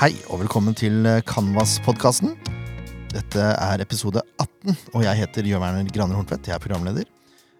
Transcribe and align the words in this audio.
Hei 0.00 0.14
og 0.32 0.38
velkommen 0.40 0.72
til 0.72 1.04
Canvas-podkasten. 1.28 2.30
Dette 3.12 3.42
er 3.52 3.82
episode 3.84 4.22
18, 4.40 4.72
og 4.96 5.02
jeg 5.04 5.18
heter 5.18 5.44
Jørn 5.44 5.60
Werner 5.60 5.90
Graner 5.92 6.16
Horntvedt. 6.16 6.48
Jeg 6.48 6.54
er 6.54 6.62
programleder. 6.62 7.04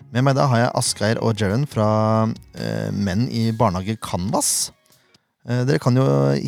Med 0.08 0.24
meg 0.24 0.38
da 0.38 0.46
har 0.48 0.62
jeg 0.62 0.70
Asgeir 0.80 1.20
og 1.20 1.36
Jeren 1.36 1.66
fra 1.68 1.90
eh, 2.56 2.88
Menn 2.96 3.26
i 3.28 3.50
barnehage 3.52 3.98
Canvas. 4.00 4.70
Eh, 5.44 5.66
dere 5.68 5.82
kan 5.84 6.00
jo 6.00 6.06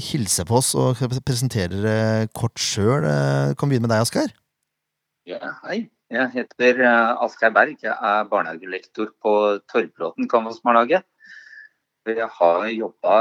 hilse 0.09 0.49
på 0.49 0.63
oss 0.63 0.73
og 0.81 0.97
presentere 1.29 1.69
dere 1.75 2.31
kort 2.33 2.57
sjøl. 2.57 3.05
Eh, 3.05 3.53
kan 3.53 3.69
begynne 3.69 3.85
med 3.85 3.93
deg, 3.93 4.07
Asgeir? 4.07 4.33
Ja, 5.29 5.59
hei. 5.67 5.83
Jeg 6.09 6.33
heter 6.39 6.81
uh, 6.89 7.21
Asgeir 7.27 7.53
Berg. 7.53 7.77
Jeg 7.85 7.93
er 7.93 8.33
barnehagelektor 8.33 9.13
på 9.21 9.35
Torvbråten 9.69 10.25
Canvas 10.33 10.65
barnehage. 10.65 11.05
Jeg 12.09 12.33
har 12.41 12.65
jobba 12.73 13.19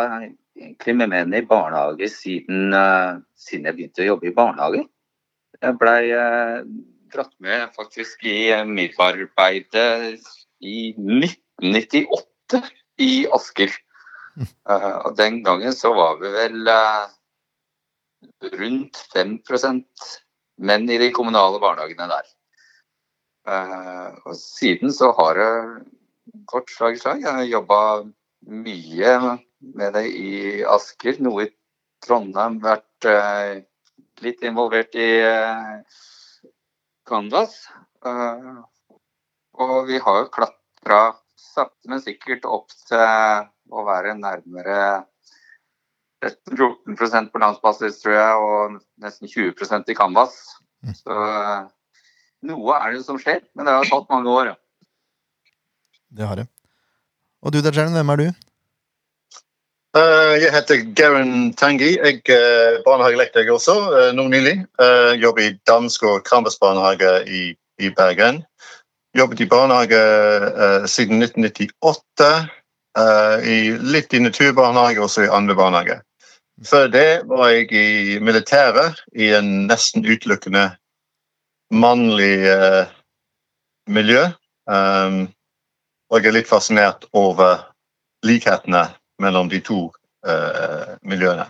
egentlig 0.57 0.95
med 0.99 1.11
menn 1.11 1.35
i 1.35 1.43
barnehage 1.47 2.09
siden, 2.11 2.73
uh, 2.73 3.19
siden, 3.37 3.67
jeg 3.69 3.77
begynte 3.77 4.03
å 4.03 4.09
jobbe 4.11 4.29
i 4.29 4.35
barnehage. 4.35 4.85
Jeg 5.61 5.77
blei 5.81 6.11
uh, 6.15 6.63
dratt 7.13 7.33
med 7.43 7.71
faktisk 7.77 8.25
i 8.27 8.51
MIF-arbeidet 8.67 10.25
i 10.61 10.91
1998 10.95 12.61
i 13.01 13.11
Asker. 13.37 13.77
Uh, 14.37 14.97
og 15.05 15.15
den 15.19 15.41
gangen 15.45 15.75
så 15.75 15.93
var 15.95 16.19
vi 16.21 16.33
vel 16.35 16.73
rundt 18.57 18.99
5% 19.13 20.11
menn 20.61 20.89
i 20.89 20.99
de 21.01 21.09
kommunale 21.15 21.59
barnehagene 21.61 22.05
der. 22.11 22.27
Og 24.29 24.35
siden 24.37 24.93
så 24.93 25.09
har 25.17 25.39
det 25.39 25.53
gått 26.51 26.69
slag 26.69 26.99
i 26.99 27.01
slag. 27.01 27.23
Jeg 27.23 27.33
har 27.33 27.47
jobba 27.49 27.79
mye 28.45 29.15
med 29.61 29.93
det 29.97 30.05
i 30.09 30.61
Asker, 30.67 31.19
noe 31.23 31.45
i 31.47 31.51
Trondheim. 32.03 32.59
Vært 32.63 33.07
uh, 33.07 33.61
litt 34.25 34.41
involvert 34.45 34.95
i 34.97 35.11
uh, 35.25 35.81
Canvas. 37.07 37.63
og 39.61 39.73
vi 39.87 39.99
har 40.01 40.21
jo 40.21 40.31
klatra 40.33 41.01
sakte, 41.37 41.89
men 41.89 42.01
sikkert 42.01 42.45
opp 42.49 42.71
til 42.87 43.01
å 43.71 43.83
være 43.85 44.15
nærmere 44.17 44.77
13-14 46.21 47.29
på 47.33 47.41
landsbasis, 47.41 47.99
tror 48.01 48.15
jeg, 48.15 48.41
og 48.45 48.79
nesten 49.01 49.29
20% 49.29 49.89
i 49.89 49.97
Canvas. 49.97 50.37
Mm. 50.85 50.95
Så 50.97 51.17
noe 52.51 52.77
er 52.77 52.95
det 52.95 53.03
som 53.05 53.19
skjer, 53.21 53.41
men 53.55 53.67
det 53.67 53.75
har 53.77 53.89
tatt 53.89 54.09
mange 54.09 54.33
år. 54.33 54.53
Ja. 54.53 54.57
Det 56.11 56.27
har 56.27 56.41
det. 56.41 56.47
Og 57.41 57.53
du 57.53 57.61
Dajern, 57.63 57.93
hvem 57.95 58.13
er 58.13 58.21
du? 58.21 58.25
Uh, 59.91 60.37
jeg 60.39 60.53
heter 60.55 60.85
Garen 60.95 61.51
Tangi. 61.59 61.97
Jeg 61.97 62.21
er 62.31 62.77
uh, 62.77 62.83
barnehagelektor 62.85 63.49
også, 63.51 63.73
uh, 63.91 64.11
nå 64.15 64.29
nylig. 64.31 64.61
Jobber 65.19 65.43
i 65.43 65.57
Damsgård 65.67 66.23
Krambers-barnehage 66.23 67.11
i, 67.27 67.41
i, 67.79 67.89
Bergen. 67.89 68.43
Jobbet 69.17 69.43
i 69.43 69.49
barnehage 69.51 69.99
siden 70.87 71.19
1998. 71.19 72.47
i 73.43 73.57
litt 73.91 74.13
i 74.13 74.19
naturbarnehage, 74.19 75.01
også 75.03 75.25
i 75.25 75.31
andre 75.31 75.55
barnehage. 75.55 75.99
Før 76.63 76.87
det 76.87 77.21
var 77.27 77.49
jeg 77.49 77.71
i 77.71 78.19
militæret, 78.19 79.03
i 79.15 79.33
en 79.35 79.67
nesten 79.67 80.05
utelukkende 80.07 80.69
mannlig 81.71 82.47
uh, 82.47 82.87
miljø. 83.89 84.23
Um, 84.71 85.27
og 86.11 86.19
jeg 86.19 86.31
er 86.31 86.39
litt 86.39 86.51
fascinert 86.51 87.07
over 87.11 87.65
likhetene 88.23 88.87
mellom 89.21 89.49
de 89.51 89.61
to 89.65 89.85
uh, 90.27 90.97
miljøene. 91.07 91.47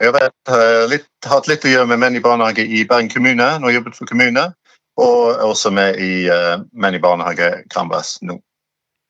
Jeg 0.00 0.10
har 0.10 0.16
vært, 0.16 0.52
uh, 0.52 0.84
litt, 0.90 1.08
hatt 1.28 1.48
litt 1.50 1.64
å 1.66 1.72
gjøre 1.72 1.90
med 1.92 2.02
menn 2.02 2.18
i 2.18 2.24
barnehage 2.24 2.64
i 2.64 2.84
Bergen 2.88 3.10
kommune, 3.12 3.48
når 3.60 3.72
jeg 3.72 3.80
jobbet 3.80 3.98
for 3.98 4.10
kommune, 4.10 4.46
og 5.00 5.42
også 5.46 5.72
med 5.72 5.96
i 6.02 6.12
Menn 6.76 6.96
i 6.98 7.00
barnehage 7.00 7.46
Canvas 7.72 8.18
nå. 8.26 8.34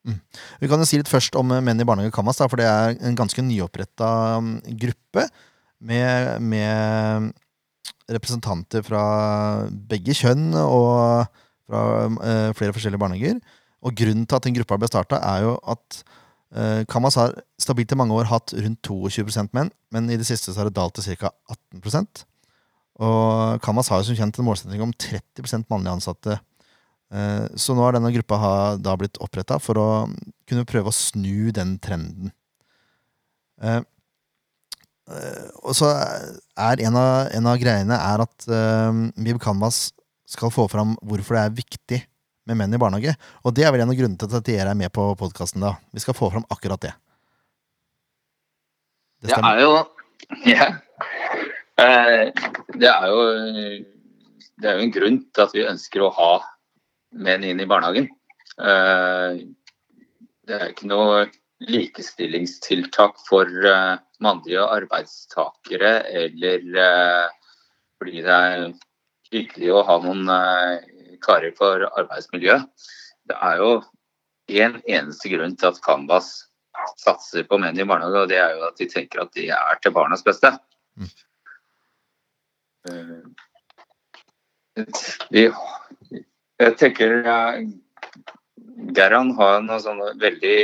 Mm. 0.07 0.17
Vi 0.63 0.69
kan 0.71 0.81
jo 0.81 0.87
si 0.89 1.01
litt 1.01 1.11
først 1.11 1.35
om 1.37 1.51
Menn 1.51 1.83
i 1.83 1.87
barnehage 1.89 2.15
Canvas, 2.15 2.41
for 2.41 2.61
det 2.61 2.69
er 2.69 2.97
en 3.05 3.17
ganske 3.19 3.43
nyoppretta 3.45 4.11
um, 4.39 4.55
gruppe 4.81 5.27
med, 5.81 6.41
med 6.41 7.33
representanter 8.11 8.85
fra 8.87 9.03
begge 9.91 10.17
kjønn 10.17 10.55
og 10.63 11.27
fra 11.71 11.83
uh, 12.07 12.51
flere 12.57 12.75
forskjellige 12.77 13.03
barnehager. 13.03 13.41
Og 13.81 13.97
grunnen 13.97 14.27
til 14.29 14.37
at 14.37 14.47
den 14.47 14.57
gruppa 14.57 14.79
ble 14.81 14.91
starta, 14.91 15.21
er 15.21 15.47
jo 15.47 15.55
at 15.73 16.03
Kamas 16.91 17.15
har 17.15 17.37
stabilt 17.63 17.93
i 17.95 17.99
mange 17.99 18.17
år 18.19 18.27
hatt 18.27 18.51
rundt 18.57 18.89
22% 18.89 19.53
menn, 19.55 19.69
men 19.95 20.09
i 20.11 20.17
det 20.19 20.27
siste 20.27 20.51
så 20.51 20.63
har 20.63 20.71
det 20.71 20.75
dalt 20.75 20.97
til 20.99 21.15
ca. 21.21 21.31
18% 21.79 22.25
Og 23.07 23.61
Kamas 23.63 23.91
har 23.93 24.01
jo 24.01 24.09
som 24.09 24.19
kjent 24.19 24.41
en 24.41 24.49
målsetting 24.49 24.83
om 24.83 24.91
30% 24.91 25.69
mannlige 25.71 25.95
ansatte. 25.95 26.41
Uh, 27.11 27.47
så 27.59 27.75
nå 27.75 27.85
har 27.87 27.95
denne 27.95 28.11
gruppa 28.15 28.41
da 28.83 28.97
blitt 28.99 29.19
oppretta 29.23 29.61
for 29.63 29.79
å 29.79 29.87
kunne 30.51 30.67
prøve 30.67 30.91
å 30.91 30.97
snu 30.97 31.55
den 31.55 31.77
trenden. 31.83 32.35
Eh, 33.61 33.83
og 35.61 35.75
så 35.77 35.91
er 35.91 36.83
en 36.87 36.97
av, 36.97 37.31
en 37.35 37.49
av, 37.51 37.59
greiene 37.61 37.97
er 37.99 38.23
at 38.25 38.47
Mib 39.21 39.41
Canvas 39.43 39.91
skal 40.31 40.53
få 40.55 40.65
fram 40.71 40.95
hvorfor 41.03 41.37
det 41.37 41.43
er 41.43 41.59
viktig 41.59 41.99
med 42.51 42.59
menn 42.59 42.75
i 42.75 42.81
barnehage. 42.81 43.15
Og 43.45 43.55
det 43.55 43.65
er 43.67 43.73
vel 43.75 43.85
en 43.85 43.93
av 43.93 43.99
grunnene 43.99 44.19
til 44.21 44.37
at 44.41 44.47
dere 44.47 44.75
er 44.75 44.79
med 44.79 44.93
på 44.95 45.07
podkasten. 45.19 45.65
Vi 45.95 46.03
skal 46.03 46.17
få 46.19 46.33
fram 46.33 46.47
akkurat 46.51 46.83
det. 46.83 46.93
Det, 49.21 49.33
det 49.33 49.41
er 49.41 49.65
jo. 49.65 49.75
Uh, 51.81 52.29
det 52.77 52.89
er 52.91 53.05
jo 53.09 53.21
Det 54.61 54.69
er 54.69 54.75
jo 54.77 54.83
en 54.85 54.91
grunn 54.93 55.15
til 55.33 55.45
at 55.47 55.55
vi 55.57 55.63
ønsker 55.65 56.03
å 56.05 56.11
ha 56.13 56.33
menn 57.17 57.47
inn 57.49 57.63
i 57.63 57.67
barnehagen. 57.71 58.11
Uh, 58.61 59.41
det 60.45 60.59
er 60.59 60.75
ikke 60.75 60.91
noe 60.91 61.23
likestillingstiltak 61.65 63.17
for 63.25 63.49
uh, 63.65 63.97
mannlige 64.21 64.61
arbeidstakere, 64.61 65.95
eller 66.21 66.69
uh, 66.77 67.57
fordi 67.97 68.27
det 68.29 68.37
er 68.37 68.67
hyggelig 69.33 69.73
å 69.73 69.83
ha 69.89 69.99
noen 70.05 70.29
karer 71.25 71.55
for 71.59 71.87
arbeidsmiljø. 71.91 72.61
Det 73.31 73.37
er 73.37 73.63
jo 73.63 73.73
en 74.61 74.79
eneste 74.83 75.31
grunn 75.33 75.57
til 75.59 75.71
at 75.71 75.83
Canvas 75.85 76.31
satser 77.01 77.47
på 77.49 77.59
menn 77.61 77.79
i 77.79 77.87
barnehage, 77.87 78.25
og 78.25 78.31
det 78.31 78.41
er 78.41 78.57
jo 78.57 78.67
at 78.69 78.81
de 78.81 78.89
tenker 78.91 79.23
at 79.23 79.33
de 79.37 79.51
er 79.55 79.83
til 79.83 79.95
barnas 79.95 80.25
beste. 80.27 80.53
Mm. 80.97 81.11
Vi, 85.31 85.43
jeg 86.61 86.77
tenker 86.81 87.11
Gerhan 88.97 89.35
har 89.37 89.61
noen 89.65 89.83
sånne 89.83 90.15
veldig 90.23 90.61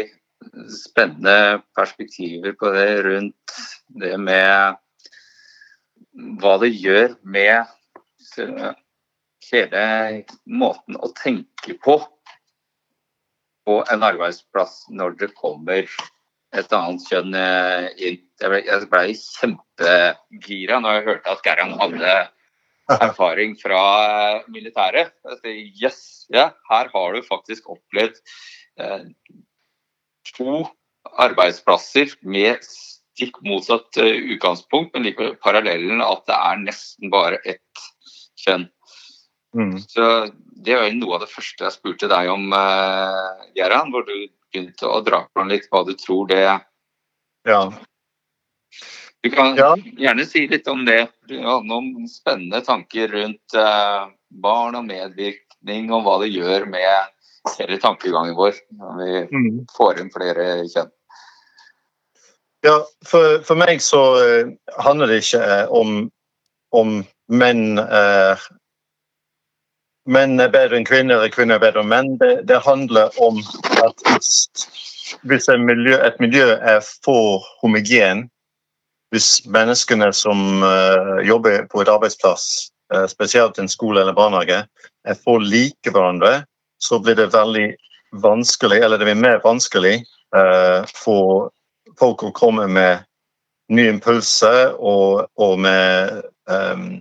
spennende 0.73 1.63
perspektiver 1.77 2.53
på 2.57 2.73
det 2.75 2.89
rundt 3.07 3.57
det 4.01 4.15
med 4.21 4.79
hva 6.41 6.55
det 6.63 6.73
gjør 6.73 7.17
med 7.29 7.67
hele 9.53 9.83
måten 10.47 10.99
å 10.99 11.13
tenke 11.17 11.77
på 11.83 11.99
på 13.67 13.81
en 13.91 14.05
arbeidsplass 14.07 14.85
når 14.95 15.17
det 15.21 15.33
kommer 15.35 15.89
et 16.57 16.73
annet 16.73 17.03
kjønn 17.11 17.35
eh, 17.35 17.89
inn. 17.99 18.21
Jeg 18.41 18.53
ble, 18.53 18.61
jeg 18.63 18.89
ble 18.93 19.03
kjempegira 19.19 20.79
når 20.83 20.99
jeg 20.99 21.07
hørte 21.09 21.33
at 21.33 21.43
Gerhan 21.47 21.75
hadde 21.81 22.13
erfaring 23.09 23.57
fra 23.59 23.81
militæret. 24.53 25.11
Jeg 25.27 25.41
sier, 25.41 25.63
yes, 25.83 26.01
ja, 26.33 26.51
her 26.71 26.93
har 26.93 27.17
du 27.17 27.27
faktisk 27.27 27.67
opplevd 27.75 28.21
eh, 28.79 29.09
to 30.37 30.63
arbeidsplasser 31.27 32.15
med 32.27 32.63
stikk 32.67 33.39
motsatt 33.47 33.97
uh, 34.03 34.17
utgangspunkt, 34.35 34.93
men 34.95 35.07
likevel 35.07 35.37
parallellen 35.41 36.03
at 36.05 36.27
det 36.29 36.37
er 36.37 36.65
nesten 36.67 37.13
bare 37.13 37.41
ett 37.49 37.85
kjønn. 38.43 38.67
Mm. 39.57 39.79
Så 39.81 40.31
Det 40.67 40.75
var 40.77 40.89
noe 40.97 41.17
av 41.17 41.23
det 41.23 41.31
første 41.31 41.65
jeg 41.65 41.75
spurte 41.75 42.09
deg 42.11 42.29
om, 42.33 42.49
uh, 42.53 43.45
Geran, 43.57 43.93
hvor 43.95 44.07
du 44.09 44.15
begynte 44.51 44.89
å 44.89 45.03
dra 45.05 45.23
på 45.31 45.45
litt 45.49 45.69
hva 45.71 45.85
du 45.87 45.95
tror 45.99 46.29
det 46.33 46.43
Ja. 47.47 47.61
Du 49.23 49.31
kan 49.31 49.57
ja. 49.59 49.73
gjerne 49.99 50.25
si 50.27 50.45
litt 50.47 50.69
om 50.71 50.85
det. 50.87 51.09
Du 51.27 51.39
har 51.43 51.65
noen 51.67 52.07
spennende 52.11 52.61
tanker 52.63 53.11
rundt 53.11 53.57
uh, 53.59 54.07
barn 54.31 54.77
og 54.79 54.87
medvirkning, 54.87 55.89
og 55.91 56.05
hva 56.07 56.19
det 56.23 56.31
gjør 56.35 56.67
med 56.71 57.57
hele 57.57 57.79
tankegangen 57.83 58.37
vår 58.39 58.59
når 58.79 59.01
vi 59.01 59.25
mm. 59.31 59.49
får 59.75 60.03
inn 60.03 60.13
flere 60.15 60.47
kjønn. 60.71 60.93
Ja, 62.67 62.77
for, 63.07 63.41
for 63.47 63.59
meg 63.59 63.83
så 63.83 64.03
uh, 64.19 64.53
handler 64.83 65.11
det 65.11 65.21
ikke 65.25 65.43
om, 65.75 66.07
om 66.75 67.01
menn 67.27 67.81
uh, 67.83 68.47
Menn 70.07 70.39
er 70.39 70.53
bedre 70.55 70.79
enn 70.79 70.87
kvinner, 70.87 71.19
eller 71.19 71.33
kvinner 71.35 71.59
er 71.59 71.65
bedre 71.65 71.83
enn 71.83 71.91
menn. 71.91 72.13
Det, 72.21 72.33
det 72.47 72.63
handler 72.63 73.15
om 73.23 73.41
at 73.83 74.05
hvis 75.27 75.49
miljø, 75.59 75.97
et 75.99 76.19
miljø 76.23 76.47
er 76.55 76.81
for 77.05 77.45
homogen, 77.63 78.27
hvis 79.15 79.47
menneskene 79.51 80.11
som 80.15 80.63
uh, 80.63 81.19
jobber 81.27 81.67
på 81.71 81.83
et 81.83 81.91
arbeidsplass, 81.91 82.71
uh, 82.95 83.07
spesielt 83.11 83.59
en 83.59 83.71
skole 83.71 84.03
eller 84.03 84.17
barnehage, 84.17 84.63
er 85.07 85.19
for 85.23 85.43
like 85.43 85.91
hverandre, 85.91 86.45
så 86.83 86.99
blir 87.03 87.19
det 87.19 87.33
veldig 87.35 87.69
vanskelig, 88.23 88.81
eller 88.83 88.99
det 88.99 89.09
blir 89.09 89.23
mer 89.23 89.43
vanskelig 89.45 90.01
uh, 90.37 90.83
for 90.95 91.51
folk 91.99 92.27
å 92.27 92.35
komme 92.35 92.67
med 92.71 93.07
nye 93.73 93.91
impulser 93.91 94.75
og, 94.79 95.27
og 95.43 95.59
med 95.59 96.23
um, 96.51 97.01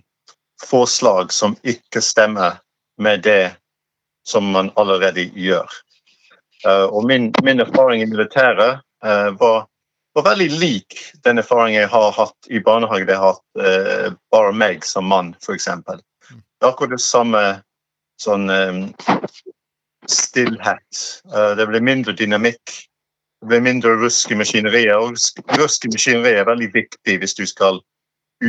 forslag 0.65 1.33
som 1.33 1.57
ikke 1.67 2.01
stemmer 2.01 2.61
med 3.01 3.23
det 3.25 3.55
som 4.27 4.51
man 4.55 4.71
allerede 4.75 5.27
gjør. 5.35 5.69
Uh, 6.65 6.87
og 6.89 7.05
min, 7.05 7.33
min, 7.43 7.59
erfaring 7.59 8.01
i 8.01 8.09
militæret 8.09 8.81
uh, 9.05 9.29
var, 9.39 9.67
var, 10.15 10.23
veldig 10.29 10.49
lik 10.59 10.97
den 11.27 11.37
erfaringen 11.37 11.81
jeg 11.81 11.91
har 11.91 12.15
hatt 12.15 12.49
i 12.49 12.59
barnehage. 12.59 13.05
Det 13.05 13.19
har 13.19 13.35
hatt 13.35 13.61
uh, 13.61 14.15
bare 14.31 14.55
meg 14.55 14.85
som 14.85 15.05
mann, 15.05 15.35
f.eks. 15.43 15.69
Det 15.85 16.63
er 16.63 16.71
akkurat 16.71 16.95
det 16.95 17.03
samme 17.03 17.43
sånn 18.21 18.47
stillhet. 20.07 20.99
det 21.59 21.65
blir 21.67 21.83
mindre 21.83 22.13
dynamikk 22.15 22.71
det 23.45 23.49
blir 23.49 23.61
mindre 23.61 23.91
rusk 23.99 24.31
i 24.31 24.37
maskineriet. 24.39 24.95
Og 24.95 25.59
rusk 25.59 25.85
i 25.85 25.91
maskineriet 25.93 26.39
er 26.41 26.47
veldig 26.47 26.71
viktig 26.73 27.17
hvis 27.21 27.35
du 27.37 27.43
skal 27.45 27.77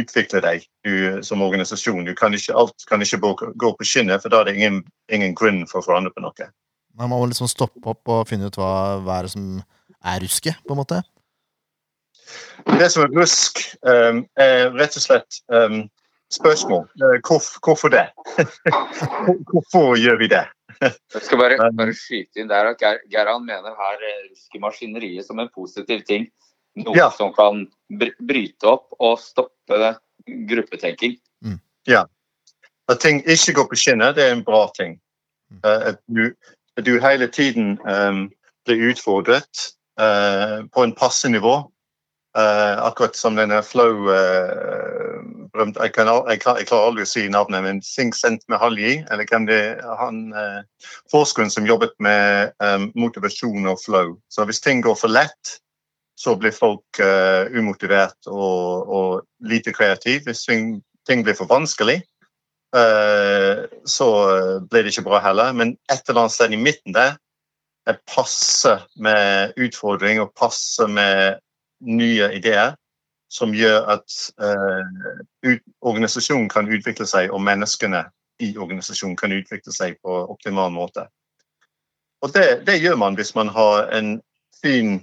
utvikle 0.00 0.42
deg 0.44 0.66
du, 0.86 1.22
som 1.26 1.42
organisasjon. 1.44 2.04
Du 2.06 2.14
kan 2.18 2.34
ikke, 2.36 2.54
alt 2.56 2.86
kan 2.88 3.02
ikke 3.04 3.20
gå 3.56 3.72
på 3.78 3.88
skinner, 3.88 4.20
for 4.22 4.32
da 4.32 4.42
er 4.42 4.50
det 4.50 4.56
ingen, 4.58 4.80
ingen 5.12 5.34
grunn 5.38 5.64
for 5.70 5.82
å 5.82 5.86
forandre 5.88 6.14
på 6.14 6.24
noe. 6.24 6.48
Man 6.96 7.12
må 7.12 7.20
liksom 7.28 7.50
stoppe 7.50 7.92
opp 7.92 8.08
og 8.12 8.24
finne 8.28 8.48
ut 8.48 8.56
hva, 8.56 9.02
hva 9.04 9.18
er 9.18 9.28
det 9.28 9.34
som 9.34 9.50
er 10.06 10.22
ruske, 10.24 10.54
på 10.64 10.74
en 10.76 10.80
måte? 10.80 11.02
Det 12.78 12.88
som 12.90 13.04
er 13.04 13.12
rusk, 13.14 13.60
um, 13.86 14.24
er 14.40 14.72
rett 14.74 14.96
og 14.98 15.04
slett 15.04 15.40
um, 15.52 15.84
spørsmål. 16.32 16.86
Hvor, 17.26 17.42
hvorfor, 17.62 17.92
det? 17.92 18.08
hvorfor 19.52 19.96
gjør 20.00 20.18
vi 20.22 20.30
det? 20.32 20.46
Jeg 20.80 21.22
skal 21.24 21.40
bare, 21.40 21.70
bare 21.76 21.94
skyte 21.96 22.42
inn 22.42 22.50
der 22.50 22.72
at 22.72 22.80
Geir, 22.82 22.98
Geran 23.12 23.46
mener 23.46 23.76
her 23.78 24.02
eh, 24.04 24.26
rusk 24.28 24.56
i 24.56 24.60
maskineriet 24.60 25.24
som 25.28 25.40
en 25.40 25.52
positiv 25.54 26.02
ting. 26.08 26.26
Noe 26.76 26.96
ja. 26.96 27.10
som 27.14 27.32
kan 27.36 27.64
bryte 28.28 28.68
opp 28.68 28.92
og 28.98 29.18
stoppe 29.22 29.94
gruppetenking. 30.26 31.16
Mm. 31.44 31.60
Ja. 31.88 32.04
At 32.90 33.00
ting 33.00 33.22
ikke 33.24 33.56
går 33.56 33.70
på 33.70 33.78
skinner, 33.80 34.12
det 34.12 34.26
er 34.26 34.34
en 34.36 34.44
bra 34.44 34.66
ting. 34.76 34.98
Uh, 35.64 35.92
at, 35.94 36.02
du, 36.06 36.34
at, 36.76 36.84
du, 36.86 36.98
hele 37.00 37.30
tiden 37.32 37.78
um, 37.86 38.26
blir 38.66 38.90
utfordret 38.90 39.70
uh, 40.00 40.66
på 40.68 40.84
en 40.84 40.94
passe 40.94 41.28
nivå. 41.28 41.58
Uh, 42.36 42.76
akkurat 42.84 43.16
som 43.16 43.38
denne 43.38 43.62
flow 43.64 44.10
berømt 45.56 45.78
jeg, 45.80 45.92
kan, 45.96 46.10
jeg, 46.28 46.40
jeg, 46.44 46.68
klarer 46.68 46.90
aldri 46.90 47.04
å 47.06 47.08
si 47.08 47.24
navnet, 47.32 47.64
men 47.64 47.82
Singsent 47.84 48.44
Mehalji, 48.52 49.00
eller 49.10 49.28
hvem 49.30 49.46
det 49.48 49.60
er 49.76 50.00
han 50.00 50.26
uh, 50.36 50.88
forskeren 51.12 51.52
som 51.52 51.68
jobbet 51.68 51.94
med 52.02 52.52
um, 52.62 52.90
motivasjon 52.98 53.68
og 53.70 53.80
flow. 53.82 54.14
Så 54.32 54.46
hvis 54.48 54.62
ting 54.64 54.84
går 54.84 54.98
for 55.00 55.12
lett, 55.12 55.56
så 56.16 56.36
blir 56.40 56.54
folk 56.56 57.00
uh, 57.00 57.44
umotivert 57.52 58.28
og, 58.30 58.88
og, 58.88 59.26
lite 59.44 59.72
kreative. 59.76 60.24
Hvis 60.24 60.46
ting, 60.48 61.24
blir 61.24 61.36
for 61.36 61.48
vanskelig, 61.50 62.00
uh, 62.76 63.66
så 63.84 64.08
blir 64.70 64.86
det 64.86 64.94
ikke 64.94 65.08
bra 65.10 65.20
heller. 65.24 65.52
Men 65.52 65.76
et 65.92 66.08
eller 66.08 66.24
annet 66.24 66.36
sted 66.36 66.56
i 66.56 66.60
midten 66.60 66.96
der 66.96 67.18
er 67.86 68.00
passe 68.08 68.78
med 68.96 69.52
utfordring 69.60 70.20
og 70.20 70.32
passe 70.38 70.88
med 70.88 71.38
nye 71.84 72.32
ideer 72.34 72.74
som 73.30 73.52
gjør 73.54 73.84
at 73.96 74.16
uh, 74.40 75.52
organisasjonen 75.82 76.48
kan 76.48 76.70
utvikle 76.72 77.06
seg, 77.06 77.28
og 77.30 77.42
menneskene 77.44 78.06
i 78.40 78.54
organisasjonen 78.56 79.16
kan 79.18 79.34
utvikle 79.36 79.74
seg 79.74 79.98
på 80.04 80.16
optimal 80.32 80.72
måte. 80.72 81.06
Og 82.24 82.32
det, 82.32 82.64
det 82.66 82.80
gjør 82.80 82.96
man 83.00 83.18
hvis 83.18 83.34
man 83.36 83.52
har 83.52 83.90
en 83.92 84.16
fin 84.62 85.00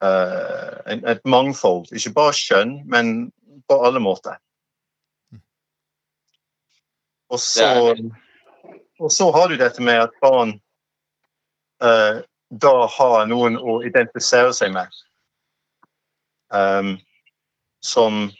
et 0.00 1.26
mangfold. 1.28 1.90
Ikke 1.92 2.14
bare 2.16 2.36
kjønn, 2.36 2.78
men 2.88 3.10
på 3.68 3.76
alle 3.84 4.00
måter. 4.00 4.38
Og 7.30 7.40
så, 7.40 7.96
og 8.98 9.12
så 9.12 9.32
har 9.32 9.48
du 9.48 9.56
dette 9.60 9.82
med 9.82 10.02
at 10.02 10.10
barn 10.22 10.60
uh, 11.84 12.20
da 12.50 12.86
har 12.90 13.26
noen 13.30 13.58
å 13.58 13.82
identifisere 13.86 14.52
seg 14.56 14.72
med. 14.74 14.86
Um, 16.50 16.98
som 17.80 18.32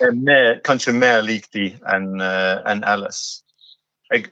er 0.00 0.12
mer, 0.14 0.60
kanskje 0.64 0.92
mer 0.94 1.22
lik 1.26 1.52
de 1.52 1.78
enn 1.90 2.20
uh, 2.22 2.62
en 2.70 2.84
ellers. 2.86 3.42
Jeg, 4.12 4.26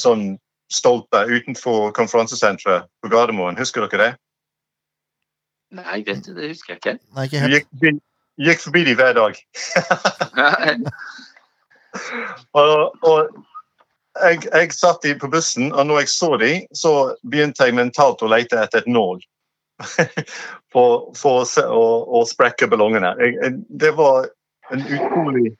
sånn 0.00 0.22
stolper 0.70 1.26
utenfor 1.28 1.92
konferansesenteret 1.92 2.86
på 3.02 3.10
Gardermoen. 3.10 3.58
Husker 3.58 3.86
dere 3.86 4.02
det? 4.02 4.12
Nei, 5.80 6.00
det, 6.06 6.16
det 6.26 6.50
husker 6.50 6.74
jeg 6.74 6.80
ikke. 6.80 6.96
Nei, 7.14 7.26
ikke 7.26 7.42
helt. 7.42 7.68
Gikk, 7.82 8.00
gikk 8.42 8.64
forbi 8.64 8.84
de 8.88 8.94
hver 8.98 9.14
dag. 9.18 9.38
og, 12.62 12.96
og 13.06 13.18
jeg, 14.22 14.42
jeg, 14.46 14.72
satt 14.76 15.02
de 15.02 15.14
på 15.18 15.30
bussen, 15.32 15.72
og 15.72 15.86
når 15.86 16.04
jeg 16.04 16.12
så 16.12 16.30
de, 16.40 16.52
så 16.76 16.94
begynte 17.30 17.66
jeg 17.66 17.76
mentalt 17.78 18.22
å 18.22 18.30
lete 18.30 18.60
etter 18.60 18.84
et 18.84 18.90
nål. 18.90 19.20
for, 20.72 21.08
for 21.16 21.40
å, 21.40 21.68
å, 21.72 21.84
å, 22.20 22.24
sprekke 22.28 22.68
ballongene. 22.68 23.14
Jeg, 23.16 23.54
det 23.80 23.94
var 23.96 24.28
en 24.74 24.82
utrolig 24.84 25.54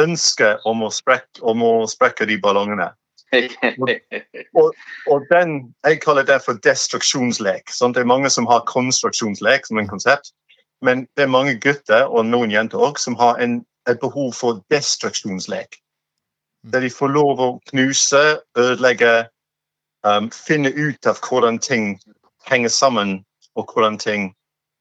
ønske 0.00 0.54
om 0.68 0.86
å 0.86 0.88
sprekke, 0.94 1.42
om 1.44 1.62
å 1.66 1.72
sprekke 1.90 2.24
de 2.30 2.38
ballongene 2.40 2.88
og, 4.54 4.74
og, 5.06 5.24
den, 5.30 5.74
Jeg 5.84 6.00
kaller 6.00 6.22
det 6.22 6.40
for 6.44 6.58
destruksjonslek. 6.64 7.70
Sånn, 7.70 7.92
det 7.92 8.02
er 8.02 8.08
mange 8.08 8.30
som 8.30 8.46
har 8.48 8.64
konstruksjonslek 8.68 9.68
som 9.68 9.78
en 9.78 9.90
konsept. 9.90 10.32
Men 10.80 11.06
det 11.16 11.26
er 11.26 11.32
mange 11.32 11.58
gutter 11.60 12.06
og 12.06 12.26
noen 12.26 12.50
jenter 12.54 12.78
også, 12.78 13.08
som 13.08 13.18
har 13.18 13.40
en, 13.42 13.60
et 13.90 14.00
behov 14.00 14.32
for 14.38 14.62
destruksjonslek. 14.72 15.80
Mm. 16.64 16.70
Der 16.72 16.80
de 16.80 16.90
får 16.90 17.14
lov 17.14 17.40
å 17.40 17.48
knuse, 17.70 18.22
ødelegge, 18.58 19.28
um, 20.06 20.30
finne 20.34 20.72
ut 20.74 21.06
av 21.06 21.20
hvordan 21.22 21.58
ting 21.62 21.94
henger 22.48 22.72
sammen, 22.72 23.24
og 23.54 23.72
hvordan 23.72 23.98
ting 23.98 24.32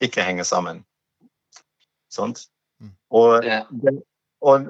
ikke 0.02 0.26
henger 0.26 0.48
sammen. 0.48 0.84
Sånt? 2.14 2.48
Mm. 2.82 2.94
Og, 3.10 3.48
og 4.42 4.70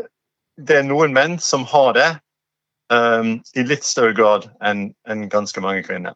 det 0.57 0.79
er 0.79 0.87
noen 0.87 1.13
menn 1.15 1.37
som 1.43 1.65
har 1.69 1.93
det, 1.97 2.09
um, 2.93 3.37
i 3.55 3.65
litt 3.67 3.85
større 3.85 4.15
grad 4.17 4.49
enn 4.65 4.89
en 5.09 5.27
ganske 5.29 5.61
mange 5.63 5.83
kvinner. 5.87 6.15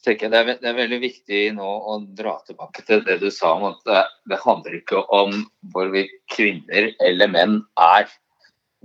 Det 0.00 0.14
er, 0.24 0.30
det 0.32 0.64
er, 0.64 0.76
veldig 0.78 0.98
viktig 1.02 1.40
nå 1.58 1.66
å 1.68 1.98
dra 2.16 2.38
tilbake 2.46 2.86
til 2.88 3.02
det 3.04 3.18
du 3.20 3.28
sa 3.34 3.52
om 3.58 3.66
at 3.68 3.82
det, 3.84 4.04
det 4.32 4.38
handler 4.40 4.78
ikke 4.78 5.02
om 5.12 5.42
hvorvidt 5.74 6.14
kvinner 6.32 6.88
eller 7.04 7.28
menn 7.28 7.58
er 7.76 8.08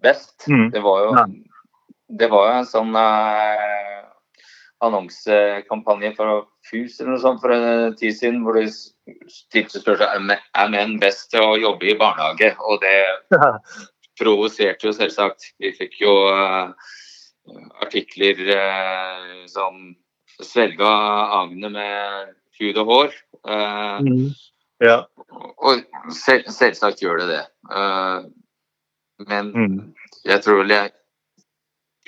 best. 0.05 0.47
Mm. 0.47 0.69
Det, 0.73 0.81
var 0.85 1.03
jo, 1.05 1.25
det 2.21 2.29
var 2.31 2.49
jo 2.49 2.59
en 2.61 2.69
sånn 2.69 2.99
eh, 2.99 4.05
annonsekampanje 4.85 6.13
for 6.17 6.45
FUS 6.69 6.99
eller 6.99 7.15
noe 7.15 7.21
sånt 7.23 7.41
for 7.43 7.53
en 7.55 7.95
tid 7.99 8.15
siden 8.17 8.41
hvor 8.45 8.57
de 8.59 8.65
stilte 8.69 9.81
spørsmål 9.81 10.35
er 10.35 10.71
menn 10.73 10.97
best 11.01 11.29
til 11.33 11.45
å 11.45 11.59
jobbe 11.59 11.91
i 11.91 11.97
barnehage. 11.99 12.53
Og 12.65 12.81
det 12.83 12.97
provoserte 14.19 14.89
jo 14.89 14.95
selvsagt. 14.95 15.51
Vi 15.61 15.73
fikk 15.77 15.99
jo 16.03 16.15
eh, 16.31 16.71
artikler 17.83 18.41
eh, 18.55 19.45
som 19.51 19.95
svelga 20.41 20.91
agnet 21.41 21.75
med 21.75 22.33
hud 22.59 22.81
og 22.83 22.91
hår. 22.91 23.19
Eh, 23.47 24.07
mm. 24.07 24.25
ja. 24.85 25.03
Og 25.35 25.85
selv, 26.15 26.49
selvsagt 26.53 27.03
gjør 27.03 27.23
det 27.23 27.29
det. 27.33 27.43
Men 29.23 29.51
mm. 29.55 29.77
jeg 30.27 30.43
tror 30.43 30.61
vel 30.63 30.73
jeg 30.75 30.93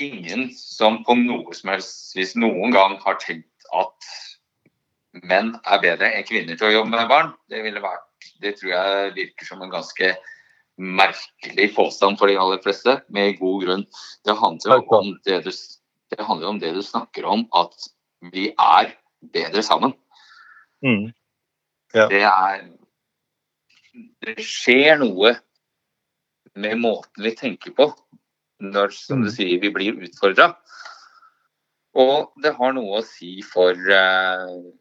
ingen 0.08 0.50
som 0.54 1.02
på 1.08 1.16
noe 1.18 1.56
som 1.58 1.72
helst 1.74 2.16
vis 2.18 2.36
noen 2.38 2.74
gang 2.76 2.98
har 3.04 3.18
tenkt 3.24 3.70
at 3.76 4.10
menn 5.26 5.56
er 5.66 5.82
bedre 5.82 6.12
enn 6.14 6.28
kvinner 6.28 6.60
til 6.60 6.70
å 6.70 6.76
jobbe 6.76 6.94
med 6.94 7.10
barn. 7.10 7.32
Det 7.50 7.64
ville 7.66 7.82
vært 7.82 8.08
det 8.42 8.58
tror 8.58 8.74
jeg 8.74 9.14
virker 9.16 9.50
som 9.50 9.62
en 9.64 9.74
ganske 9.74 10.12
merkelig 10.78 11.72
påstand 11.74 12.20
for 12.20 12.30
de 12.30 12.38
aller 12.38 12.62
fleste, 12.62 13.00
med 13.10 13.38
god 13.40 13.64
grunn. 13.66 13.86
Det 14.26 14.38
handler 14.38 14.82
jo 14.82 15.00
om 15.00 15.14
det 15.26 15.40
du, 15.48 15.52
det 16.14 16.28
om 16.28 16.60
det 16.62 16.74
du 16.76 16.84
snakker 16.86 17.26
om, 17.26 17.48
at 17.58 17.90
vi 18.34 18.52
er 18.54 18.94
bedre 19.34 19.64
sammen. 19.66 19.96
Mm. 20.86 21.10
Ja. 21.96 22.08
Det 22.12 22.22
er 22.22 22.68
Det 24.22 24.44
skjer 24.44 25.00
noe 25.02 25.32
med 26.58 26.80
måten 26.82 27.24
vi 27.24 27.34
tenker 27.38 27.74
på 27.78 27.92
når, 28.64 28.94
som 28.94 29.22
du 29.22 29.30
Mm. 29.30 29.36
sier, 29.36 29.60
vi 29.62 29.70
blir 29.70 30.02
utfordra. 30.08 30.56
Og 31.98 32.34
det 32.42 32.56
har 32.56 32.74
noe 32.74 33.00
å 33.00 33.06
si 33.06 33.42
for, 33.42 33.74
eh, 33.74 34.72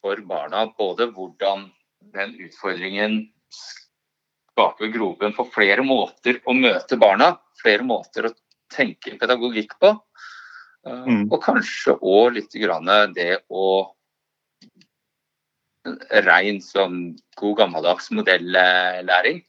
for 0.00 0.16
barna, 0.22 0.66
både 0.78 1.10
hvordan 1.12 1.70
den 2.14 2.34
utfordringen 2.38 3.32
skaper 3.50 4.92
grobunn 4.94 5.34
for 5.34 5.50
flere 5.54 5.82
måter 5.86 6.40
å 6.46 6.54
møte 6.54 6.98
barna, 6.98 7.38
flere 7.62 7.82
måter 7.86 8.30
å 8.30 8.34
tenke 8.70 9.18
pedagogikk 9.18 9.78
på. 9.80 10.00
eh, 10.86 11.04
Mm. 11.04 11.32
Og 11.32 11.42
kanskje 11.42 11.98
òg 12.00 12.34
litt 12.34 12.52
grann 12.52 13.12
det 13.14 13.42
å 13.50 13.94
Rein 16.10 16.60
som 16.60 17.16
god 17.36 17.56
gammeldags 17.58 18.10
modellæring. 18.10 19.44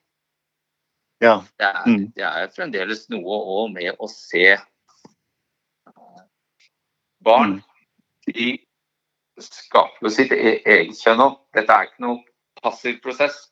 Ja. 1.22 1.44
Det 1.60 1.66
er, 1.68 1.84
Mm. 1.86 2.12
det 2.16 2.24
er 2.24 2.48
fremdeles 2.56 3.10
noe 3.10 3.40
òg 3.56 3.74
med 3.74 3.96
å 4.00 4.08
se 4.10 4.58
barn. 7.24 7.60
Mm. 7.60 7.64
De 8.34 8.60
skaper 9.40 10.06
jo 10.08 10.10
sitt 10.14 10.32
e- 10.32 10.62
eget 10.66 10.96
kjønn 11.00 11.24
òg. 11.26 11.38
Dette 11.56 11.76
er 11.76 11.88
ikke 11.90 12.06
noen 12.06 12.24
passiv 12.64 13.02
prosess. 13.04 13.50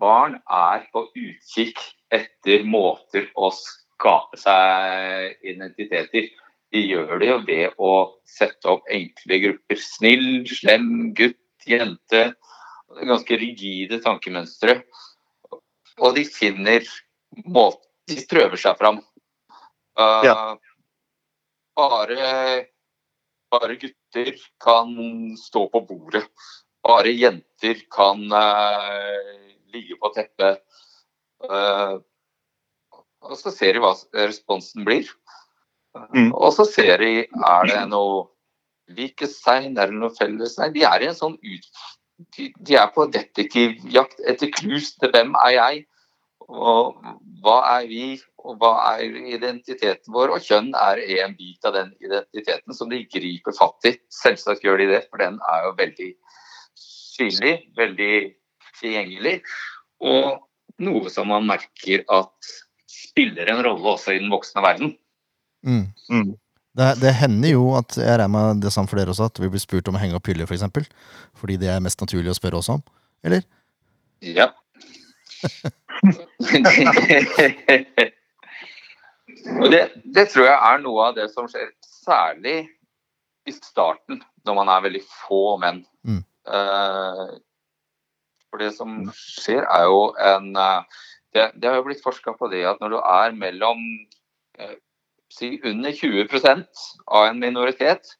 Barn 0.00 0.38
er 0.50 0.86
på 0.94 1.06
utkikk 1.12 1.80
etter 2.14 2.64
måter 2.64 3.28
å 3.36 3.50
skape 3.52 4.38
seg 4.40 5.36
identiteter. 5.44 6.30
De 6.72 6.80
gjør 6.88 7.18
det 7.20 7.28
jo 7.28 7.38
ved 7.46 7.74
å 7.78 7.92
sette 8.26 8.64
opp 8.66 8.88
enkle 8.90 9.40
grupper. 9.44 9.76
Snill, 9.76 10.46
slem, 10.48 11.12
gutt, 11.14 11.36
jente. 11.68 12.34
Ganske 13.04 13.36
rigide 13.38 14.00
tankemønstre. 14.02 14.82
Og 16.02 16.14
de 16.16 16.24
finner 16.26 16.86
måter 17.44 17.82
De 18.10 18.20
prøver 18.28 18.60
seg 18.60 18.76
fram. 18.76 18.98
Uh, 19.96 20.22
Ja. 20.26 20.36
Bare, 21.74 22.66
bare 23.50 23.76
gutter 23.80 24.36
kan 24.62 24.92
stå 25.40 25.64
på 25.72 25.80
bordet. 25.88 26.26
Bare 26.84 27.10
jenter 27.10 27.80
kan 27.90 28.20
uh, 28.28 29.48
ligge 29.72 29.96
på 29.98 30.10
teppet. 30.14 30.60
Uh, 31.42 31.98
og 33.24 33.34
så 33.40 33.50
ser 33.50 33.74
de 33.74 33.82
hva 33.82 33.94
responsen 34.20 34.84
blir. 34.86 35.08
Mm. 36.12 36.30
Og 36.34 36.52
så 36.54 36.66
ser 36.68 37.00
de 37.00 37.12
er 37.24 37.68
det 37.70 37.82
noe 37.90 38.26
likestegn, 38.94 39.78
er 39.78 39.90
det 39.90 39.98
noe 39.98 40.14
fellestegn. 40.14 40.74
De 40.76 40.84
er 40.86 41.04
i 41.04 41.10
en 41.10 41.18
sånn 41.18 41.38
ut... 41.40 41.70
De, 42.36 42.52
de 42.62 42.76
er 42.78 42.90
på 42.94 43.08
detektivjakt 43.10 44.20
etter 44.30 44.52
clues 44.54 44.92
til 45.00 45.10
hvem 45.10 45.34
er 45.42 45.54
jeg, 45.56 45.82
og 46.44 46.98
hva 47.42 47.56
er 47.78 47.88
vi, 47.88 48.04
og 48.44 48.58
hva 48.60 48.72
er 48.92 49.16
identiteten 49.34 50.14
vår. 50.14 50.34
Og 50.36 50.44
kjønn 50.44 50.72
er 50.76 51.00
en 51.24 51.34
bit 51.38 51.64
av 51.66 51.74
den 51.78 51.92
identiteten 52.04 52.76
som 52.76 52.92
de 52.92 53.02
griper 53.10 53.56
fatt 53.56 53.88
i. 53.88 53.94
Selvsagt 54.12 54.64
gjør 54.64 54.82
de 54.82 54.90
det, 54.92 55.02
for 55.08 55.22
den 55.24 55.40
er 55.50 55.68
jo 55.68 55.74
veldig 55.80 56.10
synlig, 56.78 57.54
veldig 57.78 58.12
tilgjengelig. 58.80 59.38
Og 60.04 60.44
noe 60.84 61.12
som 61.12 61.30
man 61.32 61.48
merker 61.48 62.04
at 62.12 62.54
spiller 62.90 63.50
en 63.50 63.62
rolle 63.64 63.94
også 63.94 64.14
i 64.14 64.20
den 64.20 64.32
voksne 64.32 64.64
verden. 64.64 64.94
Mm. 65.64 65.86
Mm. 66.10 66.34
Det, 66.74 66.88
det 66.98 67.12
hender 67.20 67.54
jo 67.54 67.68
at 67.78 67.94
jeg 68.00 68.18
regner 68.18 68.32
med 68.34 68.62
det 68.64 68.72
samme 68.74 68.90
for 68.90 68.98
dere 68.98 69.12
også, 69.12 69.28
at 69.30 69.38
vi 69.42 69.50
blir 69.52 69.62
spurt 69.62 69.88
om 69.90 69.94
å 69.94 70.02
henge 70.02 70.18
opp 70.18 70.26
hyller, 70.26 70.46
f.eks. 70.48 70.50
For 70.50 70.58
eksempel, 70.58 70.86
fordi 71.38 71.58
det 71.62 71.70
er 71.70 71.84
mest 71.84 72.00
naturlig 72.02 72.32
å 72.32 72.38
spørre 72.38 72.58
oss 72.58 72.70
om. 72.74 72.82
Eller? 73.24 73.46
Ja. 74.24 74.50
Og 79.60 79.66
det, 79.70 79.82
det 80.16 80.28
tror 80.32 80.48
jeg 80.48 80.58
er 80.58 80.82
noe 80.82 81.08
av 81.10 81.16
det 81.18 81.28
som 81.30 81.46
skjer 81.50 81.70
særlig 81.86 82.58
i 83.46 83.52
starten, 83.54 84.22
når 84.44 84.58
man 84.58 84.70
er 84.72 84.84
veldig 84.88 85.02
få 85.06 85.42
menn. 85.62 85.82
Mm. 86.02 86.22
Uh, 86.48 87.36
for 88.50 88.62
det 88.62 88.72
som 88.74 89.02
skjer, 89.14 89.62
er 89.62 89.86
jo 89.86 90.08
en 90.20 90.50
uh, 90.58 91.02
det, 91.34 91.50
det 91.58 91.68
har 91.68 91.80
jo 91.80 91.86
blitt 91.88 92.02
forska 92.04 92.36
på 92.38 92.48
det 92.52 92.62
at 92.68 92.82
når 92.82 92.94
du 92.94 92.98
er 93.00 93.34
mellom 93.36 93.80
eh, 94.58 94.76
si 95.32 95.56
under 95.64 95.94
20% 95.94 96.84
av 97.06 97.28
en 97.30 97.40
minoritet 97.40 98.12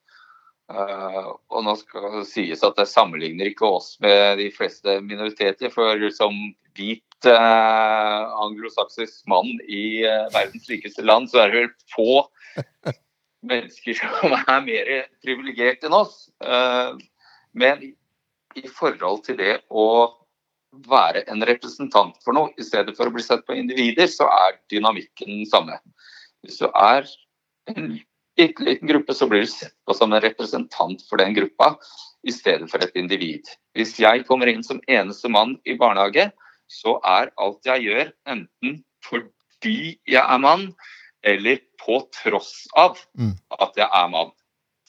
Uh, 0.65 1.35
Og 1.53 1.61
nå 1.61 1.75
skal 1.77 2.07
det 2.17 2.23
sies 2.31 2.63
at 2.65 2.77
det 2.79 2.87
sammenligner 2.89 3.51
ikke 3.51 3.67
oss 3.69 3.91
med 4.01 4.39
de 4.41 4.47
fleste 4.53 4.97
minoriteter, 5.05 5.69
for 5.69 6.01
som 6.15 6.33
hvit 6.75 7.27
uh, 7.29 8.25
anglosaksisk 8.41 9.27
mann 9.29 9.51
i 9.69 10.01
uh, 10.01 10.25
verdens 10.33 10.65
rikeste 10.71 11.05
land, 11.05 11.29
så 11.29 11.43
er 11.43 11.53
det 11.53 11.59
vel 11.59 11.69
få 11.93 12.09
mennesker 13.51 14.01
som 14.01 14.33
er 14.39 14.65
mer 14.65 14.91
privilegert 15.21 15.85
enn 15.85 15.93
oss. 15.93 16.31
Men 17.53 17.83
i 18.57 18.63
forhold 18.65 19.21
til 19.27 19.37
det 19.37 19.59
å 19.69 19.85
være 20.89 21.21
en 21.29 21.45
representant 21.45 22.17
for 22.25 22.33
noe, 22.33 22.49
i 22.57 22.65
stedet 22.65 22.97
for 22.97 23.05
å 23.05 23.13
bli 23.13 23.21
sett 23.23 23.45
på 23.45 23.53
individer, 23.53 24.09
så 24.09 24.25
er 24.33 24.57
dynamikken 24.73 25.29
den 25.29 25.45
samme. 25.51 25.77
Hvis 26.45 26.61
du 26.61 26.67
er 26.69 27.07
en 27.71 27.95
bitte 28.37 28.65
liten 28.67 28.89
gruppe, 28.89 29.15
så 29.15 29.27
blir 29.31 29.45
du 29.45 29.49
sett 29.49 29.73
på 29.87 29.95
som 29.97 30.13
en 30.13 30.21
representant 30.23 31.01
for 31.09 31.21
den 31.21 31.33
gruppa, 31.37 31.73
i 32.25 32.33
stedet 32.33 32.67
for 32.71 32.81
et 32.81 32.95
individ. 32.97 33.45
Hvis 33.77 33.95
jeg 34.01 34.25
kommer 34.27 34.49
inn 34.49 34.63
som 34.65 34.81
eneste 34.89 35.29
mann 35.29 35.55
i 35.65 35.75
barnehage, 35.77 36.31
så 36.71 36.97
er 37.05 37.31
alt 37.41 37.65
jeg 37.67 37.85
gjør, 37.85 38.11
enten 38.29 38.79
fordi 39.05 39.95
jeg 40.09 40.21
er 40.21 40.41
mann, 40.41 40.71
eller 41.25 41.61
på 41.81 41.99
tross 42.13 42.67
av 42.77 42.97
Mm. 43.17 43.35
at 43.59 43.77
jeg 43.77 43.89
er 43.89 44.07
mann. 44.09 44.31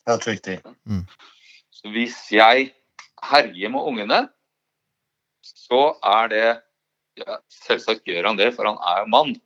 Helt 0.08 0.26
riktig. 0.26 0.60
Så 1.70 1.92
hvis 1.92 2.16
jeg 2.32 2.72
herjer 3.22 3.68
med 3.72 3.80
ungene, 3.80 4.28
så 5.42 5.94
er 6.02 6.28
det 6.28 6.46
ja, 7.16 7.38
Selvsagt 7.48 8.04
gjør 8.04 8.26
han 8.28 8.36
det, 8.36 8.54
for 8.54 8.68
han 8.68 8.76
er 8.76 9.04
jo 9.04 9.06
mann. 9.08 9.36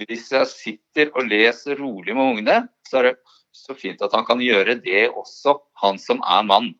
Hvis 0.00 0.30
jeg 0.32 0.48
sitter 0.48 1.10
og 1.14 1.26
leser 1.28 1.76
rolig 1.78 2.14
med 2.16 2.30
ungene, 2.32 2.56
så 2.88 3.00
er 3.00 3.10
det 3.10 3.16
så 3.52 3.74
fint 3.76 4.00
at 4.02 4.14
han 4.16 4.24
kan 4.24 4.40
gjøre 4.40 4.78
det 4.82 5.10
også, 5.10 5.58
han 5.82 5.98
som 6.00 6.22
er 6.24 6.46
mann. 6.48 6.70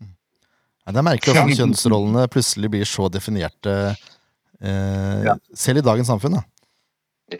Ja, 0.00 0.94
det 0.94 1.02
er 1.02 1.06
merkelig 1.06 1.34
hvordan 1.36 1.58
kjønnsrollene 1.58 2.22
plutselig 2.32 2.70
blir 2.72 2.88
så 2.88 3.10
definerte 3.12 3.74
eh, 3.92 5.18
Ja. 5.26 5.36
selv 5.54 5.82
i 5.82 5.84
dagens 5.86 6.08
samfunn. 6.08 6.40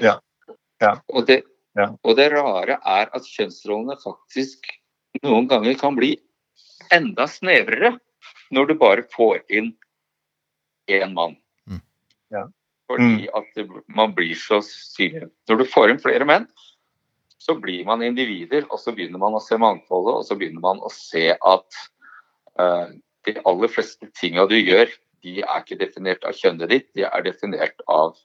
Da. 0.00 0.18
Og 1.08 1.26
det, 1.26 1.42
Ja. 1.76 1.88
og 2.04 2.16
det 2.16 2.30
rare 2.32 2.78
er 2.84 3.08
at 3.14 3.22
kjønnsrollene 3.26 3.96
faktisk 4.02 4.68
noen 5.24 5.48
ganger 5.48 5.74
kan 5.78 5.96
bli 5.96 6.16
enda 6.92 7.26
snevrere 7.26 7.98
når 8.52 8.68
du 8.68 8.74
bare 8.74 9.02
får 9.14 9.42
inn 9.50 9.72
én 10.90 11.12
mann. 11.14 11.36
Mm. 11.68 11.80
Ja. 12.30 12.44
Fordi 12.90 13.28
at 13.38 13.60
man 13.86 14.14
blir 14.16 14.34
så 14.34 14.58
synlig. 14.66 15.28
Når 15.48 15.60
du 15.60 15.66
får 15.70 15.92
inn 15.92 16.02
flere 16.02 16.26
menn, 16.26 16.48
så 17.40 17.54
blir 17.56 17.84
man 17.86 18.02
individer, 18.02 18.66
og 18.68 18.80
så 18.82 18.92
begynner 18.96 19.20
man 19.22 19.36
å 19.38 19.42
se 19.42 19.56
mangfoldet, 19.60 20.16
og 20.18 20.26
så 20.26 20.36
begynner 20.38 20.64
man 20.64 20.82
å 20.82 20.90
se 20.92 21.30
at 21.32 21.78
uh, 22.58 22.90
de 23.28 23.36
aller 23.46 23.70
fleste 23.72 24.10
tinga 24.18 24.48
du 24.50 24.56
gjør, 24.58 24.90
de 25.24 25.38
er 25.44 25.62
ikke 25.62 25.78
definert 25.80 26.26
av 26.26 26.34
kjønnet 26.36 26.72
ditt, 26.72 26.88
de 26.96 27.06
er 27.06 27.24
definert 27.24 27.80
av 27.88 28.18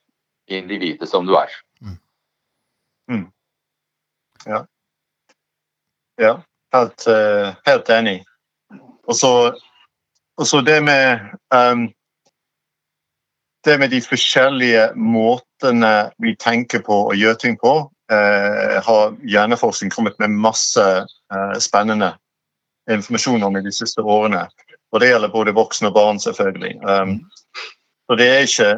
individet 0.51 1.07
som 1.11 1.27
du 1.27 1.35
er. 1.37 1.53
Ja, 6.21 6.33
helt, 6.75 7.07
uh, 7.07 7.53
helt 7.69 7.91
enig. 7.93 8.17
Og 9.05 9.15
så, 9.19 10.61
det 10.65 10.81
med 10.83 11.35
ehm, 11.55 11.87
Det 13.65 13.77
med 13.81 13.89
de 13.89 14.01
forskjellige 14.01 14.91
måtene 14.93 16.11
vi 16.21 16.35
tenker 16.37 16.83
på 16.85 16.99
og 17.07 17.17
gjør 17.17 17.37
ting 17.41 17.55
på, 17.57 17.73
eh, 18.13 18.75
har 18.85 19.15
hjerneforskning 19.25 19.89
kommet 19.93 20.19
med 20.21 20.35
masse 20.37 20.83
eh, 21.01 21.55
spennende 21.59 22.11
informasjon 22.91 23.43
om 23.43 23.57
i 23.57 23.63
de 23.65 23.73
siste 23.73 24.01
årene. 24.01 24.45
Og 24.93 25.01
det 25.01 25.09
gjelder 25.09 25.33
både 25.33 25.55
voksne 25.57 25.89
og 25.89 25.95
barn, 25.97 26.19
selvfølgelig. 26.21 26.75
Um, 26.85 27.17
og 28.09 28.19
det 28.21 28.27
er 28.29 28.45
ikke 28.45 28.69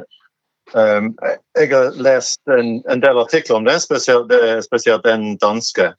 um, 0.73 1.11
Jeg 1.59 1.69
har 1.73 1.99
lest 1.99 2.39
en, 2.47 2.77
en 2.89 3.03
del 3.03 3.19
artikler 3.19 3.59
om 3.59 3.67
det, 3.67 3.81
spesielt, 3.83 4.31
spesielt 4.65 5.03
den 5.03 5.35
danske 5.43 5.91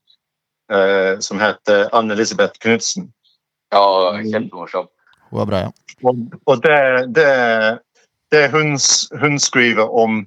uh, 0.73 1.21
som 1.21 1.39
heter 1.39 1.93
Anne-Elisabeth 1.93 2.57
Knutsen. 2.65 3.13
Ja, 3.73 4.17
kjempemorsom. 4.25 4.89
Hun 5.29 5.45
er 5.45 5.51
bra, 5.53 5.63
ja. 5.67 5.71
Og, 6.09 6.19
og 6.47 6.63
det, 6.65 6.81
det, 7.15 7.29
det 8.31 8.49
hun, 8.53 8.79
hun 9.21 9.39
skriver 9.41 9.89
om 9.89 10.27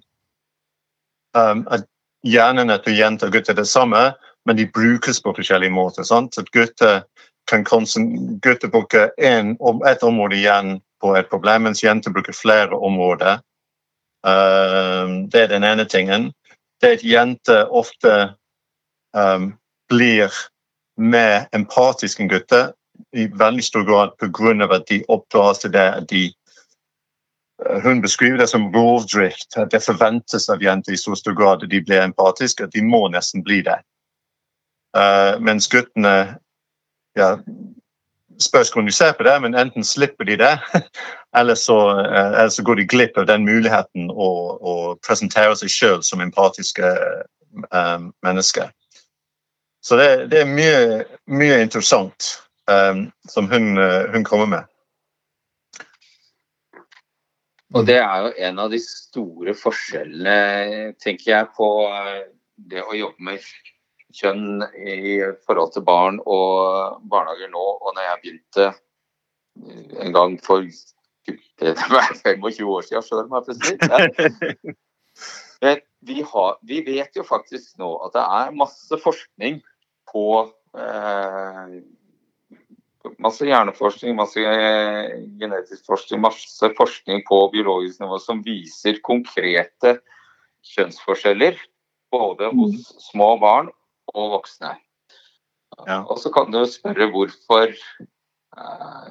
um, 1.38 1.67
at 1.72 1.86
hjernene 2.24 2.77
til 2.84 2.98
jenter 2.98 3.29
og 3.29 3.36
gutter 3.36 3.53
er 3.53 3.62
det 3.62 3.70
samme, 3.70 4.12
men 4.46 4.58
de 4.58 4.67
brukes 4.67 5.22
på 5.22 5.34
forskjellige 5.38 5.74
måter. 5.74 6.03
Sant? 6.03 6.38
At 6.38 6.51
gutter 6.51 7.03
kan 7.48 7.63
gutter 7.63 8.67
bruke 8.70 9.10
en, 9.17 9.58
et 9.88 10.03
område 10.03 10.36
igjen 10.36 10.81
på 11.01 11.15
et 11.17 11.29
problem, 11.29 11.62
mens 11.67 11.84
jenter 11.84 12.13
bruker 12.13 12.34
flere 12.34 12.77
områder. 12.77 13.41
Um, 14.24 15.29
det 15.29 15.41
er 15.41 15.48
den 15.48 15.63
ene 15.63 15.86
tingen. 15.86 16.31
Det 16.81 16.89
er 16.89 16.93
at 17.00 17.05
jenter 17.05 17.74
ofte 17.74 18.34
um, 19.13 19.53
blir 19.89 20.29
mer 20.98 21.48
empatiske 21.53 22.22
enn 22.22 22.29
gutter 22.29 22.72
i 23.17 23.25
veldig 23.27 23.63
stor 23.65 23.84
grad 23.84 24.13
pga. 24.22 24.75
at 24.75 24.88
de 24.88 25.03
oppdras 25.08 25.60
til 25.60 25.72
det 25.72 25.88
at 25.98 26.10
de 26.10 26.31
Hun 27.83 28.01
beskriver 28.01 28.37
det 28.37 28.47
som 28.49 28.73
rovdrift. 28.73 29.55
Det 29.71 29.83
forventes 29.85 30.49
av 30.49 30.63
jenter 30.63 30.93
i 30.93 30.97
så 30.97 31.15
stor 31.15 31.35
grad 31.37 31.63
at 31.63 31.69
de 31.69 31.81
blir 31.81 32.01
empatiske 32.01 32.65
at 32.65 32.73
de 32.73 32.81
må 32.81 33.05
nesten 33.13 33.43
bli 33.45 33.61
det. 33.65 33.77
Uh, 34.97 35.37
mens 35.39 35.69
guttene 35.71 36.39
ja, 37.15 37.29
spørs 38.41 38.71
hvordan 38.73 38.89
du 38.89 38.95
ser 38.95 39.13
på 39.15 39.23
det, 39.23 39.35
men 39.41 39.55
enten 39.55 39.85
slipper 39.87 40.27
de 40.27 40.35
det, 40.41 40.55
eller 41.37 41.55
så, 41.55 41.77
uh, 42.01 42.33
eller 42.33 42.49
så 42.49 42.63
går 42.63 42.81
de 42.81 42.87
glipp 42.87 43.17
av 43.17 43.29
den 43.29 43.45
muligheten 43.47 44.09
å, 44.11 44.31
å 44.57 44.75
presentere 45.05 45.55
seg 45.55 45.71
sjøl 45.71 46.03
som 46.03 46.23
empatiske 46.23 46.95
mennesker. 48.23 48.69
Så 49.83 49.97
det, 49.99 50.27
det 50.31 50.41
er 50.41 50.47
mye, 50.47 51.05
mye 51.27 51.57
interessant 51.59 52.27
um, 52.71 53.09
som 53.27 53.49
hun, 53.51 53.75
hun, 54.13 54.23
kommer 54.23 54.47
med. 54.47 54.69
Og 57.71 57.85
det 57.87 57.97
er 58.01 58.25
jo 58.25 58.31
en 58.47 58.59
av 58.59 58.71
de 58.73 58.79
store 58.83 59.53
forskjellene, 59.55 60.93
tenker 60.99 61.31
jeg, 61.31 61.51
på 61.55 61.67
det 62.71 62.83
å 62.83 62.97
jobbe 62.97 63.29
med 63.29 63.45
kjønn 64.15 64.65
i 64.75 65.19
forhold 65.47 65.71
til 65.75 65.85
barn 65.87 66.19
og 66.25 66.99
barnehager 67.11 67.51
nå, 67.53 67.63
og 67.79 67.95
når 67.95 68.07
jeg 68.07 68.21
begynte 68.23 68.67
en 70.03 70.15
gang 70.15 70.35
for 70.43 70.67
25 71.61 72.67
år 72.75 72.87
siden 72.87 73.07
sjøl, 73.07 73.27
må 73.29 73.39
jeg 73.39 73.47
presisere. 73.49 74.75
Men 75.61 75.81
vi, 76.07 76.21
har, 76.25 76.57
vi, 76.65 76.81
vet 76.85 77.15
jo 77.15 77.23
faktisk 77.27 77.77
nå 77.79 77.93
at 78.05 78.15
det 78.15 78.23
er 78.41 78.55
masse 78.57 78.99
forskning 79.03 79.59
på 80.11 80.25
eh, 80.75 81.75
Masse 83.22 83.48
hjerneforskning, 83.48 84.15
masse 84.17 84.41
eh, 84.46 85.15
genetisk 85.41 85.86
forskning, 85.89 86.22
masse 86.22 86.70
forskning 86.77 87.24
på 87.27 87.39
biologisk 87.53 88.01
nivå 88.03 88.20
som 88.22 88.43
viser 88.46 89.00
konkrete 89.05 89.98
kjønnsforskjeller. 90.74 91.58
Både 92.12 92.50
hos 92.51 92.75
mm. 92.75 93.01
små 93.12 93.29
barn 93.41 93.72
og 94.13 94.36
voksne. 94.36 94.75
Ja. 95.88 96.01
Og 96.03 96.20
så 96.20 96.29
kan 96.34 96.51
du 96.51 96.62
spørre 96.70 97.10
hvorfor 97.13 97.72
eh, 97.72 99.10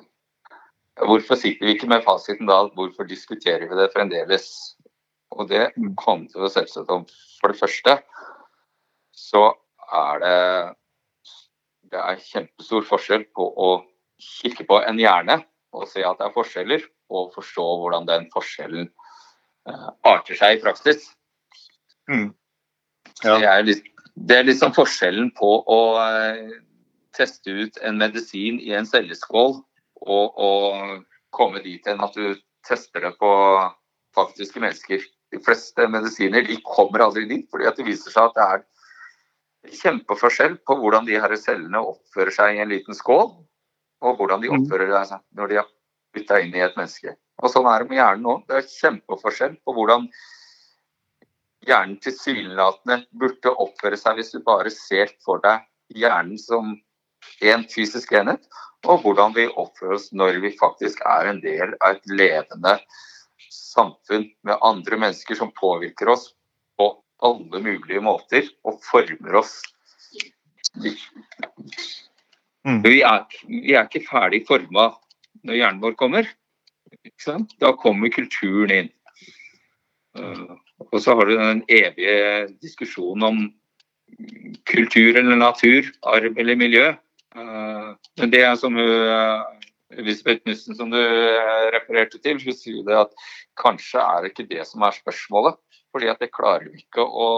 Hvorfor 1.00 1.38
sitter 1.38 1.64
vi 1.64 1.72
ikke 1.72 1.88
med 1.88 2.02
fasiten 2.04 2.48
da? 2.50 2.58
Hvorfor 2.76 3.06
diskuterer 3.08 3.64
vi 3.70 3.76
det 3.78 3.86
fremdeles? 3.94 4.50
Og 5.32 5.48
det 5.48 5.70
handler 6.04 6.44
jo 6.44 6.50
selvsagt 6.52 6.90
om 6.92 7.06
For 7.40 7.52
det 7.52 7.60
første 7.60 7.94
så 9.16 9.46
er 9.90 10.20
det 10.22 10.40
det 11.90 12.00
er 12.00 12.22
kjempestor 12.22 12.86
forskjell 12.86 13.26
på 13.36 13.46
å 13.46 13.70
kikke 14.20 14.66
på 14.68 14.80
en 14.86 15.00
hjerne 15.00 15.40
og 15.76 15.86
se 15.90 16.02
at 16.04 16.18
det 16.18 16.26
er 16.26 16.34
forskjeller, 16.34 16.82
og 17.10 17.30
forstå 17.34 17.64
hvordan 17.80 18.06
den 18.08 18.26
forskjellen 18.34 18.88
uh, 19.70 19.88
arter 20.06 20.38
seg 20.38 20.56
i 20.56 20.60
praksis. 20.62 21.08
Mm. 22.10 22.30
Ja. 23.22 23.36
Det 23.38 23.48
er 23.50 23.64
litt 23.66 23.86
det 24.20 24.36
er 24.36 24.44
liksom 24.44 24.74
forskjellen 24.76 25.30
på 25.38 25.50
å 25.70 25.80
uh, 25.96 26.50
teste 27.16 27.54
ut 27.54 27.78
en 27.86 27.98
medisin 28.00 28.58
i 28.60 28.74
en 28.76 28.88
celleskål 28.88 29.54
og, 29.56 30.26
og 30.34 31.06
komme 31.34 31.62
dit 31.64 31.86
hen 31.88 32.02
at 32.04 32.16
du 32.18 32.34
tester 32.66 33.06
det 33.06 33.14
på 33.20 33.30
faktiske 34.16 34.60
mennesker. 34.62 35.02
De 35.30 35.40
fleste 35.46 35.86
medisiner 35.88 36.44
de 36.46 36.58
kommer 36.66 37.06
aldri 37.06 37.26
dit, 37.30 37.46
fordi 37.50 37.70
det 37.78 37.86
viser 37.86 38.12
seg 38.12 38.28
at 38.28 38.36
det 38.36 38.46
er 38.46 38.64
kjempeforskjell 39.68 40.56
på 40.66 40.76
hvordan 40.80 41.06
de 41.08 41.18
her 41.20 41.34
cellene 41.36 41.82
oppfører 41.92 42.32
seg 42.34 42.56
i 42.56 42.62
en 42.64 42.72
liten 42.72 42.96
skål, 42.96 43.32
og 44.00 44.16
hvordan 44.16 44.42
de 44.42 44.50
mm. 44.50 44.56
oppfører 44.56 44.94
seg 45.08 45.24
når 45.36 45.50
de 45.50 45.58
har 45.60 45.70
putta 46.14 46.40
inn 46.42 46.54
i 46.56 46.64
et 46.64 46.76
menneske. 46.78 47.14
Og 47.40 47.52
Sånn 47.52 47.68
er 47.70 47.82
det 47.82 47.90
med 47.90 48.00
hjernen 48.00 48.28
òg. 48.28 48.44
Det 48.48 48.58
er 48.58 48.68
kjempeforskjell 48.68 49.56
på 49.64 49.74
hvordan 49.76 50.06
hjernen 51.68 51.98
tilsynelatende 52.00 53.02
burde 53.20 53.52
oppføre 53.64 53.98
seg 54.00 54.18
hvis 54.18 54.32
du 54.34 54.40
bare 54.44 54.72
ser 54.72 55.12
for 55.24 55.42
deg 55.44 55.66
hjernen 55.96 56.38
som 56.40 56.72
en 57.44 57.64
fysisk 57.68 58.12
enhet, 58.16 58.46
og 58.88 59.02
hvordan 59.04 59.34
vi 59.36 59.44
oppfører 59.60 59.98
oss 59.98 60.08
når 60.16 60.40
vi 60.44 60.54
faktisk 60.56 61.02
er 61.04 61.28
en 61.28 61.40
del 61.44 61.74
av 61.84 61.98
et 61.98 62.06
levende 62.08 62.78
samfunn 63.52 64.24
med 64.46 64.64
andre 64.64 64.98
mennesker 65.00 65.36
som 65.36 65.52
påvirker 65.56 66.08
oss 66.14 66.30
på 66.80 66.88
alle 67.26 67.62
mulige 67.64 68.02
måter 68.04 68.48
og 68.64 68.80
former 68.84 69.40
oss. 69.42 69.58
Mm. 72.64 72.82
Vi, 72.84 73.00
er, 73.00 73.24
vi, 73.48 73.72
er, 73.74 73.86
ikke 73.88 74.06
ferdig 74.08 74.44
forma 74.48 74.90
når 75.46 75.60
hjernen 75.60 75.84
vår 75.84 75.96
kommer. 76.00 76.28
Da 77.60 77.72
kommer 77.80 78.12
kulturen 78.12 78.74
inn. 78.74 78.90
Uh, 80.18 80.58
og 80.90 80.98
så 81.00 81.14
har 81.16 81.28
du 81.28 81.36
den 81.38 81.62
evige 81.70 82.48
diskusjonen 82.60 83.26
om 83.26 83.40
kultur 84.66 85.16
eller 85.16 85.38
natur, 85.38 85.86
arv 86.02 86.38
eller 86.38 86.58
miljø. 86.58 86.90
Eh, 87.36 87.90
men 88.18 88.32
det 88.32 88.42
er 88.42 88.56
som 88.58 88.76
eh, 88.78 89.42
Elisabeth 90.00 90.46
Nussen 90.48 90.76
som 90.78 90.90
du 90.90 90.98
eh, 90.98 91.66
refererte 91.74 92.18
til, 92.22 92.40
hun 92.42 92.56
sier 92.56 92.82
det 92.86 92.96
at 93.04 93.26
kanskje 93.60 94.02
er 94.02 94.22
det 94.22 94.32
ikke 94.32 94.48
det 94.50 94.66
som 94.68 94.82
er 94.86 94.96
spørsmålet. 94.96 95.58
Fordi 95.90 96.10
at 96.12 96.20
det 96.22 96.30
klarer 96.34 96.68
vi 96.70 96.84
ikke 96.84 97.02
å, 97.02 97.28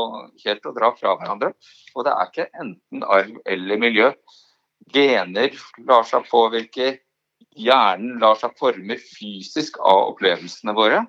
helt 0.44 0.66
å 0.68 0.74
dra 0.76 0.92
fra 0.96 1.14
hverandre. 1.18 1.52
Og 1.96 2.06
det 2.06 2.12
er 2.12 2.30
ikke 2.30 2.48
enten 2.60 3.06
arv 3.06 3.38
eller 3.48 3.80
miljø. 3.80 4.10
Gener 4.92 5.56
lar 5.88 6.04
seg 6.08 6.28
påvirke, 6.28 6.98
hjernen 7.56 8.20
lar 8.22 8.38
seg 8.40 8.54
forme 8.60 8.98
fysisk 9.00 9.78
av 9.80 10.12
opplevelsene 10.12 10.74
våre. 10.76 11.04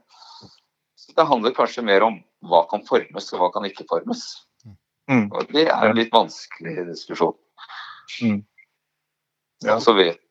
Så 0.95 1.15
det 1.17 1.27
handler 1.27 1.55
kanskje 1.55 1.85
mer 1.85 2.05
om 2.05 2.19
hva 2.47 2.63
kan 2.71 2.83
formes 2.87 3.31
og 3.33 3.41
hva 3.41 3.51
kan 3.55 3.67
ikke 3.67 3.87
formes. 3.89 4.23
Mm. 5.11 5.27
Og 5.31 5.49
det 5.51 5.67
er 5.67 5.89
en 5.89 5.97
litt 5.97 6.13
vanskelig 6.13 6.85
diskusjon. 6.87 7.35
Mm. 8.23 8.39
Ja. 9.63 9.79
Så 9.83 9.95
vet, 9.97 10.21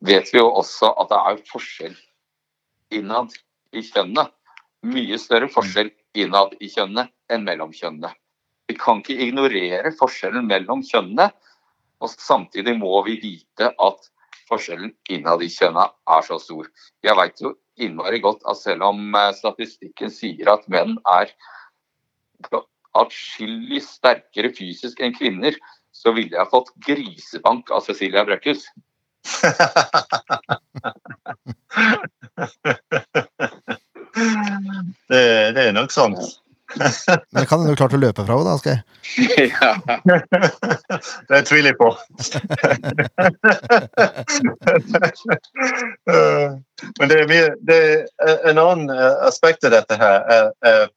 vet, 0.00 0.30
vi 0.32 0.40
jo 0.40 0.48
også 0.50 0.92
at 1.00 1.10
det 1.12 1.20
er 1.20 1.44
forskjell 1.50 1.98
innad 2.94 3.34
i 3.74 3.84
kjønnene. 3.84 4.28
Mye 4.84 5.18
større 5.20 5.48
forskjell 5.52 5.90
innad 6.14 6.54
i 6.60 6.68
kjønnene 6.70 7.08
enn 7.32 7.46
mellom 7.46 7.72
kjønnene. 7.74 8.12
Vi 8.68 8.76
kan 8.80 9.02
ikke 9.02 9.16
ignorere 9.26 9.92
forskjellen 9.98 10.46
mellom 10.48 10.82
kjønnene, 10.86 11.30
og 12.02 12.10
samtidig 12.10 12.76
må 12.78 13.02
vi 13.06 13.18
vite 13.22 13.70
at 13.72 14.10
forskjellen 14.48 14.92
innad 15.12 15.42
i 15.44 15.50
kjønnene 15.52 15.90
er 16.16 16.26
så 16.26 16.38
stor. 16.40 16.68
Jeg 17.04 17.18
vet 17.18 17.44
jo 17.44 17.54
innmari 17.80 18.20
godt 18.24 18.44
at 18.50 18.60
selv 18.60 18.86
om 18.90 19.14
eh, 19.18 19.32
statistikken 19.36 20.12
sier 20.12 20.52
at 20.54 20.66
menn 20.70 20.96
er 21.10 21.32
atskillig 22.94 23.82
sterkere 23.82 24.52
fysisk 24.54 25.00
enn 25.02 25.16
kvinner, 25.16 25.56
så 25.94 26.12
ville 26.14 26.36
jeg 26.36 26.52
fått 26.52 26.74
grisebank 26.86 27.70
av 27.74 27.80
Cecilia 27.86 28.24
Brækhus. 28.26 28.68
det, 35.10 35.52
det, 35.56 35.62
er 35.68 35.72
nok 35.72 35.92
sant. 35.92 36.18
Men 37.30 37.46
kan 37.46 37.60
hende 37.60 37.72
du 37.72 37.76
klart 37.78 37.94
å 37.94 38.00
løpe 38.00 38.24
fra 38.26 38.34
henne, 38.38 38.48
da, 38.48 38.54
Asgeir? 38.56 38.78
det 41.28 41.42
tviler 41.48 41.70
jeg 41.70 41.78
på. 41.78 41.88
Men 46.98 47.08
det 47.12 47.18
det 47.68 47.80
en 48.50 48.58
annen 48.58 48.90
eh, 48.90 49.16
aspekt 49.28 49.64
av 49.68 49.70
dette 49.76 49.94
her 50.00 50.18
er, 50.36 50.46
er, 50.66 50.88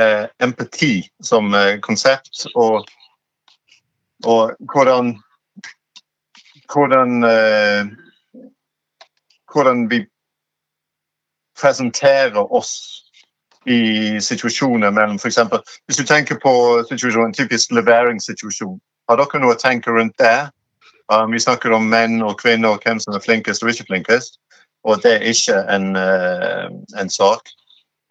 er 0.00 0.18
empati 0.44 0.94
som 1.24 1.54
eh, 1.54 1.78
konsept, 1.84 2.46
og, 2.54 2.86
og 4.24 4.54
hvordan 4.72 5.16
hvordan, 6.66 7.22
hvordan 9.52 9.90
vi 9.90 10.06
presenterer 11.60 12.52
oss 12.52 13.02
i 13.66 14.20
situasjoner 14.22 14.90
mellom 14.94 15.16
f.eks. 15.18 15.38
Hvis 15.86 15.98
du 15.98 16.04
tenker 16.06 16.38
på 16.42 16.52
en 16.82 17.34
typisk 17.34 17.72
leveringssituasjon, 17.74 18.78
har 19.08 19.18
dere 19.18 19.40
noe 19.42 19.54
å 19.56 19.60
tenke 19.60 19.90
rundt 19.90 20.18
det? 20.22 20.48
Um, 21.12 21.30
vi 21.30 21.42
snakker 21.42 21.74
om 21.74 21.86
menn 21.90 22.22
og 22.26 22.38
kvinner 22.40 22.74
og 22.74 22.82
hvem 22.82 22.98
som 23.02 23.14
er 23.14 23.22
flinkest 23.22 23.62
og 23.62 23.70
ikke 23.70 23.86
flinkest, 23.90 24.40
og 24.86 25.02
det 25.02 25.16
er 25.16 25.26
ikke 25.30 25.58
en, 25.70 25.92
uh, 25.98 26.70
en 26.98 27.10
sak. 27.10 27.50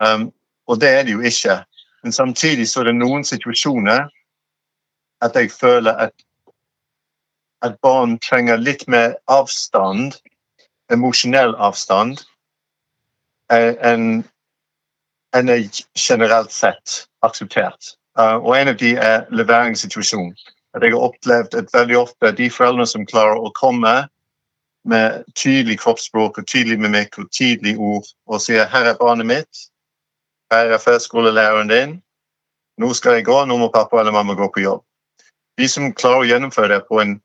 Um, 0.03 0.29
og 0.67 0.79
det 0.81 0.91
er 0.91 1.03
det 1.03 1.15
jo 1.15 1.23
ikke. 1.23 1.61
Men 2.03 2.15
samtidig 2.15 2.69
så 2.69 2.81
er 2.81 2.91
det 2.91 2.99
noen 2.99 3.23
situasjoner 3.27 4.07
at 5.23 5.35
jeg 5.35 5.51
føler 5.51 5.91
at, 6.07 6.15
at 7.63 7.79
barn 7.83 8.17
trenger 8.19 8.59
litt 8.59 8.87
mer 8.87 9.15
avstand, 9.31 10.15
emosjonell 10.91 11.55
avstand, 11.55 12.23
enn 13.51 14.23
en 15.35 15.49
er 15.49 15.67
generelt 15.99 16.51
sett 16.51 17.07
akseptert. 17.21 17.95
Uh, 18.19 18.39
og 18.39 18.53
en 18.57 18.71
av 18.71 18.77
de 18.79 18.93
er 18.95 19.25
leveringssituasjonen. 19.35 20.35
At 20.75 20.83
jeg 20.83 20.93
har 20.95 21.07
opplevd 21.09 21.55
at 21.59 21.73
veldig 21.73 21.97
ofte 21.99 22.31
de 22.35 22.49
foreldrene 22.51 22.87
som 22.87 23.07
klarer 23.07 23.39
å 23.39 23.51
komme 23.55 23.95
med 24.85 25.23
tydelig 25.35 25.79
kroppsspråk 25.81 26.39
og 26.39 26.47
tydelig 26.47 26.77
mimikk 26.79 27.19
og 27.19 27.31
tydelig 27.33 27.75
ord 27.79 28.07
og 28.27 28.41
sier 28.41 28.67
'her 28.67 28.85
er 28.91 28.99
barnet 28.99 29.25
mitt', 29.25 29.67
'her 30.51 30.73
er 30.75 30.77
førskolelæreren 30.77 31.69
din', 31.69 32.01
'nå 32.77 32.93
skal 32.93 33.13
jeg 33.13 33.25
gå, 33.25 33.45
nå 33.45 33.57
må 33.57 33.71
pappa 33.73 33.99
eller 33.99 34.11
mamma 34.11 34.33
gå 34.33 34.47
på 34.47 34.63
jobb'. 34.63 34.85
De 35.57 35.67
som 35.67 35.93
klarer 35.93 36.19
å 36.19 36.29
gjennomføre 36.29 36.73
det 36.73 36.87
på 36.87 36.99
en 37.01 37.21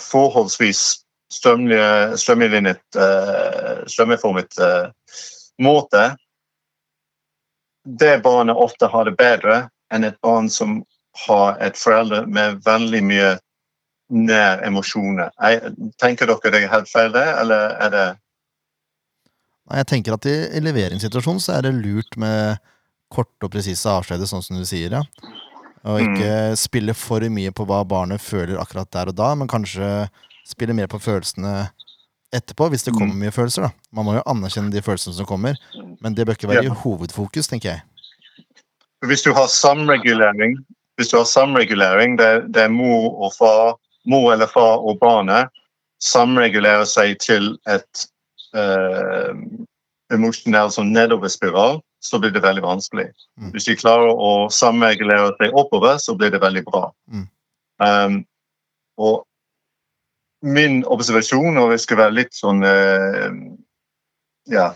forholdsvis 0.00 1.04
strømlinjet, 1.32 2.82
uh, 2.96 3.84
strømmeformet 3.88 4.58
uh, 4.60 4.90
måte, 5.62 6.10
det 7.84 8.18
barnet 8.22 8.56
ofte 8.56 8.86
har 8.86 9.08
det 9.08 9.16
bedre 9.18 9.64
enn 9.92 10.06
et 10.06 10.18
barn 10.22 10.48
som 10.50 10.82
har 11.26 11.58
et 11.60 11.76
foreldre 11.76 12.24
med 12.30 12.62
veldig 12.64 13.02
mye 13.04 13.32
nær 14.12 14.62
emosjoner. 14.66 15.32
Tenker 16.00 16.28
dere 16.28 16.52
det 16.52 16.62
er 16.62 16.72
helt 16.72 16.90
feil, 16.90 17.12
det, 17.14 17.24
eller 17.40 17.76
er 17.80 17.92
det 17.92 18.06
Jeg 19.72 19.88
tenker 19.88 20.16
at 20.16 20.28
i, 20.28 20.36
i 20.58 20.60
leveringssituasjonen 20.60 21.40
så 21.40 21.56
er 21.56 21.66
det 21.66 21.78
lurt 21.78 22.16
med 22.20 22.60
korte 23.12 23.46
og 23.46 23.52
presise 23.52 23.88
avskjeder, 23.88 24.28
sånn 24.28 24.44
som 24.44 24.58
du 24.58 24.66
sier, 24.68 25.00
ja. 25.00 25.02
Og 25.82 25.98
ikke 25.98 26.34
mm. 26.52 26.58
spille 26.60 26.94
for 26.94 27.24
mye 27.32 27.50
på 27.50 27.64
hva 27.66 27.80
barnet 27.88 28.22
føler 28.22 28.60
akkurat 28.60 28.90
der 28.94 29.10
og 29.10 29.16
da, 29.18 29.32
men 29.34 29.50
kanskje 29.50 29.88
spille 30.48 30.74
mer 30.76 30.90
på 30.90 31.00
følelsene 31.02 31.70
etterpå, 32.32 32.68
hvis 32.72 32.86
det 32.86 32.94
kommer 32.94 33.12
mm. 33.12 33.24
mye 33.24 33.34
følelser. 33.34 33.68
da. 33.68 33.88
Man 33.92 34.06
må 34.08 34.16
jo 34.16 34.26
anerkjenne 34.26 34.72
de 34.72 34.82
følelsene 34.82 35.16
som 35.16 35.28
kommer, 35.28 35.58
men 36.00 36.16
det 36.16 36.26
bør 36.26 36.38
ikke 36.38 36.50
være 36.50 36.68
i 36.70 36.76
hovedfokus, 36.82 37.50
tenker 37.50 37.74
jeg. 37.74 38.46
Hvis 39.06 39.24
du 39.26 39.32
har 39.36 39.50
samregulering, 39.52 40.56
hvis 40.96 41.10
du 41.10 41.18
har 41.18 41.26
samregulering 41.28 42.16
det, 42.20 42.30
det 42.54 42.66
er 42.66 42.72
mor 42.72 43.18
og 43.26 43.34
far, 43.36 43.76
mor 44.08 44.32
eller 44.32 44.48
far 44.50 44.80
og 44.80 45.00
barnet 45.02 45.50
samregulerer 46.02 46.86
seg 46.88 47.18
til 47.22 47.52
et 47.70 48.06
uh, 48.56 49.34
emosjonell 50.14 50.72
sånn 50.74 50.92
nedoverspiral, 50.94 51.80
så 52.02 52.18
blir 52.18 52.32
det 52.34 52.42
veldig 52.42 52.64
vanskelig. 52.64 53.08
Mm. 53.38 53.52
Hvis 53.54 53.68
de 53.68 53.78
klarer 53.78 54.10
å 54.10 54.48
samregulere 54.50 55.30
seg 55.38 55.54
oppover, 55.58 56.00
så 56.02 56.16
blir 56.18 56.32
det 56.34 56.42
veldig 56.42 56.64
bra. 56.66 56.88
Mm. 57.12 57.28
Um, 57.82 58.16
og 58.98 59.22
min 60.42 60.84
observasjon, 60.84 61.58
og 61.58 61.70
vi 61.72 61.78
skal 61.78 62.00
være 62.02 62.16
litt 62.18 62.34
sånn 62.34 62.62
uh, 62.66 63.30
Ja, 64.50 64.72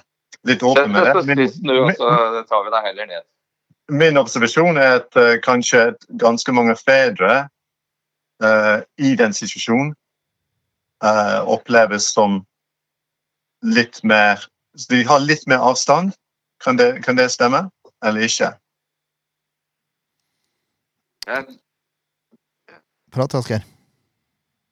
litt 0.46 0.62
åpen 0.62 0.92
med 0.94 1.08
det 1.08 1.24
min, 1.26 1.42
min, 1.42 1.94
så 1.98 2.42
tar 2.46 2.66
vi 2.66 2.74
deg 2.74 2.86
heller 2.86 3.10
ned. 3.10 3.26
Min 3.90 4.18
observasjon 4.18 4.78
er 4.78 5.00
at 5.00 5.18
uh, 5.18 5.34
kanskje 5.42 5.88
ganske 6.22 6.54
mange 6.54 6.76
fedre 6.78 7.46
uh, 8.42 8.78
i 8.98 9.14
den 9.18 9.36
situasjonen 9.36 9.94
oppleves 11.46 12.06
som 12.08 12.38
litt 13.60 13.98
mer 14.02 14.40
De 14.88 15.02
har 15.04 15.20
litt 15.20 15.44
mer 15.46 15.60
avstand. 15.60 16.14
Kan 16.64 16.80
det, 16.80 17.02
kan 17.04 17.20
det 17.20 17.28
stemme, 17.30 17.66
eller 18.00 18.24
ikke? 18.24 18.48
Prat, 23.12 23.36
Asgeir. 23.36 23.75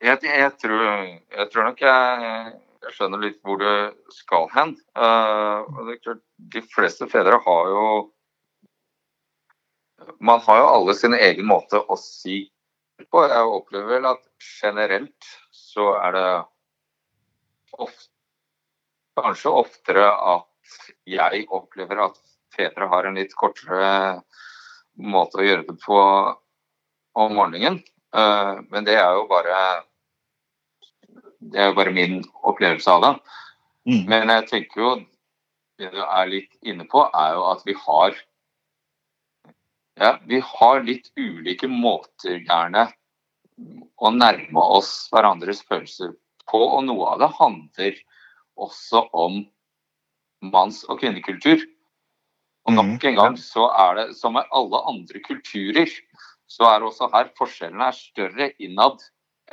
Jeg, 0.04 0.20
jeg, 0.20 0.50
tror, 0.60 0.82
jeg, 0.84 1.44
tror, 1.48 1.64
nok 1.64 1.78
jeg, 1.80 2.32
jeg, 2.84 2.90
skjønner 2.92 3.22
litt 3.22 3.38
hvor 3.40 3.56
du 3.56 3.68
skal 4.12 4.50
hen. 4.52 4.74
Uh, 4.92 5.94
klart, 6.04 6.20
de 6.52 6.60
fleste 6.74 7.08
fedre 7.08 7.38
har 7.46 7.70
jo 7.72 7.86
Man 10.20 10.42
har 10.44 10.58
jo 10.60 10.66
alle 10.68 10.94
sin 10.98 11.16
egen 11.16 11.48
måte 11.48 11.80
å 11.80 11.96
si 11.96 12.42
på. 13.08 13.22
Jeg 13.24 13.48
opplever 13.48 13.96
vel 13.96 14.10
at 14.10 14.20
generelt 14.44 15.30
så 15.56 15.94
er 15.96 16.12
det 16.18 16.26
ofte, 17.80 18.10
kanskje 19.16 19.54
oftere 19.62 20.04
at 20.04 20.84
jeg 21.08 21.46
opplever 21.48 22.04
at 22.10 22.20
fedre 22.52 22.90
har 22.92 23.08
en 23.08 23.16
litt 23.16 23.32
kortere 23.40 24.20
måte 25.00 25.40
å 25.40 25.48
gjøre 25.48 25.64
det 25.70 25.78
på 25.80 25.98
om 27.16 27.36
morgenen. 27.40 27.80
Uh, 28.12 28.60
men 28.68 28.84
det 28.84 29.00
er 29.00 29.16
jo 29.16 29.24
bare 29.32 29.56
det 31.52 31.60
er 31.60 31.70
jo 31.70 31.78
bare 31.78 31.94
min 31.94 32.20
opplevelse 32.46 32.90
av 32.90 33.02
det. 33.04 33.12
Mm. 33.90 34.04
Men 34.08 34.32
jeg 34.32 34.46
tenker 34.50 34.80
jo 34.80 34.92
det 35.80 35.90
du 35.92 36.00
er 36.04 36.30
litt 36.30 36.52
inne 36.62 36.86
på, 36.88 37.02
er 37.04 37.34
jo 37.36 37.46
at 37.50 37.64
vi 37.66 37.74
har 37.78 38.16
ja, 40.00 40.16
vi 40.26 40.40
har 40.42 40.82
litt 40.82 41.10
ulike 41.18 41.68
måter 41.70 42.40
gjerne 42.42 42.88
å 44.02 44.10
nærme 44.10 44.62
oss 44.78 45.06
hverandres 45.12 45.62
følelser 45.68 46.14
på. 46.50 46.58
Og 46.58 46.82
noe 46.88 47.12
av 47.12 47.22
det 47.22 47.30
handler 47.38 48.00
også 48.58 49.04
om 49.14 49.44
manns- 50.44 50.84
og 50.88 51.00
kvinnekultur. 51.02 51.62
Og 52.64 52.74
nok 52.74 52.96
mm. 52.96 53.08
en 53.10 53.18
gang 53.20 53.38
så 53.38 53.68
er 53.70 54.00
det 54.00 54.06
som 54.18 54.34
med 54.38 54.50
alle 54.56 54.80
andre 54.90 55.20
kulturer, 55.22 55.90
så 56.50 56.66
er 56.70 56.86
også 56.86 57.10
her 57.12 57.30
forskjellene 57.38 57.90
er 57.90 57.98
større 57.98 58.50
innad 58.62 59.04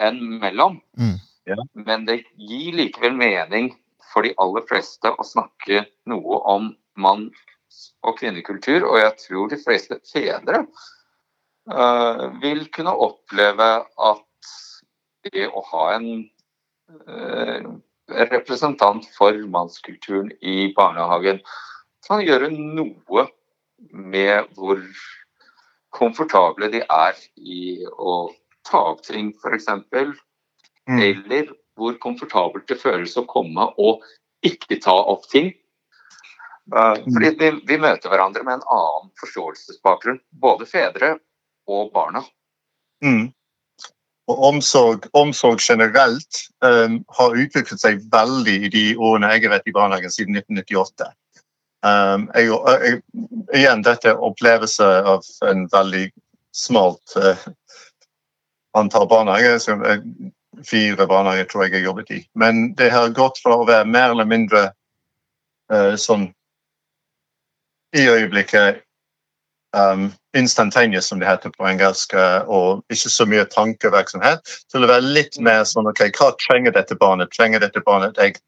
enn 0.01 0.39
mellom. 0.41 0.79
Mm. 0.97 1.19
Ja. 1.49 1.57
Men 1.73 2.05
det 2.05 2.21
gir 2.37 2.75
likevel 2.77 3.15
mening 3.17 3.71
for 4.11 4.25
de 4.25 4.33
aller 4.41 4.65
fleste 4.69 5.11
å 5.11 5.25
snakke 5.25 5.85
noe 6.09 6.41
om 6.53 6.71
manns- 6.99 7.93
og 8.03 8.17
kvinnekultur. 8.19 8.85
Og 8.87 8.99
jeg 8.99 9.15
tror 9.25 9.51
de 9.51 9.61
fleste 9.61 9.99
fedre 10.11 10.65
uh, 11.71 12.27
vil 12.43 12.65
kunne 12.75 12.93
oppleve 13.07 13.71
at 14.11 14.51
det 15.31 15.47
å 15.47 15.63
ha 15.71 15.85
en 15.95 16.07
uh, 17.07 17.71
representant 18.31 19.05
for 19.15 19.37
mannskulturen 19.53 20.31
i 20.41 20.71
barnehagen 20.75 21.39
kan 22.07 22.23
gjøre 22.25 22.49
noe 22.51 23.27
med 23.91 24.49
hvor 24.57 24.81
komfortable 25.95 26.69
de 26.73 26.81
er 26.83 27.17
i 27.37 27.85
å 27.85 28.31
ta 28.67 28.81
opp 28.91 29.03
ting, 29.05 29.31
f.eks. 29.41 29.69
Mm. 30.89 30.99
Eller 30.99 31.51
hvor 31.77 31.97
komfortabelt 32.01 32.67
det 32.69 32.79
føles 32.81 33.17
å 33.17 33.25
komme 33.29 33.67
og 33.81 34.05
ikke 34.45 34.79
ta 34.81 34.95
opp 35.13 35.27
ting. 35.31 35.51
Fordi 36.71 37.31
vi, 37.39 37.51
vi, 37.67 37.77
møter 37.81 38.11
hverandre 38.11 38.43
med 38.45 38.59
en 38.59 38.67
annen 38.71 39.11
forståelsesbakgrunn. 39.19 40.21
Både 40.43 40.67
fedre 40.69 41.15
og 41.69 41.91
barna. 41.95 42.23
Mm. 43.03 43.31
Og 44.31 44.43
omsorg, 44.51 45.07
omsorg 45.17 45.59
generelt 45.63 46.43
um, 46.63 47.01
har 47.17 47.39
utviklet 47.43 47.81
seg 47.81 48.03
veldig 48.13 48.57
i 48.67 48.69
de 48.71 48.83
årene 48.95 49.33
jeg 49.33 49.45
har 49.45 49.55
vært 49.57 49.71
i 49.71 49.75
barnehagen, 49.75 50.13
siden 50.13 50.37
1998. 50.39 51.09
Um, 51.81 52.27
jeg, 52.37 52.51
jeg, 52.53 53.01
igjen, 53.57 53.81
dette 53.85 54.11
er 54.11 54.21
opplevelse 54.21 54.85
av 54.85 55.25
en 55.49 55.65
veldig 55.73 56.05
smalt 56.55 57.17
uh, 57.17 57.47
antall 58.77 59.09
barnehager. 59.11 59.57
Fire 60.67 61.07
barnehager 61.07 61.47
tror 61.49 61.63
jeg 61.65 61.77
jeg 61.77 61.87
jobbet 61.87 62.11
i. 62.11 62.21
Men 62.35 62.73
det 62.75 62.91
har 62.91 63.13
gått 63.15 63.39
fra 63.43 63.55
å 63.61 63.67
være 63.67 63.87
mer 63.87 64.11
eller 64.11 64.27
mindre 64.27 64.63
uh, 65.71 65.95
sånn 65.95 66.29
i 67.95 68.03
øyeblikket 68.07 68.81
um, 69.75 70.11
instantaneous, 70.37 71.05
som 71.05 71.19
det 71.19 71.27
heter 71.27 71.51
på 71.55 71.67
engelsk, 71.67 72.13
uh, 72.13 72.47
og 72.47 72.83
ikke 72.91 73.11
så 73.11 73.27
mye 73.27 73.47
tankevirksomhet, 73.51 74.53
til 74.71 74.83
å 74.83 74.91
være 74.91 75.13
litt 75.15 75.39
mer 75.43 75.63
sånn 75.67 75.89
OK, 75.91 76.05
hva 76.17 76.31
trenger 76.39 76.75
dette 76.75 76.97
barnet? 76.99 77.31
Trenger 77.35 77.63
dette 77.63 77.83
barnet 77.85 78.19
jeg 78.19 78.39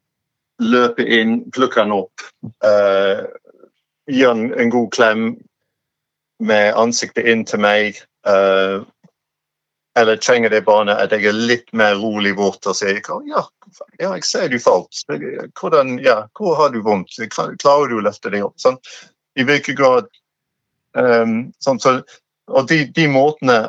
løper 0.64 1.08
inn, 1.08 1.42
plukker 1.52 1.84
den 1.84 1.96
opp, 1.96 2.24
uh, 2.66 3.24
den 4.12 4.50
en 4.60 4.74
god 4.74 4.92
klem 4.96 5.28
med 6.44 6.74
ansiktet 6.80 7.28
inn 7.30 7.46
til 7.48 7.64
meg, 7.64 8.00
uh, 8.28 8.84
eller 10.00 10.18
trenger 10.18 10.50
det 10.50 10.64
barnet 10.66 10.98
at 10.98 11.14
jeg 11.14 11.28
er 11.30 11.38
litt 11.38 11.70
mer 11.78 11.96
rolig 12.02 12.34
bort 12.38 12.66
og 12.66 12.76
sier 12.78 12.98
ja, 13.30 13.44
ja, 14.00 14.14
jeg 14.16 14.26
ser 14.26 14.50
du 14.50 14.58
falt. 14.62 15.04
Hvordan, 15.60 16.00
ja, 16.02 16.24
hvor 16.38 16.58
har 16.58 16.74
du 16.74 16.82
vondt? 16.86 17.20
Klarer 17.34 17.90
du 17.92 18.00
å 18.00 18.06
løfte 18.06 18.32
deg 18.34 18.46
opp? 18.48 18.58
Sånn. 18.62 18.80
I 19.38 19.46
hvilken 19.46 19.78
grad 19.78 20.10
um, 20.98 21.52
sånn, 21.62 21.80
så, 21.82 22.00
Og 22.54 22.68
de, 22.70 22.84
de 22.94 23.08
måtene 23.10 23.68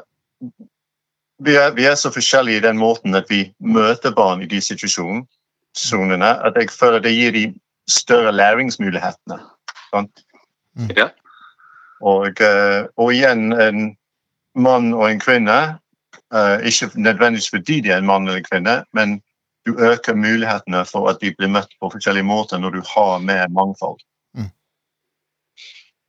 vi 1.44 1.56
er, 1.58 1.72
vi 1.76 1.86
er, 1.88 1.96
så 1.98 2.12
forskjellige 2.14 2.60
i 2.60 2.64
den 2.64 2.78
måten 2.78 3.16
at 3.16 3.28
vi 3.28 3.46
møter 3.58 4.14
barn 4.14 4.42
i 4.44 4.48
de 4.48 4.60
situasjonene, 4.62 6.30
at 6.46 6.56
jeg 6.56 6.70
føler 6.72 7.02
det 7.02 7.12
gir 7.12 7.34
de 7.34 7.44
større 7.90 8.32
læringsmulighetene. 8.32 9.40
Sånn. 9.90 10.08
Ja. 10.96 11.10
Og, 12.00 12.40
eh, 12.40 12.86
og 12.96 13.12
igjen 13.12 13.52
en 13.52 13.82
mann 14.54 14.92
og 14.94 15.08
en 15.10 15.20
kvinne. 15.22 15.58
Eh, 16.34 16.66
ikke 16.70 16.90
nødvendigvis 16.94 17.50
fordi 17.50 17.80
de 17.84 17.92
er 17.94 18.02
en 18.02 18.06
mann 18.06 18.28
eller 18.28 18.42
en 18.42 18.48
kvinne, 18.50 18.76
men 18.92 19.20
du 19.66 19.76
øker 19.80 20.14
mulighetene 20.14 20.84
for 20.88 21.08
at 21.08 21.20
de 21.20 21.32
blir 21.34 21.48
møtt 21.52 21.72
på 21.80 21.90
forskjellige 21.92 22.26
måter 22.28 22.60
når 22.60 22.76
du 22.76 22.82
har 22.94 23.22
mer 23.24 23.48
mangfold. 23.48 24.02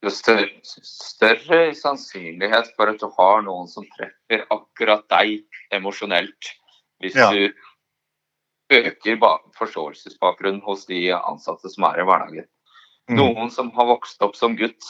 Jo 0.05 0.11
større, 0.13 0.49
større 0.63 1.59
sannsynlighet 1.73 2.67
for 2.75 2.91
at 2.91 2.99
du 3.01 3.07
har 3.17 3.39
noen 3.41 3.69
som 3.71 3.87
treffer 3.95 4.43
akkurat 4.53 5.05
deg 5.09 5.39
emosjonelt. 5.73 6.51
Hvis 7.01 7.15
Ja. 7.15 7.31
du 7.31 7.49
øker 8.69 9.17
forståelsesbakgrunnen 9.57 10.61
hos 10.61 10.85
de 10.85 11.09
ansatte 11.13 11.69
som 11.69 11.83
er 11.83 11.99
i 11.99 12.05
hverdagen. 12.05 12.45
Mm. 13.09 13.17
Noen 13.17 13.51
som 13.51 13.71
har 13.71 13.85
vokst 13.85 14.21
opp 14.21 14.35
som 14.35 14.55
gutt. 14.55 14.83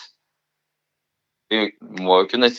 Vi 1.50 1.72
må 1.80 2.22
jo 2.22 2.28
kunne 2.28 2.50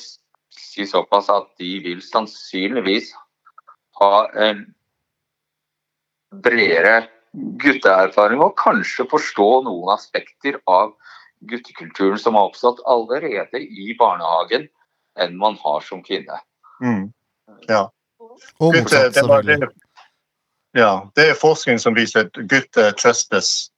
si 0.61 0.87
såpass 0.89 1.29
at 1.33 1.49
de 1.61 1.77
vil 1.85 2.03
sannsynligvis 2.05 3.13
ha 4.01 4.27
en 4.49 4.65
bredere 6.45 7.07
gutteerfaring 7.63 8.41
og 8.45 8.57
kanskje 8.61 9.07
forstå 9.11 9.49
noen 9.67 9.93
aspekter 9.95 10.59
av 10.71 10.95
guttekulturen 11.51 12.19
som 12.19 12.37
har 12.37 12.49
oppstått 12.49 12.81
allerede 12.89 13.61
i 13.61 13.93
barnehagen, 13.99 14.69
enn 15.21 15.37
man 15.41 15.57
har 15.61 15.85
som 15.85 16.03
kvinne. 16.05 16.41
Mm. 16.81 17.11
Og 18.61 18.73
Gutter, 18.75 19.11
det, 19.13 19.25
var, 19.29 19.45
det, 19.45 19.69
ja, 20.77 21.07
det 21.17 21.31
er 21.31 21.41
forskning 21.41 21.81
som 21.81 21.97
viser 21.97 22.27
at 22.27 22.41
gutter 22.49 22.93
trøstes 22.97 23.71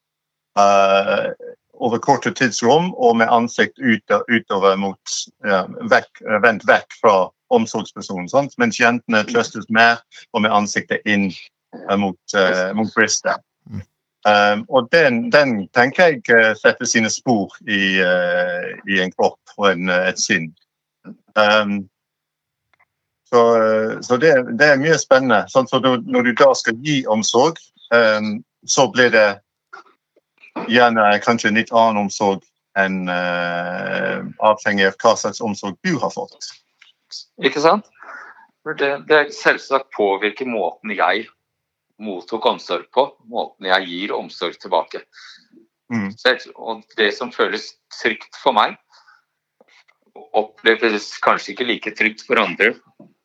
eh, 0.58 1.30
over 1.78 2.00
korte 2.02 2.32
tidsrom 2.34 2.92
og 2.94 3.16
med 3.20 3.30
ansikt 3.32 3.78
ut, 3.78 4.14
utover 4.28 4.76
mot 4.76 5.18
ja, 5.46 5.64
vekk, 5.90 6.22
vendt 6.42 6.66
vekk 6.68 6.96
fra 7.00 7.16
omsorgspersonen. 7.54 8.28
Sant? 8.28 8.56
Mens 8.60 8.80
jentene 8.80 9.24
trøstes 9.28 9.68
mer 9.72 10.00
og 10.32 10.44
med 10.44 10.54
ansiktet 10.54 11.04
inn 11.08 11.30
eh, 11.30 11.96
mot, 11.96 12.18
uh, 12.36 12.70
mot 12.76 12.90
brystet. 12.96 13.44
Um, 14.26 14.64
og 14.68 14.88
den, 14.92 15.30
den 15.32 15.68
tenker 15.72 16.10
jeg 16.10 16.24
eh, 16.34 16.50
setter 16.58 16.88
sine 16.90 17.08
spor 17.08 17.54
i, 17.70 18.00
uh, 18.02 18.66
i 18.90 18.98
en 19.00 19.14
kropp 19.14 19.38
og 19.56 19.70
en, 19.70 19.88
et 19.88 20.18
sinn. 20.20 20.50
Um, 21.38 21.86
så 23.28 23.42
så 24.02 24.16
det, 24.16 24.32
det 24.58 24.66
er 24.66 24.80
mye 24.80 24.98
spennende. 24.98 25.44
Sant? 25.52 25.70
så 25.70 25.78
når 25.80 26.26
du 26.26 26.32
da 26.34 26.50
skal 26.56 26.76
gi 26.84 27.04
omsorg, 27.06 27.60
um, 27.94 28.40
så 28.66 28.88
blir 28.92 29.12
det 29.14 29.28
gjerne 30.68 31.20
kanskje 31.24 31.54
litt 31.54 31.72
annen 31.72 32.04
omsorg 32.06 32.44
enn 32.78 33.08
uh, 33.10 34.22
avhengig 34.44 34.86
av 34.86 34.98
hva 35.02 35.14
slags 35.18 35.40
omsorg 35.42 35.76
du 35.82 35.96
har 35.98 36.12
fått. 36.14 36.52
Ikke 37.42 37.62
sant? 37.64 37.88
Det, 38.78 38.90
det 39.08 39.32
selvsagt 39.32 39.88
påvirker 39.96 40.46
måten 40.46 40.92
jeg 40.92 41.26
mottok 41.98 42.44
omsorg 42.46 42.90
på, 42.94 43.06
måten 43.26 43.66
jeg 43.66 43.86
gir 43.88 44.12
omsorg 44.14 44.58
tilbake. 44.60 45.00
Mm. 45.90 46.12
Og 46.54 46.82
det 47.00 47.12
som 47.16 47.32
føles 47.32 47.72
trygt 47.96 48.36
for 48.38 48.54
meg, 48.54 48.76
oppleves 50.36 51.14
kanskje 51.24 51.54
ikke 51.54 51.66
like 51.66 51.94
trygt 51.96 52.26
for 52.26 52.40
andre. 52.42 52.74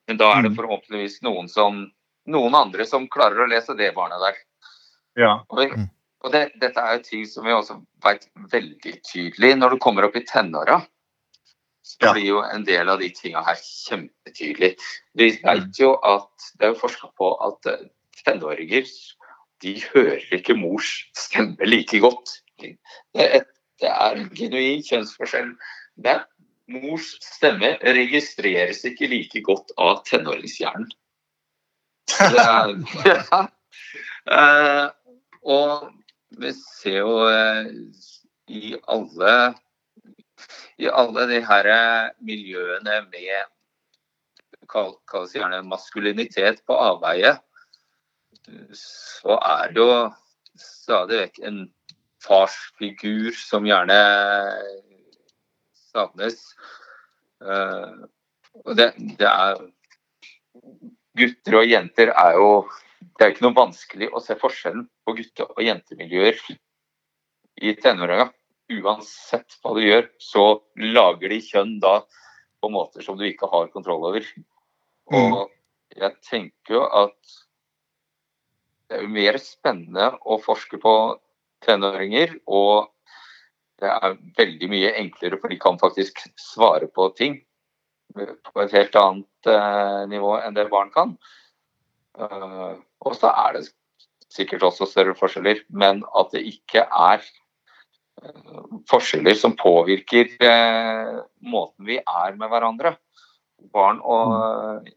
Men 0.08 0.18
da 0.18 0.32
er 0.38 0.42
det 0.44 0.52
Mm. 0.54 0.58
forhåpentligvis 0.58 1.22
noen, 1.22 1.50
som, 1.50 1.92
noen 2.28 2.56
andre 2.56 2.86
som 2.86 3.08
klarer 3.08 3.44
å 3.44 3.50
lese 3.50 3.76
det 3.78 3.94
barnet 3.96 4.20
der. 4.20 4.36
Ja. 5.18 5.34
Og, 5.50 5.70
Mm. 5.78 5.90
Og 6.24 6.32
det, 6.32 6.44
dette 6.62 6.80
er 6.80 6.98
jo 6.98 7.06
ting 7.06 7.24
som 7.28 7.46
vi 7.48 7.54
også 7.54 7.78
vet 8.06 8.28
veldig 8.52 8.94
tydelig 9.10 9.54
når 9.60 9.76
du 9.76 9.82
kommer 9.84 10.08
opp 10.08 10.16
i 10.16 10.26
tenåra. 10.28 10.80
Så 11.84 12.14
blir 12.14 12.30
jo 12.30 12.44
en 12.48 12.64
del 12.64 12.88
av 12.88 13.02
de 13.04 13.10
tinga 13.12 13.42
her 13.44 13.60
kjempetydelig. 13.60 14.72
Vi 15.20 15.34
vet 15.44 15.80
jo 15.80 15.98
at 16.08 16.46
det 16.56 16.70
er 16.70 16.72
jo 16.72 16.80
forska 16.80 17.10
på 17.20 17.34
at 17.44 17.68
eh, 17.68 17.90
tenåringer 18.24 18.88
de 19.64 19.74
hører 19.92 20.24
ikke 20.36 20.56
mors 20.56 20.94
stemme 21.18 21.68
like 21.68 22.00
godt. 22.04 22.38
Det 22.60 22.78
er, 23.20 23.44
det 23.84 23.92
er 23.92 24.20
en 24.20 24.30
genuin 24.36 24.84
kjønnsforskjell. 24.88 25.52
Men 26.04 26.24
mors 26.72 27.10
stemme 27.24 27.76
registreres 27.84 28.84
ikke 28.88 29.12
like 29.12 29.44
godt 29.44 29.76
av 29.76 30.06
tenåringshjernen. 30.08 30.88
Det 32.14 32.44
er, 32.44 32.74
ja. 33.12 33.44
Uh, 34.24 34.88
og 35.44 35.92
vi 36.40 36.54
ser 36.58 37.00
jo 37.02 37.18
eh, 37.30 37.70
i 38.50 38.74
alle 38.92 39.36
i 40.82 40.90
alle 40.90 41.26
de 41.30 41.40
her 41.46 41.70
eh, 41.70 42.14
miljøene 42.26 43.02
med 43.12 43.50
gjerne 45.38 45.62
maskulinitet 45.68 46.64
på 46.66 46.76
avveie, 46.80 47.36
så 48.74 49.38
er 49.38 49.74
det 49.74 49.84
jo 49.84 49.98
stadig 50.60 51.20
vekk 51.20 51.40
en 51.48 51.60
farsfigur 52.24 53.36
som 53.38 53.68
gjerne 53.68 54.00
savnes. 55.92 56.40
Eh, 57.44 57.94
og 58.64 58.76
det, 58.80 58.94
det 59.20 59.30
er 59.30 59.62
Gutter 61.14 61.60
og 61.60 61.68
jenter 61.70 62.10
er 62.14 62.36
jo 62.40 62.50
Det 63.04 63.26
er 63.26 63.34
ikke 63.34 63.44
noe 63.46 63.58
vanskelig 63.58 64.08
å 64.16 64.22
se 64.24 64.36
forskjellen 64.40 64.86
på 65.04 65.16
gutte- 65.18 65.50
og 65.50 65.62
jentemiljøer 65.64 66.40
i 67.62 67.76
tenåra. 67.80 68.30
Uansett 68.74 69.58
hva 69.62 69.74
du 69.76 69.84
gjør, 69.84 70.08
så 70.22 70.46
lager 70.80 71.34
de 71.34 71.40
kjønn 71.44 71.78
da 71.84 72.00
på 72.64 72.72
måter 72.72 73.04
som 73.04 73.18
du 73.20 73.26
ikke 73.28 73.50
har 73.52 73.72
kontroll 73.74 74.08
over. 74.10 74.28
Og 75.12 75.52
jeg 75.94 76.16
tenker 76.24 76.80
jo 76.80 76.86
at 76.88 77.36
det 78.88 79.00
er 79.00 79.06
jo 79.06 79.14
mer 79.14 79.38
spennende 79.42 80.12
å 80.24 80.40
forske 80.42 80.80
på 80.82 80.94
tenåringer, 81.66 82.36
og 82.48 82.92
det 83.82 83.90
er 83.90 84.18
veldig 84.38 84.70
mye 84.72 84.92
enklere, 85.00 85.40
for 85.42 85.52
de 85.52 85.60
kan 85.60 85.80
faktisk 85.82 86.22
svare 86.40 86.88
på 86.92 87.10
ting 87.18 87.40
på 88.14 88.62
et 88.62 88.76
helt 88.76 88.96
annet 89.00 89.50
eh, 89.50 90.02
nivå 90.12 90.36
enn 90.40 90.56
det 90.56 90.68
barn 90.72 90.92
kan. 90.94 91.16
Eh, 92.20 92.76
og 93.04 93.16
så 93.18 93.32
er 93.32 93.58
det 93.58 93.64
sikkert 94.34 94.66
også 94.70 94.88
større 94.90 95.16
forskjeller, 95.18 95.64
men 95.70 96.02
at 96.18 96.34
det 96.34 96.44
ikke 96.50 96.86
er 96.88 97.22
eh, 97.22 98.76
forskjeller 98.90 99.38
som 99.40 99.56
påvirker 99.60 100.34
eh, 100.42 101.22
måten 101.46 101.90
vi 101.90 102.00
er 102.02 102.38
med 102.40 102.52
hverandre. 102.52 102.96
Barn 103.74 104.02
og, 104.04 104.90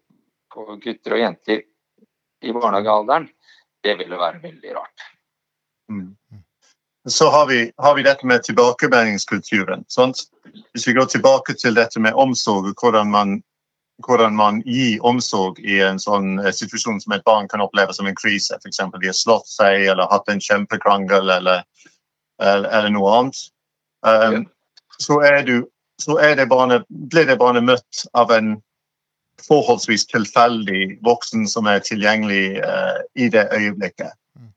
og 0.57 0.73
gutter 0.83 1.15
og 1.15 1.23
jenter 1.23 1.63
i 2.43 2.53
barnehagealderen, 2.53 3.29
det 3.85 3.95
ville 4.01 4.19
være 4.19 4.43
veldig 4.43 4.75
rart. 4.75 5.05
Mm. 5.93 6.17
Så 7.09 7.29
har 7.31 7.47
vi, 7.47 7.73
har 7.77 7.95
vi 7.95 8.03
dette 8.03 8.27
med 8.27 8.43
tilbakemeldingskulturen. 8.43 9.85
Sant? 9.89 10.25
Hvis 10.73 10.89
vi 10.89 10.97
går 10.97 11.07
tilbake 11.13 11.55
til 11.55 11.77
dette 11.79 12.01
med 12.03 12.19
omsorg 12.19 12.73
og 12.73 12.83
hvordan 12.83 13.13
man, 13.13 13.37
hvordan 14.05 14.37
man 14.37 14.61
gir 14.67 15.05
omsorg 15.05 15.61
i 15.65 15.79
en 15.81 15.99
sånn 16.01 16.39
eh, 16.43 16.53
situasjon 16.53 17.01
som 17.01 17.15
et 17.17 17.25
barn 17.25 17.49
kan 17.49 17.63
oppleve 17.65 17.95
som 17.97 18.09
en 18.09 18.19
krise, 18.19 18.59
f.eks. 18.59 18.83
de 18.93 19.09
har 19.09 19.17
slått 19.17 19.49
seg 19.49 19.87
eller 19.87 20.11
hatt 20.11 20.29
en 20.29 20.43
kjempekrangel 20.43 21.31
eller, 21.39 21.65
eller, 22.43 22.69
eller 22.69 22.93
noe 22.93 23.15
annet, 23.19 23.41
um, 24.05 24.45
så, 24.99 25.21
er 25.25 25.43
du, 25.49 25.57
så 26.03 26.19
er 26.21 26.37
det 26.37 26.49
barnet, 26.53 26.85
blir 26.89 27.29
det 27.29 27.39
barnet 27.41 27.65
møtt 27.65 28.05
av 28.13 28.33
en 28.37 28.59
forholdsvis 29.47 30.07
tilfeldig 30.13 30.99
voksen 31.05 31.45
som 31.49 31.69
er 31.69 31.85
tilgjengelig 31.85 32.61
uh, 32.65 33.01
i 33.17 33.31
det 33.33 33.49
øyeblikket. 33.53 34.13
Mm. 34.37 34.53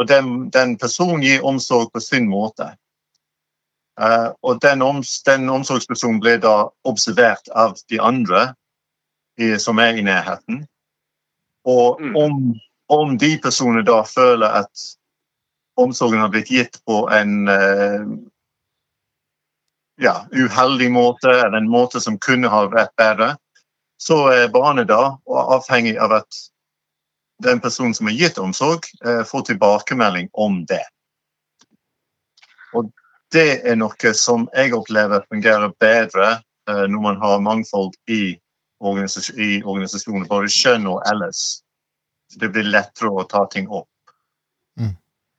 Og 0.00 0.08
den, 0.08 0.32
den 0.52 0.76
personen 0.80 1.24
gir 1.24 1.44
omsorg 1.44 1.92
på 1.92 2.04
sin 2.04 2.28
måte. 2.28 2.74
Uh, 4.00 4.32
og 4.42 4.60
den, 4.64 4.82
oms, 4.82 5.22
den 5.24 5.48
omsorgspersonen 5.52 6.20
blir 6.20 6.40
da 6.42 6.68
observert 6.88 7.48
av 7.54 7.78
de 7.92 8.00
andre 8.02 8.50
som 9.58 9.78
er 9.82 9.98
i 9.98 10.02
nærheten. 10.06 10.66
Og 11.64 12.00
Mm. 12.00 12.16
om, 12.16 12.54
om 12.88 13.18
de 13.18 13.38
personene 13.42 13.82
da 13.82 14.02
føler 14.02 14.46
at 14.62 14.84
omsorgen 15.76 16.20
har 16.20 16.28
blitt 16.28 16.50
gitt 16.50 16.78
på 16.86 17.08
en 17.10 17.48
eh, 17.48 18.04
ja, 19.96 20.26
uheldig 20.32 20.90
måte, 20.92 21.30
eller 21.30 21.58
en 21.58 21.70
måte 21.70 22.00
som 22.00 22.18
kunne 22.18 22.48
ha 22.48 22.66
vært 22.70 22.94
bedre, 22.96 23.36
så 23.98 24.26
er 24.32 24.52
barnet 24.52 24.88
da 24.90 25.16
avhengig 25.26 25.96
av 25.98 26.12
at 26.20 26.40
den 27.42 27.60
personen 27.60 27.94
som 27.94 28.06
har 28.06 28.14
gitt 28.14 28.38
omsorg, 28.38 28.86
eh, 29.06 29.24
får 29.24 29.42
tilbakemelding 29.50 30.28
om 30.32 30.64
det. 30.66 30.84
Og 32.74 32.92
det 33.32 33.64
er 33.66 33.76
noe 33.76 34.14
som 34.14 34.48
jeg 34.54 34.74
opplever 34.74 35.24
fungerer 35.30 35.72
bedre 35.80 36.42
eh, 36.68 36.86
når 36.90 37.00
man 37.00 37.20
har 37.22 37.42
mangfold 37.42 37.94
i, 38.10 38.38
i 38.84 39.62
organisasjoner, 39.62 40.28
både 40.28 40.52
kjønn 40.52 40.86
og 40.90 41.02
ellers. 41.10 41.62
Så 42.32 42.40
det 42.42 42.52
blir 42.54 42.68
lettere 42.68 43.10
å 43.10 43.26
ta 43.28 43.44
ting 43.52 43.68
opp. 43.68 43.88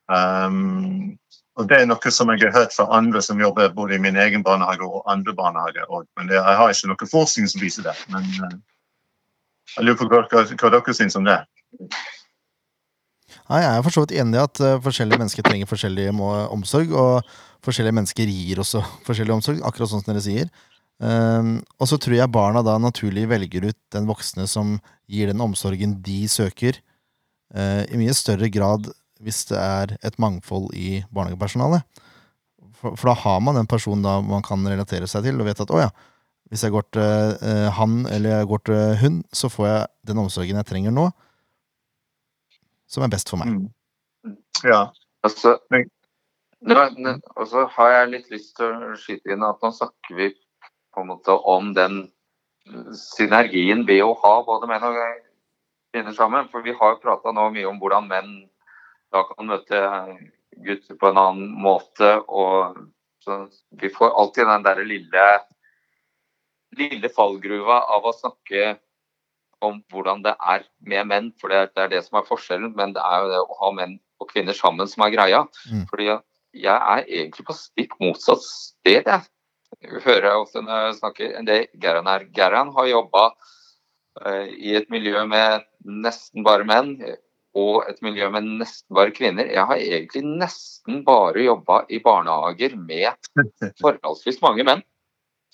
Um, 0.05 1.17
og 1.55 1.69
det 1.69 1.79
er 1.79 1.87
noe 1.89 2.11
som 2.13 2.29
jeg 2.29 2.43
har 2.43 2.53
hørt 2.53 2.73
fra 2.75 2.85
andre 2.93 3.21
som 3.25 3.39
jobber 3.41 3.71
både 3.73 3.95
i 3.95 4.01
min 4.01 4.17
egen 4.19 4.43
barnehage 4.45 4.85
og 4.85 5.05
andre 5.09 5.33
barnehager. 5.33 5.87
Men 6.17 6.29
det, 6.29 6.37
jeg 6.37 6.59
har 6.59 6.73
ikke 6.73 6.91
noe 6.91 7.09
forskning 7.09 7.47
som 7.49 7.63
viser 7.63 7.87
det. 7.87 7.95
Men 8.13 8.27
uh, 8.43 8.57
jeg 9.77 9.87
lurer 9.87 9.99
på 10.01 10.09
hva, 10.11 10.25
hva, 10.31 10.43
hva 10.51 10.73
dere 10.75 10.97
syns 10.97 11.17
om 11.17 11.25
det. 11.25 11.39
Nei, 13.45 13.61
Jeg 13.61 13.71
er 13.71 13.83
for 13.85 13.93
så 13.93 14.03
vidt 14.05 14.15
enig 14.19 14.37
i 14.37 14.43
at 14.43 14.61
uh, 14.61 14.77
forskjellige 14.83 15.21
mennesker 15.21 15.45
trenger 15.47 15.69
forskjellig 15.69 16.09
omsorg, 16.53 16.93
og 16.93 17.65
forskjellige 17.65 17.97
mennesker 18.01 18.29
gir 18.29 18.61
også 18.61 18.83
forskjellig 19.07 19.37
omsorg, 19.39 19.63
akkurat 19.65 19.91
sånn 19.91 20.03
som 20.03 20.11
dere 20.11 20.25
sier. 20.25 20.51
Um, 20.95 21.57
og 21.75 21.89
så 21.91 21.97
tror 21.99 22.15
jeg 22.15 22.31
barna 22.31 22.61
da 22.63 22.77
naturlig 22.79 23.25
velger 23.27 23.67
ut 23.67 23.79
den 23.91 24.05
voksne 24.07 24.45
som 24.47 24.77
gir 25.11 25.27
den 25.27 25.43
omsorgen 25.43 25.97
de 26.05 26.21
søker, 26.31 26.77
uh, 27.55 27.83
i 27.83 27.99
mye 27.99 28.15
større 28.15 28.47
grad 28.53 28.87
hvis 29.23 29.43
det 29.49 29.59
er 29.59 29.95
et 30.05 30.17
mangfold 30.21 30.69
i 30.75 31.01
barnehagepersonalet. 31.11 31.83
For, 32.79 32.95
for 32.95 33.11
da 33.11 33.15
har 33.25 33.41
man 33.43 33.59
en 33.59 33.67
person 33.67 34.03
da 34.03 34.17
man 34.23 34.43
kan 34.45 34.63
relatere 34.67 35.07
seg 35.09 35.27
til, 35.27 35.39
og 35.39 35.49
vet 35.49 35.63
at 35.63 35.73
å 35.73 35.81
ja, 35.83 35.89
hvis 36.51 36.63
jeg 36.63 36.75
går 36.75 36.87
til 36.95 37.35
uh, 37.43 37.69
han 37.75 38.03
eller 38.11 38.37
jeg 38.37 38.49
går 38.51 38.63
til 38.69 38.81
hun, 39.01 39.19
så 39.35 39.51
får 39.51 39.67
jeg 39.67 39.85
den 40.11 40.21
omsorgen 40.23 40.61
jeg 40.61 40.69
trenger 40.69 40.95
nå, 40.95 41.09
som 42.87 43.03
er 43.03 43.11
best 43.11 43.31
for 43.31 43.41
meg. 43.41 43.51
Mm. 43.51 44.37
Ja. 44.63 44.87
Altså, 45.25 45.57
Men- 45.73 45.89
og 47.35 47.47
så 47.49 47.65
har 47.75 47.91
jeg 47.91 48.09
litt 48.09 48.29
lyst 48.31 48.55
til 48.57 48.71
å 48.71 48.95
skyte 48.97 49.33
inn 49.33 49.43
at 49.45 49.59
nå 49.61 49.69
snakker 49.75 50.15
vi 50.17 50.31
på 50.95 51.03
en 51.03 51.11
måte 51.11 51.35
om 51.35 51.73
den 51.75 52.05
synergien 52.97 53.83
ved 53.87 54.01
å 54.05 54.15
ha 54.23 54.35
både 54.47 54.69
menn 54.69 54.85
og 54.87 54.97
kvinner 55.93 56.15
sammen. 56.17 56.47
For 56.51 56.65
vi 56.65 56.73
har 56.75 56.95
jo 56.95 57.03
prata 57.03 57.33
nå 57.35 57.49
mye 57.53 57.67
om 57.69 57.79
hvordan 57.81 58.09
menn 58.09 58.31
da 59.13 59.23
kan 59.29 59.51
møte 59.51 59.81
gutter 60.65 60.97
på 60.99 61.11
en 61.11 61.19
annen 61.21 61.51
måte. 61.61 62.15
og 62.27 62.79
så 63.23 63.45
Vi 63.71 63.89
får 63.89 64.15
alltid 64.15 64.47
den 64.47 64.65
der 64.65 64.81
lille, 64.83 65.27
lille 66.77 67.09
fallgruva 67.09 67.81
av 67.95 68.05
å 68.05 68.15
snakke 68.15 68.75
om 69.63 69.79
hvordan 69.91 70.21
det 70.25 70.35
er 70.41 70.65
med 70.79 71.07
menn, 71.09 71.29
for 71.39 71.49
det, 71.49 71.71
det 71.75 71.83
er 71.85 71.93
det 71.93 72.03
som 72.05 72.19
er 72.19 72.27
forskjellen. 72.27 72.73
Men 72.75 72.93
det 72.95 73.03
er 73.03 73.23
jo 73.23 73.31
det 73.31 73.43
å 73.45 73.59
ha 73.61 73.71
menn 73.77 73.99
og 74.21 74.29
kvinner 74.31 74.57
sammen 74.57 74.89
som 74.89 75.05
er 75.05 75.13
greia. 75.15 75.45
Mm. 75.71 75.85
Fordi 75.91 76.09
jeg 76.55 76.75
er 76.75 77.07
egentlig 77.07 77.45
på 77.47 77.55
stikk 77.57 77.95
motsatt 77.99 78.43
sted, 78.43 79.07
jeg. 79.07 79.23
Hører 79.83 80.29
jeg 80.29 80.39
ofte 80.39 80.63
når 80.63 80.87
jeg 80.87 80.97
snakker 80.99 81.35
enn 81.37 81.47
det 81.47 81.59
Gerhan 81.81 82.07
er. 82.09 82.25
Gerhan 82.35 82.71
har 82.75 82.87
jobba 82.89 83.25
eh, 84.25 84.49
i 84.55 84.75
et 84.79 84.89
miljø 84.93 85.25
med 85.29 85.65
nesten 85.85 86.45
bare 86.45 86.65
menn, 86.67 86.95
og 87.55 87.85
et 87.89 88.01
miljø 88.03 88.27
med 88.33 88.47
nesten 88.61 88.95
bare 88.95 89.13
kvinner. 89.15 89.47
Jeg 89.51 89.67
har 89.69 89.79
egentlig 89.79 90.23
nesten 90.25 91.03
bare 91.07 91.45
jobba 91.45 91.83
i 91.87 92.01
barnehager 92.03 92.75
med 92.79 93.15
forholdsvis 93.81 94.41
mange 94.43 94.65
menn. 94.67 94.83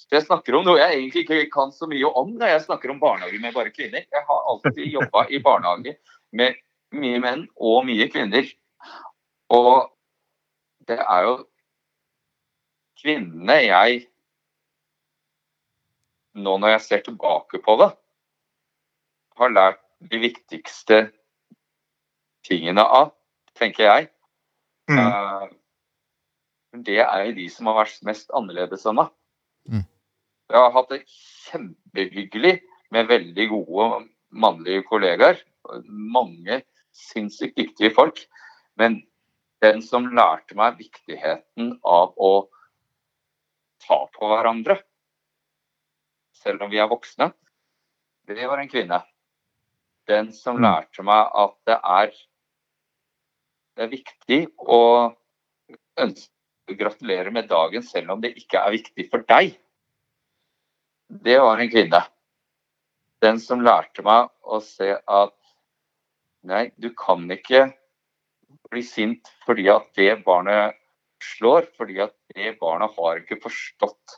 Så 0.02 0.18
jeg 0.18 0.26
snakker 0.26 0.58
om 0.58 0.66
noe 0.66 0.80
jeg 0.80 0.98
egentlig 0.98 1.22
ikke 1.28 1.52
kan 1.54 1.74
så 1.76 1.86
mye 1.90 2.10
om 2.18 2.32
når 2.40 2.56
jeg 2.56 2.66
snakker 2.66 2.94
om 2.94 3.02
barnehager 3.02 3.42
med 3.44 3.54
bare 3.54 3.74
kvinner. 3.74 4.02
Jeg 4.02 4.26
har 4.28 4.48
alltid 4.50 4.88
jobba 4.90 5.28
i 5.30 5.42
barnehage 5.44 5.98
med 6.34 6.58
mye 6.98 7.22
menn 7.22 7.46
og 7.62 7.86
mye 7.86 8.08
kvinner. 8.10 8.50
Og 9.54 9.92
det 10.90 10.98
er 10.98 11.28
jo 11.28 11.36
kvinnene 13.02 13.58
jeg 13.62 14.08
Nå 16.40 16.58
når 16.62 16.76
jeg 16.76 16.84
ser 16.86 17.02
tilbake 17.06 17.60
på 17.64 17.76
det, 17.82 17.90
har 19.42 19.56
lært 19.56 19.82
de 20.12 20.20
viktigste 20.22 21.02
tingene 22.48 22.84
av, 22.84 23.12
tenker 23.58 23.88
jeg. 23.88 24.10
Mm. 24.92 25.00
Uh, 25.00 25.48
det 26.86 27.02
er 27.04 27.26
jo 27.28 27.38
de 27.38 27.48
som 27.52 27.70
har 27.70 27.82
vært 27.82 28.04
mest 28.08 28.32
annerledes 28.38 28.86
enn 28.88 29.00
meg. 29.02 29.12
Mm. 29.70 29.86
Jeg 30.52 30.60
har 30.60 30.74
hatt 30.76 30.92
det 30.92 31.02
kjempehyggelig 31.08 32.58
med 32.92 33.10
veldig 33.12 33.48
gode 33.52 33.88
mannlige 34.32 34.84
kollegaer. 34.88 35.40
Mange 35.88 36.62
sinnssykt 36.96 37.60
dyktige 37.60 37.94
folk. 37.96 38.24
Men 38.80 39.02
den 39.64 39.84
som 39.86 40.10
lærte 40.16 40.58
meg 40.58 40.80
viktigheten 40.80 41.76
av 41.88 42.16
å 42.18 42.34
ta 43.86 44.04
på 44.16 44.32
hverandre, 44.32 44.80
selv 46.42 46.66
om 46.66 46.72
vi 46.72 46.80
er 46.82 46.90
voksne, 46.90 47.32
det 48.28 48.48
var 48.48 48.62
en 48.62 48.70
kvinne. 48.70 49.02
Den 50.10 50.32
som 50.34 50.58
Mm. 50.58 50.64
lærte 50.66 51.04
meg 51.04 51.32
at 51.36 51.56
det 51.68 51.78
er, 51.84 52.14
det 53.76 53.84
er 53.86 53.92
viktig 53.92 54.40
å 54.58 54.80
ønske 55.98 56.32
å 56.72 56.78
gratulere 56.78 57.32
med 57.32 57.50
dagen 57.50 57.84
selv 57.84 58.12
om 58.12 58.22
det 58.22 58.34
ikke 58.38 58.60
er 58.60 58.72
viktig 58.72 59.10
for 59.12 59.24
deg. 59.28 59.58
Det 61.10 61.38
var 61.40 61.60
en 61.60 61.70
kvinne. 61.70 62.02
Den 63.22 63.40
som 63.40 63.62
lærte 63.62 64.02
meg 64.04 64.30
å 64.44 64.62
se 64.64 64.96
at 65.08 65.36
nei, 66.44 66.72
du 66.78 66.90
kan 66.98 67.28
ikke 67.30 67.68
bli 68.72 68.82
sint 68.82 69.30
fordi 69.46 69.68
at 69.70 69.92
det 69.96 70.24
barnet 70.26 70.78
slår, 71.22 71.68
fordi 71.78 72.00
at 72.02 72.16
det 72.34 72.56
barnet 72.60 72.96
har 72.98 73.20
ikke 73.22 73.42
forstått 73.44 74.18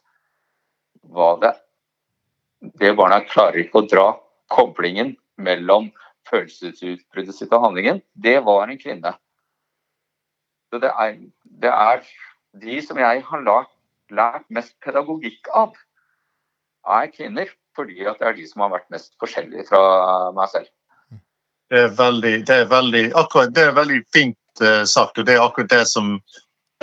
hva 1.12 1.34
det 1.42 1.52
Det 2.80 2.94
barna 2.96 3.20
klarer 3.28 3.64
ikke 3.64 3.82
å 3.82 3.88
dra 3.90 4.08
koblingen 4.54 5.16
mellom 5.42 5.90
følelsesutbruddet 6.30 7.36
sitt 7.36 7.54
og 7.56 7.66
handlingen. 7.68 8.02
Det 8.14 8.38
var 8.46 8.68
en 8.68 8.80
kvinne. 8.80 9.16
Så 10.72 10.80
det 10.82 10.90
er, 10.90 11.18
det 11.44 11.72
er 11.72 12.06
de 12.64 12.78
som 12.86 13.00
jeg 13.02 13.26
har 13.28 13.44
lært, 13.46 13.74
lært 14.14 14.48
mest 14.54 14.74
pedagogikk 14.86 15.50
av, 15.54 15.76
er 16.88 17.12
kvinner. 17.14 17.52
Fordi 17.74 18.06
at 18.06 18.20
det 18.22 18.28
er 18.30 18.36
de 18.38 18.44
som 18.46 18.62
har 18.62 18.74
vært 18.76 18.92
mest 18.94 19.16
forskjellige 19.22 19.66
fra 19.72 19.82
meg 20.38 20.50
selv. 20.52 20.70
Det 21.74 21.80
er 21.88 21.94
veldig, 21.98 22.34
det 22.46 22.58
er 22.62 22.68
veldig, 22.70 23.04
akkurat, 23.18 23.54
det 23.56 23.64
er 23.66 23.72
veldig 23.74 24.02
fint 24.14 24.62
uh, 24.62 24.84
sagt, 24.86 25.18
og 25.18 25.26
det 25.26 25.34
er 25.34 25.42
akkurat 25.42 25.72
det 25.72 25.88
som 25.90 26.20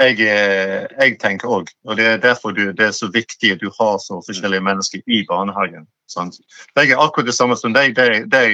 jeg, 0.01 0.21
eh, 0.25 0.87
jeg 1.01 1.19
tenker 1.21 1.51
òg. 1.51 1.71
Og 1.87 1.97
det 1.99 2.07
er 2.07 2.23
derfor 2.23 2.55
du, 2.57 2.71
det 2.73 2.87
er 2.87 2.97
så 2.97 3.11
viktig 3.13 3.55
at 3.55 3.63
du 3.63 3.71
har 3.79 3.99
så 4.03 4.21
forskjellige 4.27 4.65
mennesker 4.65 5.03
i 5.07 5.23
barnehagen. 5.29 5.87
Sant? 6.11 6.41
Jeg 6.77 6.91
er 6.91 7.03
akkurat 7.03 7.29
det 7.29 7.37
samme 7.37 7.57
som 7.59 7.75
deg. 7.77 7.95
Det, 7.97 8.25
det, 8.33 8.45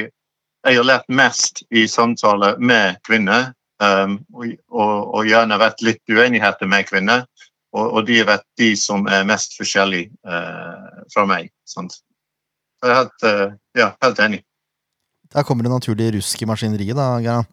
jeg 0.66 0.80
har 0.80 0.88
lært 0.88 1.08
mest 1.08 1.62
i 1.70 1.86
samtale 1.90 2.56
med 2.58 2.98
kvinner, 3.06 3.52
um, 3.82 4.18
og, 4.34 4.56
og, 4.72 5.14
og 5.14 5.30
gjerne 5.30 5.60
vært 5.62 5.84
litt 5.86 6.02
uenigheter 6.10 6.70
med 6.70 6.88
kvinner. 6.90 7.24
Og, 7.76 7.84
og 7.98 8.08
de 8.08 8.20
har 8.20 8.28
vært 8.30 8.46
de 8.58 8.72
som 8.80 9.06
er 9.12 9.26
mest 9.28 9.56
forskjellige 9.58 10.10
uh, 10.26 11.06
fra 11.12 11.26
meg. 11.28 11.52
Sant? 11.68 12.00
Jeg 12.82 12.92
er 12.92 13.00
helt, 13.02 13.26
uh, 13.26 13.56
ja, 13.78 13.92
helt 14.02 14.20
enig. 14.22 14.42
Der 15.34 15.42
kommer 15.42 15.66
det 15.66 15.72
naturlige 15.72 16.16
rusk 16.16 16.42
i 16.42 16.48
maskineriet, 16.48 16.96
da, 16.96 17.16
Geran. 17.22 17.48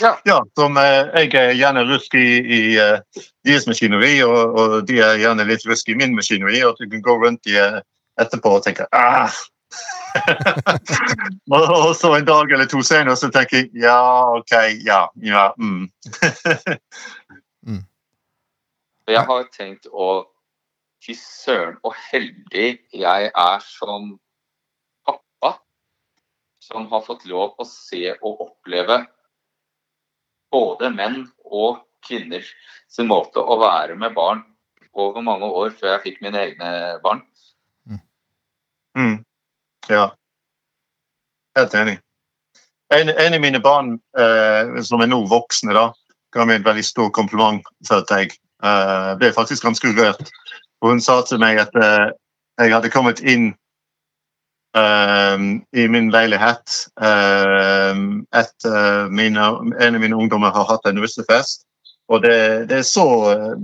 Ja, 0.00 0.12
Ja, 0.24 0.38
som 0.58 0.76
eh, 0.76 1.10
jeg 1.22 1.34
er 1.34 1.54
gjerne 1.58 1.84
rusk 1.88 2.14
i, 2.14 2.26
i 2.38 2.60
eh, 2.78 3.00
deres 3.46 3.66
maskineri, 3.66 4.22
og, 4.22 4.58
og 4.58 4.86
de 4.88 5.00
er 5.02 5.18
gjerne 5.22 5.46
litt 5.48 5.66
rusk 5.66 5.88
i 5.88 5.96
min 5.98 6.14
maskineri. 6.16 6.62
Og 6.64 6.74
at 6.74 6.82
du 6.82 6.90
kan 6.92 7.02
gå 7.04 7.16
rundt 7.24 7.50
i 7.50 7.56
eh, 7.58 7.80
etterpå 8.20 8.58
og 8.58 8.66
tenke 8.66 8.86
ah! 8.92 9.32
og, 11.52 11.64
og 11.68 11.90
så 11.96 12.14
en 12.16 12.24
dag 12.24 12.52
eller 12.52 12.66
to 12.70 12.80
senere 12.82 13.16
så 13.20 13.28
tenker 13.30 13.58
jeg 13.58 13.68
ja, 13.84 13.98
OK, 14.38 14.54
ja. 14.86 15.02
ja 15.20 15.50
mm. 15.60 15.84
Og 19.08 19.12
jeg 19.14 19.24
har 19.24 19.46
tenkt 19.54 19.88
å 19.88 20.08
Fy 20.98 21.14
søren, 21.14 21.76
og 21.86 21.94
heldig 22.10 22.80
jeg 22.92 23.28
er 23.30 23.60
som 23.62 24.10
pappa 25.06 25.52
som 26.60 26.88
har 26.90 27.04
fått 27.06 27.22
lov 27.30 27.54
å 27.56 27.64
se 27.68 28.10
og 28.18 28.42
oppleve 28.48 28.98
både 30.52 30.90
menn 30.94 31.22
og 31.44 31.82
kvinner 32.06 32.44
sin 32.88 33.08
måte 33.10 33.42
å 33.42 33.58
være 33.60 33.96
med 33.98 34.14
barn 34.16 34.44
over 34.98 35.22
mange 35.22 35.46
år 35.46 35.74
før 35.78 35.94
jeg 35.94 36.04
fikk 36.06 36.22
mine 36.24 36.40
egne 36.40 36.70
barn. 37.04 37.22
Mm. 38.98 39.24
Ja. 39.88 40.10
Helt 41.58 41.74
enig. 41.74 41.98
En, 42.94 43.08
en 43.08 43.34
av 43.36 43.40
mine 43.40 43.60
barn, 43.60 43.98
eh, 44.18 44.80
som 44.82 45.02
er 45.04 45.10
nå 45.10 45.20
voksne, 45.30 45.74
da, 45.76 45.90
ga 46.34 46.46
meg 46.48 46.60
et 46.60 46.66
veldig 46.66 46.84
stort 46.86 47.14
kompliment. 47.16 47.62
følte 47.88 48.22
jeg. 48.22 48.38
Eh, 48.64 49.12
ble 49.20 49.32
faktisk 49.36 49.66
ganske 49.66 49.92
rørt. 49.94 50.32
Hun 50.82 51.02
sa 51.02 51.20
til 51.26 51.40
meg 51.42 51.60
at 51.62 51.74
eh, 51.76 52.10
jeg 52.58 52.74
hadde 52.74 52.90
kommet 52.90 53.20
inn 53.20 53.52
i 54.76 55.84
min 55.88 56.10
leilighet 56.12 56.74
eh, 57.00 58.00
etter 58.36 59.08
mine, 59.08 59.46
en 59.80 59.96
av 59.96 60.02
mine 60.02 60.18
ungdommer 60.18 60.52
har 60.54 60.68
hatt 60.68 60.86
en 60.86 61.00
russefest. 61.02 61.64
Og 62.08 62.22
det, 62.22 62.68
det, 62.68 62.84
så, 62.86 63.04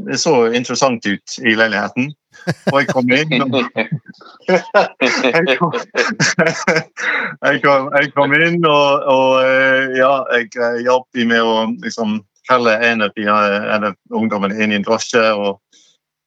det 0.07 0.18
så 0.20 0.46
interessant 0.52 1.07
ut 1.07 1.38
i 1.40 1.55
leiligheten. 1.57 2.11
Og 2.72 2.80
jeg 2.80 2.88
kom 2.90 3.09
inn 3.14 3.42
og 3.42 3.55
jeg, 7.48 7.61
kom, 7.64 7.88
jeg, 7.94 8.11
kom, 8.12 8.34
inn, 8.36 8.61
og, 8.68 8.88
og 9.09 9.28
eh, 9.46 9.96
ja, 9.96 10.12
jeg 10.34 10.50
eh, 10.59 10.82
hjalp 10.84 11.07
dem 11.16 11.32
med 11.32 11.40
å 11.40 11.55
liksom 11.84 12.18
kalle 12.50 12.76
en 12.84 13.07
av 13.07 13.11
de 13.16 13.24
eh, 13.24 13.88
ungdommene 14.12 14.59
inn 14.61 14.72
i 14.74 14.78
en 14.80 14.84
drosje. 14.84 15.24
og 15.32 15.61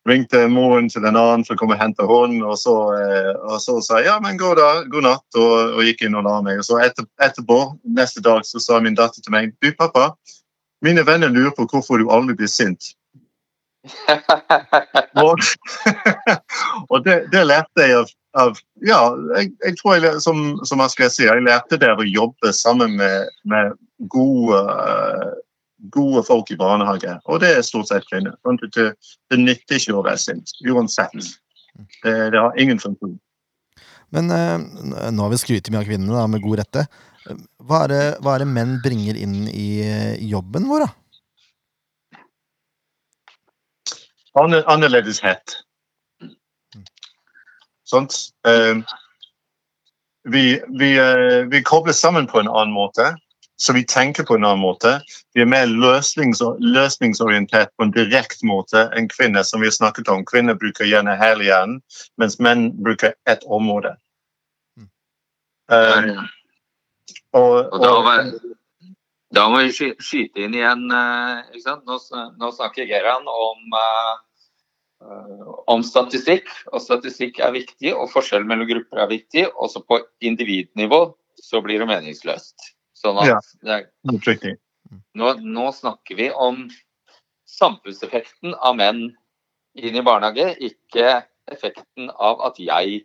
ringte 0.08 0.43
moren 0.51 0.88
til 0.91 1.05
en 1.05 1.18
annen 1.18 1.43
for 1.47 1.55
å 1.55 1.60
komme 1.60 1.76
og 1.76 1.82
hente 1.82 2.08
henne, 2.08 2.43
og 2.47 2.58
så, 2.60 2.76
eh, 2.97 3.32
og 3.47 3.60
så 3.64 3.78
sa 3.84 4.01
jeg 4.01 4.10
ja, 4.10 4.18
men 4.24 4.39
god, 4.39 4.60
da, 4.60 4.70
god 4.91 5.08
natt, 5.08 5.28
og, 5.36 5.78
og 5.78 5.82
gikk 5.88 6.05
inn 6.08 6.18
og 6.18 6.26
la 6.28 6.38
meg. 6.45 6.62
Og 6.62 6.68
så 6.68 6.80
etter, 6.84 7.08
etterpå, 7.24 7.60
neste 7.97 8.24
dag, 8.26 8.45
så 8.47 8.62
sa 8.64 8.82
min 8.84 8.97
datter 8.97 9.24
til 9.24 9.36
meg 9.36 9.55
du, 9.64 9.72
pappa, 9.78 10.12
mine 10.86 11.03
venner 11.08 11.32
lurer 11.34 11.55
på 11.58 11.68
hvorfor 11.72 12.01
du 12.01 12.12
aldri 12.14 12.38
blir 12.38 12.51
sint. 12.51 12.93
og 15.24 15.39
og 16.91 17.03
det, 17.05 17.18
det 17.32 17.43
lærte 17.47 17.86
jeg 17.86 17.99
av, 18.01 18.10
av 18.36 18.58
Ja, 18.86 18.99
jeg, 19.38 19.53
jeg 19.64 19.78
tror 19.80 19.97
jeg, 19.97 20.22
som, 20.22 20.58
som 20.68 20.82
jeg 20.84 20.93
skal 20.93 21.12
si, 21.14 21.26
jeg 21.28 21.45
lærte 21.45 21.80
det 21.80 21.89
av 21.93 22.03
å 22.03 22.08
jobbe 22.08 22.53
sammen 22.53 22.97
med, 22.99 23.32
med 23.47 23.78
gode 24.12 24.60
gode 25.93 26.23
folk 26.28 26.51
i 26.51 26.57
barnehage, 26.59 27.17
og 27.25 27.41
det 27.43 27.53
er 27.55 27.65
stort 27.65 27.89
sett 27.91 28.07
kvinner. 28.09 28.36
Sånn 28.45 28.59
det, 28.63 28.89
det 29.32 29.39
nytter 29.41 29.80
ikke 29.80 29.97
å 29.97 30.05
være 30.05 30.21
sint, 30.21 30.53
uansett. 30.65 31.32
Det, 32.03 32.13
det 32.34 32.39
har 32.39 32.57
ingen 32.59 32.82
funksjon. 32.82 33.17
Men 34.15 34.32
eh, 34.32 35.11
nå 35.11 35.25
har 35.25 35.34
vi 35.34 35.41
skrytt 35.41 35.69
mye 35.69 35.84
av 35.84 35.89
kvinnene, 35.89 36.15
da, 36.15 36.25
med 36.32 36.43
god 36.45 36.61
rette. 36.61 36.88
Hva 37.67 37.84
er, 37.84 37.91
det, 37.91 38.03
hva 38.23 38.38
er 38.38 38.45
det 38.45 38.49
menn 38.53 38.78
bringer 38.84 39.19
inn 39.19 39.49
i 39.51 39.67
jobben 40.30 40.69
vår, 40.69 40.88
da? 40.88 40.93
Annerledeshet. 44.38 45.57
Sånt. 47.88 48.13
Uh, 48.47 48.84
vi, 50.23 50.59
vi, 50.80 50.99
uh, 50.99 51.47
vi 51.49 51.63
kobler 51.63 51.93
sammen 51.93 52.28
på 52.28 52.39
en 52.39 52.51
annen 52.51 52.75
måte. 52.75 53.15
Så 53.60 53.74
vi 53.74 53.86
tenker 53.86 54.24
på 54.24 54.36
en 54.36 54.45
annen 54.45 54.62
måte. 54.62 54.99
Vi 55.34 55.41
er 55.41 55.49
mer 55.49 55.66
løsnings 55.66 56.43
løsningsorientert 56.62 57.72
på 57.74 57.88
en 57.88 57.93
direkte 57.95 58.45
måte 58.45 58.84
enn 58.93 59.10
kvinner, 59.10 59.41
som 59.43 59.64
vi 59.64 59.72
har 59.72 59.74
snakket 59.74 60.12
om. 60.14 60.26
Kvinner 60.30 60.53
bruker 60.53 60.86
gjerne 60.86 61.16
hele 61.18 61.47
hjernen, 61.47 61.80
mens 62.22 62.38
menn 62.38 62.70
bruker 62.86 63.16
ett 63.26 63.41
område. 63.49 63.95
Mm. 64.78 64.91
Um, 65.74 66.30
og, 67.34 67.55
og, 67.74 67.82
da, 67.82 67.95
må, 68.05 68.14
da, 69.34 69.47
må, 69.49 69.66
vi 69.66 69.89
skyte 70.05 70.45
inn 70.45 70.53
igjen 70.53 70.86
uh, 70.93 71.41
nå, 71.82 71.99
nå, 72.38 72.53
snakker 72.62 72.86
Geran 72.86 73.26
om, 73.26 73.74
uh, 73.74 75.51
om 75.74 75.82
statistikk, 75.82 76.53
og 76.70 76.86
statistikk 76.86 77.41
er 77.41 77.58
viktig, 77.58 77.89
og 77.97 78.14
forskjell 78.14 78.45
mellom 78.45 78.70
grupper 78.70 79.01
er 79.01 79.14
viktig. 79.18 79.49
Også 79.58 79.82
på 79.82 80.03
individnivå 80.22 81.08
så 81.41 81.66
blir 81.66 81.82
det 81.82 81.89
meningsløst. 81.89 82.76
Sånn 82.97 83.19
at 83.21 83.29
ja, 83.29 83.37
er, 83.77 83.85
nå, 85.17 85.33
nå, 85.43 85.67
snakker 85.75 86.17
vi 86.17 86.31
om 86.33 86.65
samfunnseffekten 87.47 88.55
av 88.57 88.77
menn 88.79 89.03
inn 89.77 89.99
i 89.99 90.03
barnehage, 90.05 90.55
ikke 90.57 91.21
effekten 91.51 92.09
av 92.17 92.41
at 92.47 92.57
jeg 92.59 93.03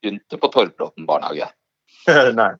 begynte 0.00 0.40
på 0.40 0.50
Torvbråten 0.54 1.06
barnehage. 1.08 1.50
Nei. 2.40 2.52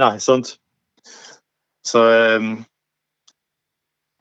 Nei, 0.00 0.14
sant. 0.22 0.56
Så 1.84 2.02
um, 2.38 2.54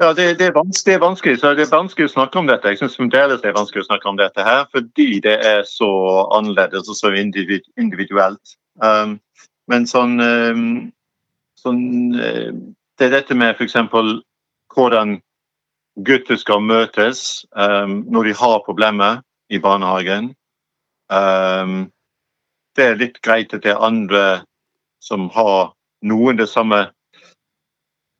Ja, 0.01 0.09
det, 0.13 0.33
det, 0.39 0.49
er 0.49 0.55
det, 0.57 0.93
er 0.93 0.99
vanskelig, 0.99 1.37
så 1.39 1.53
det 1.55 1.63
er 1.63 1.71
vanskelig 1.71 2.09
å 2.09 2.13
snakke 2.15 2.39
om 2.41 2.49
dette. 2.49 2.73
Jeg 2.73 2.81
syns 2.81 2.97
fremdeles 2.99 3.41
det 3.41 3.51
er 3.51 3.57
vanskelig 3.57 3.85
å 3.85 3.87
snakke 3.87 4.09
om 4.09 4.17
dette 4.19 4.43
her, 4.43 4.65
fordi 4.73 5.21
det 5.23 5.37
er 5.47 5.61
så 5.69 5.89
annerledes 6.35 6.89
og 6.91 6.97
så 6.97 7.13
individuelt. 7.15 8.57
Um, 8.81 9.19
men 9.71 9.87
sånn, 9.87 10.19
ehm, 10.21 10.91
sånn 11.59 11.83
eh, 12.19 12.51
Det 12.99 13.07
er 13.07 13.13
dette 13.15 13.35
med 13.35 13.55
f.eks. 13.57 13.73
hvordan 14.75 15.15
gutter 16.05 16.37
skal 16.37 16.61
møtes 16.61 17.45
um, 17.57 18.03
når 18.05 18.27
de 18.29 18.33
har 18.37 18.61
problemer 18.65 19.23
i 19.49 19.57
barnehagen. 19.59 20.35
Det 21.09 22.85
er 22.85 22.99
litt 23.01 23.17
greit 23.25 23.53
at 23.53 23.65
det 23.65 23.73
er 23.73 23.81
andre 23.81 24.43
som 25.01 25.25
har 25.33 25.73
noen 26.05 26.37
det 26.37 26.47
samme 26.49 26.85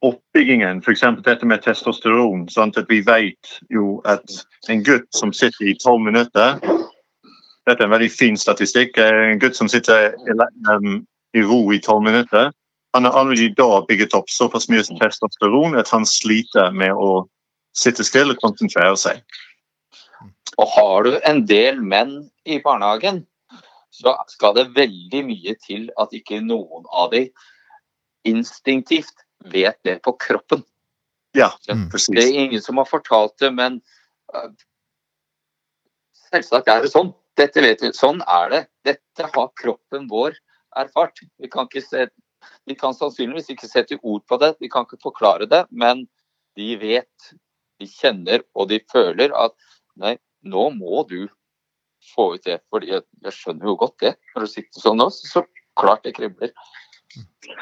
oppbyggingen. 0.03 0.81
F.eks. 0.83 1.01
dette 1.23 1.45
med 1.45 1.61
testosteron. 1.63 2.49
Sant? 2.49 2.77
at 2.77 2.89
vi 2.89 3.01
vet 3.01 3.59
jo 3.69 4.01
at 4.05 4.45
en 4.69 4.83
gutt 4.83 5.07
som 5.15 5.33
sitter 5.33 5.71
i 5.71 5.77
tolv 5.83 6.01
minutter 6.01 6.59
Dette 7.63 7.79
er 7.79 7.87
en 7.87 7.93
veldig 7.95 8.11
fin 8.11 8.35
statistikk. 8.37 8.97
En 8.99 9.39
gutt 9.39 9.55
som 9.55 9.69
sitter 9.71 10.11
i 11.34 11.41
ro 11.41 11.61
i 11.73 11.81
tolv 11.81 12.03
minutter. 12.05 12.51
Han 12.93 13.05
har 13.05 13.17
allerede 13.19 13.55
da 13.57 13.81
bygget 13.88 14.13
opp 14.13 14.29
såpass 14.29 14.69
mye 14.69 14.84
testosteron 14.86 15.77
at 15.79 15.89
han 15.89 16.05
sliter 16.05 16.73
med 16.75 16.93
å 16.93 17.25
sitte 17.73 18.05
stille 18.05 18.36
og 18.36 18.43
konsentrere 18.43 18.97
seg. 18.99 19.23
Og 20.61 20.67
har 20.75 21.07
du 21.07 21.15
en 21.25 21.41
del 21.49 21.81
menn 21.81 22.19
i 22.45 22.59
barnehagen, 22.61 23.23
så 23.93 24.13
skal 24.29 24.53
det 24.57 24.67
veldig 24.77 25.23
mye 25.25 25.55
til 25.65 25.89
at 26.01 26.13
ikke 26.13 26.41
noen 26.45 26.86
av 26.93 27.11
dem 27.13 27.29
instinktivt 28.29 29.25
vet 29.53 29.79
det 29.84 29.99
på 30.05 30.13
kroppen. 30.21 30.63
Ja, 31.34 31.49
precis. 31.91 32.13
Det 32.13 32.23
er 32.23 32.39
ingen 32.45 32.61
som 32.61 32.77
har 32.77 32.86
fortalt 32.86 33.34
det, 33.41 33.49
men 33.57 33.81
uh, 34.34 34.49
selvsagt 36.29 36.69
er 36.69 36.86
det 36.86 36.93
sånn. 36.93 37.11
Dette 37.38 37.63
vet 37.65 37.81
vi. 37.81 37.89
Sånn 37.97 38.21
er 38.29 38.51
det. 38.53 38.61
Dette 38.86 39.29
har 39.34 39.49
kroppen 39.57 40.05
vår 40.11 40.38
erfart. 40.80 41.21
Vi 41.41 41.49
kan, 41.51 41.69
se, 41.82 42.07
vi 42.69 42.76
kan 42.80 42.95
sannsynligvis 42.97 43.53
ikke 43.53 43.69
sette 43.69 43.99
ord 44.01 44.26
på 44.30 44.39
det, 44.41 44.53
vi 44.63 44.69
kan 44.71 44.88
ikke 44.88 45.01
forklare 45.03 45.49
det, 45.49 45.63
men 45.71 46.05
de 46.59 46.74
vet, 46.82 47.34
de 47.82 47.89
kjenner 47.89 48.43
og 48.53 48.69
de 48.71 48.80
føler 48.91 49.34
at 49.38 49.55
nei, 49.99 50.17
nå 50.43 50.69
må 50.76 51.03
du 51.09 51.26
få 52.13 52.34
ut 52.36 52.45
det. 52.45 52.59
For 52.71 52.86
jeg, 52.86 53.05
jeg, 53.24 53.36
skjønner 53.36 53.71
jo 53.71 53.78
godt 53.80 53.97
det. 54.03 54.13
Når 54.34 54.45
du 54.45 54.51
sitter 54.51 54.84
sånn 54.84 54.99
nå, 55.01 55.09
så 55.13 55.45
klart 55.80 56.03
det 56.05 56.15
kribler. 56.17 56.53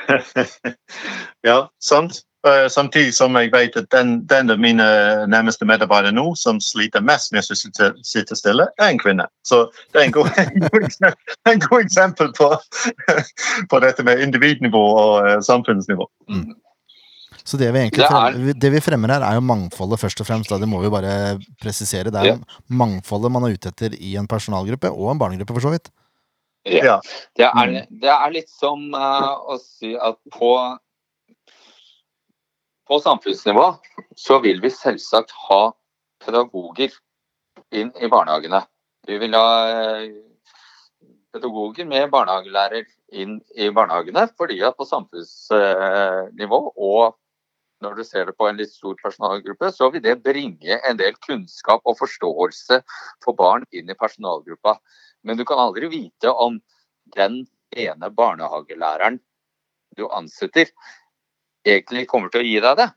ja, 1.48 1.58
sant. 1.84 2.24
Uh, 2.42 2.66
samtidig 2.74 3.14
som 3.14 3.36
jeg 3.38 3.52
vet 3.54 3.76
at 3.78 3.86
den, 3.94 4.16
den, 4.26 4.50
av 4.50 4.58
mine 4.58 4.86
nærmeste 5.30 5.66
medarbeidere 5.70 6.16
nå 6.16 6.32
som 6.40 6.58
sliter 6.58 7.04
mest 7.06 7.30
med 7.36 7.46
å 7.46 7.58
sitte, 7.58 7.92
sitte 8.02 8.38
stille, 8.40 8.66
er 8.82 8.88
en 8.88 9.02
kvinne. 9.02 9.28
Så 9.46 9.68
det 9.94 10.02
er 10.02 10.08
en 10.08 10.16
god, 10.16 10.40
en 11.52 11.62
god 11.68 11.78
eksempel 11.84 12.34
på, 12.40 12.50
på, 13.70 13.84
dette 13.86 14.08
med 14.08 14.26
individnivå 14.26 14.82
og 15.04 15.14
uh, 15.28 15.38
samfunnsnivå. 15.46 16.10
Mm. 16.34 16.50
Så 17.46 17.62
det 17.62 17.70
vi, 17.74 17.86
det, 17.94 18.10
fremmer, 18.10 18.60
det 18.66 18.74
vi 18.74 18.84
fremmer 18.90 19.16
her, 19.16 19.30
er 19.30 19.38
jo 19.38 19.46
mangfoldet 19.46 20.02
først 20.02 20.26
og 20.26 20.32
fremst. 20.34 20.50
Da. 20.50 20.58
Det 20.62 20.70
må 20.70 20.82
vi 20.82 20.94
bare 20.94 21.16
presisere. 21.62 22.10
Det 22.14 22.26
er 22.26 22.34
ja. 22.34 22.38
mangfoldet 22.70 23.34
man 23.34 23.46
er 23.46 23.54
ute 23.54 23.70
etter 23.70 23.94
i 23.98 24.16
en 24.18 24.30
personalgruppe, 24.30 24.90
og 24.90 25.14
en 25.14 25.22
barnegruppe, 25.22 25.58
for 25.58 25.70
så 25.70 25.78
vidt. 25.78 25.94
Ja. 26.66 27.00
Det, 27.38 27.46
er, 27.46 27.84
det 27.90 28.14
er 28.14 28.34
litt 28.34 28.50
som 28.50 28.90
uh, 28.94 29.34
å 29.46 29.62
si 29.62 29.94
at 29.94 30.18
på 30.34 30.56
på 32.92 33.00
samfunnsnivå 33.00 33.68
så 34.20 34.40
vil 34.44 34.60
vi 34.64 34.70
selvsagt 34.74 35.32
ha 35.48 35.62
pedagoger 36.26 36.92
inn 37.72 37.94
i 37.96 38.10
barnehagene. 38.12 38.60
Vi 39.08 39.16
vil 39.22 39.38
ha 39.38 39.52
eh, 39.70 40.10
pedagoger 41.32 41.88
med 41.88 42.10
barnehagelærer 42.12 42.84
inn 43.16 43.38
i 43.56 43.70
barnehagene, 43.72 44.26
fordi 44.36 44.60
at 44.68 44.76
på 44.76 44.88
samfunnsnivå 44.90 46.62
og 46.76 47.16
når 47.82 47.96
du 47.98 48.04
ser 48.06 48.28
det 48.28 48.36
på 48.38 48.46
en 48.50 48.60
litt 48.60 48.74
stor 48.76 49.00
personalgruppe, 49.00 49.72
så 49.74 49.88
vil 49.90 50.04
det 50.04 50.20
bringe 50.22 50.78
en 50.86 51.00
del 51.00 51.16
kunnskap 51.24 51.82
og 51.88 51.98
forståelse 51.98 52.82
for 53.24 53.38
barn 53.40 53.64
inn 53.72 53.90
i 53.90 53.98
personalgruppa. 53.98 54.76
Men 55.26 55.40
du 55.40 55.48
kan 55.48 55.64
aldri 55.64 55.90
vite 55.90 56.30
om 56.30 56.60
den 57.16 57.46
ene 57.72 58.12
barnehagelæreren 58.14 59.18
du 59.98 60.06
ansetter, 60.14 60.70
egentlig 61.68 62.08
kommer 62.10 62.32
til 62.32 62.44
å 62.44 62.48
gi 62.48 62.58
deg 62.64 62.82
det. 62.82 62.90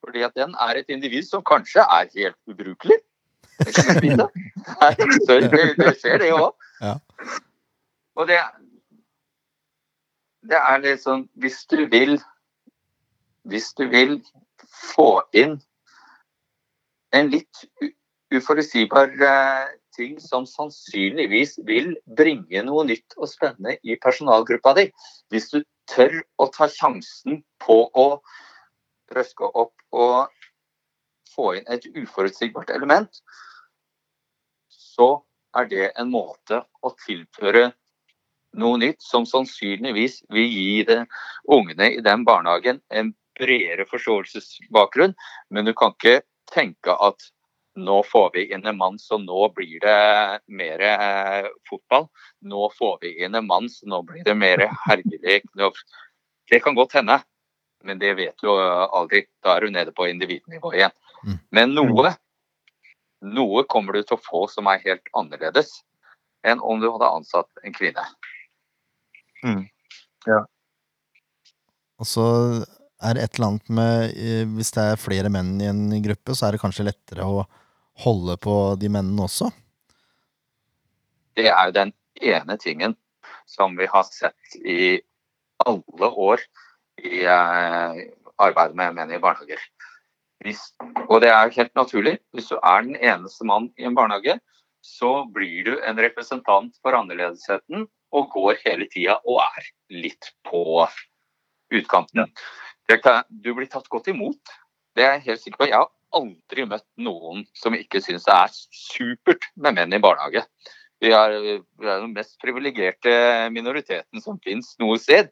Fordi 0.00 0.24
at 0.24 0.36
den 0.38 0.54
er 0.64 0.80
et 0.80 0.92
individ 0.92 1.26
som 1.28 1.44
kanskje 1.44 1.84
er 1.84 2.08
helt 2.14 2.38
ubrukelig. 2.48 2.98
Så 5.26 5.36
det, 5.44 5.64
det 5.76 5.94
skjer, 6.00 6.22
det 6.22 6.30
òg. 6.32 6.54
Ja. 6.80 6.94
Og 8.16 8.28
det, 8.28 8.38
det 10.48 10.60
er 10.60 10.80
litt 10.80 11.02
sånn 11.02 11.26
Hvis 11.36 11.58
du 11.68 11.82
vil 11.92 12.14
Hvis 13.44 13.68
du 13.76 13.84
vil 13.92 14.16
få 14.96 15.20
inn 15.36 15.58
en 17.12 17.28
litt 17.28 17.64
uforutsigbar 18.32 19.12
uh, 19.20 19.68
ting 19.96 20.18
som 20.22 20.46
sannsynligvis 20.46 21.58
vil 21.66 21.92
bringe 22.16 22.62
noe 22.66 22.84
nytt 22.88 23.16
og 23.18 23.28
spennende 23.30 23.76
i 23.82 23.96
personalgruppa 24.00 24.74
di. 24.78 24.86
Hvis 25.32 25.50
du 25.50 25.58
tør 25.90 26.20
å 26.38 26.46
ta 26.54 26.68
sjansen 26.70 27.42
på 27.62 27.82
å 27.98 28.06
røske 29.14 29.48
opp 29.58 29.74
og 29.96 30.30
få 31.34 31.54
inn 31.58 31.68
et 31.70 31.86
uforutsigbart 31.94 32.70
element, 32.74 33.22
så 34.70 35.12
er 35.56 35.68
det 35.70 35.90
en 35.98 36.10
måte 36.12 36.62
å 36.82 36.92
tilføre 37.04 37.70
noe 38.60 38.78
nytt 38.82 39.02
som 39.02 39.26
sannsynligvis 39.26 40.20
vil 40.34 40.48
gi 40.50 40.84
det, 40.86 41.04
ungene 41.46 41.92
i 41.94 42.02
den 42.04 42.24
barnehagen 42.26 42.80
en 42.90 43.12
bredere 43.38 43.86
forståelsesbakgrunn. 43.90 45.14
Men 45.50 45.68
du 45.68 45.74
kan 45.74 45.94
ikke 45.94 46.20
tenke 46.50 46.96
at 46.98 47.30
nå 47.78 48.02
får 48.02 48.30
vi 48.34 48.46
inn 48.54 48.66
en 48.66 48.76
mann, 48.76 48.98
så 48.98 49.18
nå 49.18 49.48
blir 49.54 49.80
det 49.80 50.40
mer 50.46 50.80
eh, 50.80 51.48
fotball. 51.68 52.08
Nå 52.40 52.70
får 52.78 52.98
vi 53.02 53.12
inn 53.24 53.34
en 53.34 53.46
mann, 53.46 53.68
så 53.70 53.86
nå 53.86 54.02
blir 54.08 54.24
det 54.26 54.34
mer 54.34 54.64
herjelek. 54.86 55.46
Det 56.50 56.60
kan 56.64 56.74
godt 56.74 56.96
hende, 56.98 57.20
men 57.84 58.00
det 58.02 58.14
vet 58.18 58.42
du 58.42 58.50
aldri. 58.50 59.24
Da 59.44 59.56
er 59.56 59.66
du 59.66 59.74
nede 59.74 59.94
på 59.94 60.08
individnivå 60.10 60.74
igjen. 60.74 60.96
Mm. 61.22 61.38
Men 61.54 61.76
noe, 61.76 62.14
noe 63.22 63.64
kommer 63.70 63.96
du 63.96 64.02
til 64.02 64.18
å 64.18 64.24
få 64.24 64.46
som 64.50 64.70
er 64.72 64.82
helt 64.86 65.12
annerledes 65.14 65.78
enn 66.46 66.60
om 66.64 66.80
du 66.80 66.88
hadde 66.88 67.14
ansatt 67.20 67.64
en 67.64 67.74
kvinne. 67.76 68.04
Ja. 70.26 70.42
Og 72.00 72.08
så 72.08 72.26
er 73.00 73.16
det 73.16 73.24
et 73.24 73.38
eller 73.38 73.46
annet 73.54 73.70
med 73.72 74.10
eh, 74.12 74.42
Hvis 74.56 74.72
det 74.76 74.82
er 74.84 75.00
flere 75.00 75.30
menn 75.32 75.54
i 75.60 75.68
en 75.70 75.86
gruppe, 76.04 76.34
så 76.36 76.46
er 76.46 76.56
det 76.56 76.62
kanskje 76.62 76.84
lettere 76.88 77.24
å 77.24 77.44
holde 78.04 78.36
på 78.40 78.56
de 78.80 78.90
mennene 78.92 79.26
også. 79.26 79.50
Det 81.36 81.48
er 81.48 81.68
jo 81.68 81.76
den 81.76 81.92
ene 82.20 82.56
tingen 82.60 82.96
som 83.48 83.76
vi 83.78 83.88
har 83.90 84.06
sett 84.08 84.56
i 84.60 85.00
alle 85.66 86.08
år 86.08 86.42
i 87.00 87.22
eh, 87.24 88.00
arbeidet 88.40 88.76
med 88.76 88.96
menn 88.96 89.12
i 89.14 89.20
barnehager. 89.22 89.60
Hvis, 90.44 90.70
og 91.08 91.20
det 91.20 91.28
er 91.28 91.46
jo 91.46 91.56
helt 91.58 91.74
naturlig. 91.76 92.16
Hvis 92.32 92.48
du 92.48 92.56
er 92.56 92.86
den 92.86 92.96
eneste 92.96 93.44
mann 93.48 93.68
i 93.76 93.84
en 93.88 93.96
barnehage, 93.96 94.38
så 94.80 95.26
blir 95.28 95.66
du 95.66 95.74
en 95.84 96.00
representant 96.00 96.72
for 96.80 96.96
annerledesheten 96.96 97.84
og 98.16 98.32
går 98.32 98.62
hele 98.64 98.88
tida 98.90 99.18
og 99.28 99.42
er 99.44 99.68
litt 99.92 100.32
på 100.48 100.86
utkanten. 101.70 102.32
Det 102.88 103.00
du 103.28 103.52
blir 103.54 103.68
tatt 103.70 103.88
godt 103.92 104.08
imot. 104.10 104.40
Det 104.96 105.04
er 105.04 105.18
jeg 105.18 105.26
helt 105.28 105.42
sikker 105.44 105.60
på. 105.60 105.68
Jeg 105.68 105.78
har 105.78 105.92
aldri 106.16 106.66
møtt 106.68 106.86
noen 107.00 107.44
som 107.56 107.76
ikke 107.76 108.02
syns 108.04 108.26
det 108.26 108.34
er 108.36 108.54
supert 108.54 109.48
med 109.56 109.78
menn 109.78 109.96
i 109.96 110.02
barnehage. 110.02 110.44
Vi 111.00 111.12
er, 111.16 111.34
vi 111.40 111.86
er 111.88 112.02
den 112.02 112.12
mest 112.12 112.36
privilegerte 112.42 113.12
minoriteten 113.54 114.20
som 114.20 114.36
finnes 114.44 114.74
noe 114.82 114.98
sted. 115.00 115.30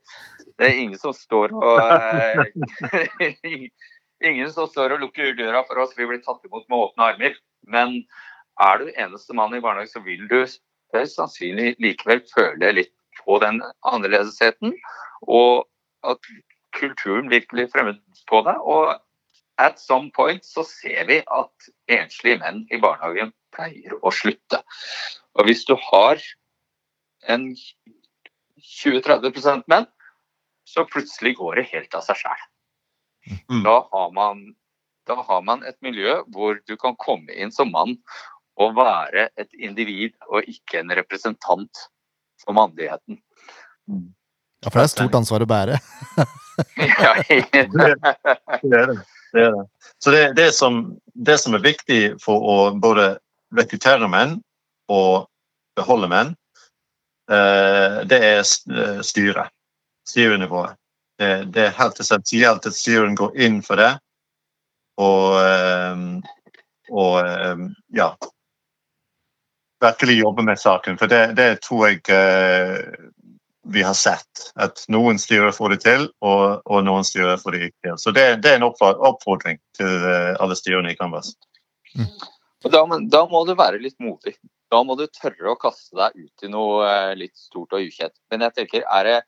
Det 0.56 0.64
er 0.64 0.80
ingen 0.80 1.00
som 1.00 1.12
står 1.16 1.52
og 1.58 1.82
eh, 1.84 3.68
Ingen 4.28 4.48
som 4.50 4.66
står 4.66 4.96
og 4.96 5.04
lukker 5.04 5.36
døra 5.38 5.60
for 5.68 5.78
oss. 5.78 5.92
Vi 5.94 6.06
blir 6.08 6.18
tatt 6.24 6.42
imot 6.42 6.64
med 6.66 6.80
åpne 6.80 7.10
armer. 7.12 7.36
Men 7.70 8.00
er 8.58 8.80
du 8.80 8.88
eneste 8.90 9.36
mann 9.36 9.54
i 9.54 9.60
barnehage, 9.62 9.92
så 9.92 10.02
vil 10.02 10.24
du 10.26 10.40
sannsynlig 11.06 11.76
likevel 11.78 12.24
føle 12.32 12.72
litt 12.80 12.90
på 13.20 13.38
den 13.44 13.60
annerledesheten. 13.86 14.74
Og 15.22 15.68
at 16.02 16.32
kulturen 16.74 17.30
virkelig 17.30 17.68
fremmed 17.76 18.00
på 18.26 18.42
deg. 18.48 18.58
Og 18.58 18.96
at 19.58 19.80
some 19.80 20.10
point 20.14 20.44
så 20.46 20.64
ser 20.66 21.06
vi 21.08 21.18
at 21.24 21.70
enslige 21.90 22.38
menn 22.42 22.64
i 22.70 22.78
barnehagen 22.82 23.32
pleier 23.54 23.96
å 24.02 24.12
slutte. 24.14 24.62
Og 25.38 25.48
hvis 25.48 25.64
du 25.68 25.74
har 25.90 26.22
en 27.28 27.50
20-30 27.54 29.64
menn, 29.70 29.86
så 30.68 30.84
plutselig 30.86 31.36
går 31.38 31.58
det 31.58 31.70
helt 31.72 31.94
av 31.96 32.02
seg 32.06 32.16
sjøl. 32.22 32.42
Mm. 33.50 33.62
Da, 33.64 33.76
har 33.92 34.10
man, 34.14 34.42
da 35.08 35.14
har 35.26 35.42
man 35.44 35.64
et 35.66 35.78
miljø 35.84 36.20
hvor 36.34 36.60
du 36.68 36.76
kan 36.80 36.96
komme 37.00 37.32
inn 37.34 37.52
som 37.54 37.72
mann 37.72 37.96
og 38.58 38.76
være 38.78 39.28
et 39.38 39.50
individ 39.54 40.14
og 40.28 40.48
ikke 40.50 40.82
en 40.82 40.94
representant 40.98 41.86
for 42.42 42.56
mannligheten. 42.56 43.20
Ja, 43.88 44.70
For 44.70 44.78
det 44.78 44.84
er 44.84 44.90
et 44.90 44.96
stort 44.96 45.18
ansvar 45.18 45.44
å 45.44 45.50
bære. 45.50 45.80
Ja, 46.58 47.12
Det 47.22 48.74
er 48.74 48.90
det. 48.90 48.96
Det, 49.32 49.42
er 49.42 49.50
det. 49.52 49.64
Så 49.98 50.10
det, 50.10 50.32
det, 50.36 50.52
som, 50.52 50.98
det 51.14 51.38
som 51.38 51.54
er 51.54 51.64
viktig 51.64 52.02
for 52.22 52.44
å 52.52 52.56
både 52.78 53.16
rekruttere 53.56 54.08
menn 54.10 54.38
og 54.92 55.28
beholde 55.78 56.10
menn, 56.10 56.34
eh, 57.30 58.00
det 58.08 58.18
er 58.18 58.42
eh, 58.42 59.00
styret. 59.04 59.54
Styrenivået. 60.08 60.78
Det, 61.18 61.30
det 61.52 61.66
er 61.66 61.76
helt 61.76 62.00
essensielt 62.00 62.66
at 62.66 62.76
styren 62.76 63.16
går 63.18 63.36
inn 63.44 63.60
for 63.66 63.80
det. 63.80 63.92
Og, 64.98 65.38
eh, 65.42 66.04
og 66.88 67.68
ja 67.94 68.12
Virkelig 69.78 70.16
jobbe 70.18 70.42
med 70.42 70.58
saken. 70.58 70.96
For 70.98 71.06
det, 71.06 71.36
det 71.38 71.60
tror 71.62 71.84
jeg 71.86 72.00
vi 73.72 73.82
har 73.84 73.94
sett. 73.94 74.48
At 74.56 74.84
noen 74.92 75.18
styrer 75.20 75.52
får 75.54 75.74
det 75.74 75.80
til, 75.84 76.06
og, 76.24 76.62
og 76.64 76.84
noen 76.86 77.06
styrer 77.06 77.40
får 77.40 77.54
det 77.54 77.62
ikke 77.68 77.88
til. 77.88 77.96
Så 78.00 78.12
det, 78.16 78.26
det 78.44 78.54
er 78.54 78.60
en 78.60 78.68
oppfordring 78.68 79.60
til 79.76 80.06
eh, 80.08 80.34
alle 80.40 80.56
styrene 80.58 80.92
i 80.92 80.98
Canvas. 80.98 81.34
Mm. 81.94 82.08
Da, 82.72 82.82
da 83.12 83.24
må 83.30 83.44
du 83.46 83.54
være 83.58 83.80
litt 83.82 83.98
modig. 84.02 84.34
Da 84.72 84.82
må 84.84 84.96
du 84.98 85.06
tørre 85.12 85.52
å 85.52 85.58
kaste 85.60 85.96
deg 85.96 86.16
ut 86.26 86.44
i 86.44 86.52
noe 86.52 86.84
eh, 86.88 87.16
litt 87.20 87.36
stort 87.38 87.76
og 87.76 87.84
ukjent. 87.84 88.16
Men 88.32 88.44
jeg 88.46 88.56
tenker, 88.58 88.86
er 88.88 89.08
det 89.08 89.18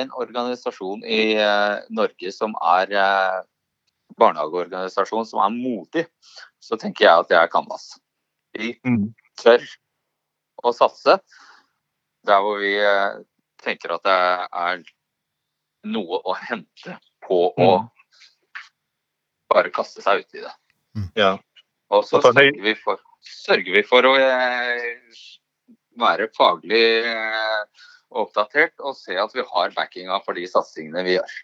en 0.00 0.12
organisasjon 0.16 1.04
i 1.04 1.36
eh, 1.36 1.76
Norge 1.92 2.32
som 2.32 2.56
er 2.64 2.92
eh, 2.96 3.38
barnehageorganisasjon 4.20 5.28
som 5.28 5.42
er 5.44 5.54
modig, 5.54 6.06
så 6.62 6.78
tenker 6.80 7.06
jeg 7.06 7.24
at 7.24 7.30
det 7.32 7.40
er 7.40 7.52
Canvas. 7.52 7.94
Vi 8.54 8.74
Mm. 8.86 9.12
tør 9.40 9.64
å 10.64 10.72
satse 10.72 11.18
der 12.24 12.40
hvor 12.40 12.60
vi 12.62 12.76
tenker 13.64 13.96
at 13.96 14.04
det 14.06 14.18
er 14.64 14.84
noe 15.94 16.20
å 16.24 16.36
hente 16.38 16.98
på 17.24 17.40
å 17.50 17.70
bare 19.52 19.72
kaste 19.74 20.02
seg 20.04 20.24
uti 20.24 20.42
det. 20.44 20.54
Ja. 21.18 21.34
Og 21.94 22.06
så 22.08 22.20
sørger 22.24 22.60
vi 22.64 22.74
for, 22.78 23.00
sørger 23.24 23.76
vi 23.76 23.82
for 23.86 24.06
å 24.08 24.14
eh, 24.18 25.18
være 26.00 26.30
faglig 26.36 26.84
eh, 27.06 27.88
oppdatert 28.14 28.80
og 28.82 28.96
se 28.98 29.18
at 29.20 29.34
vi 29.34 29.44
har 29.46 29.74
backinga 29.76 30.20
for 30.24 30.38
de 30.38 30.46
satsingene 30.50 31.04
vi 31.06 31.18
gjør. 31.18 31.36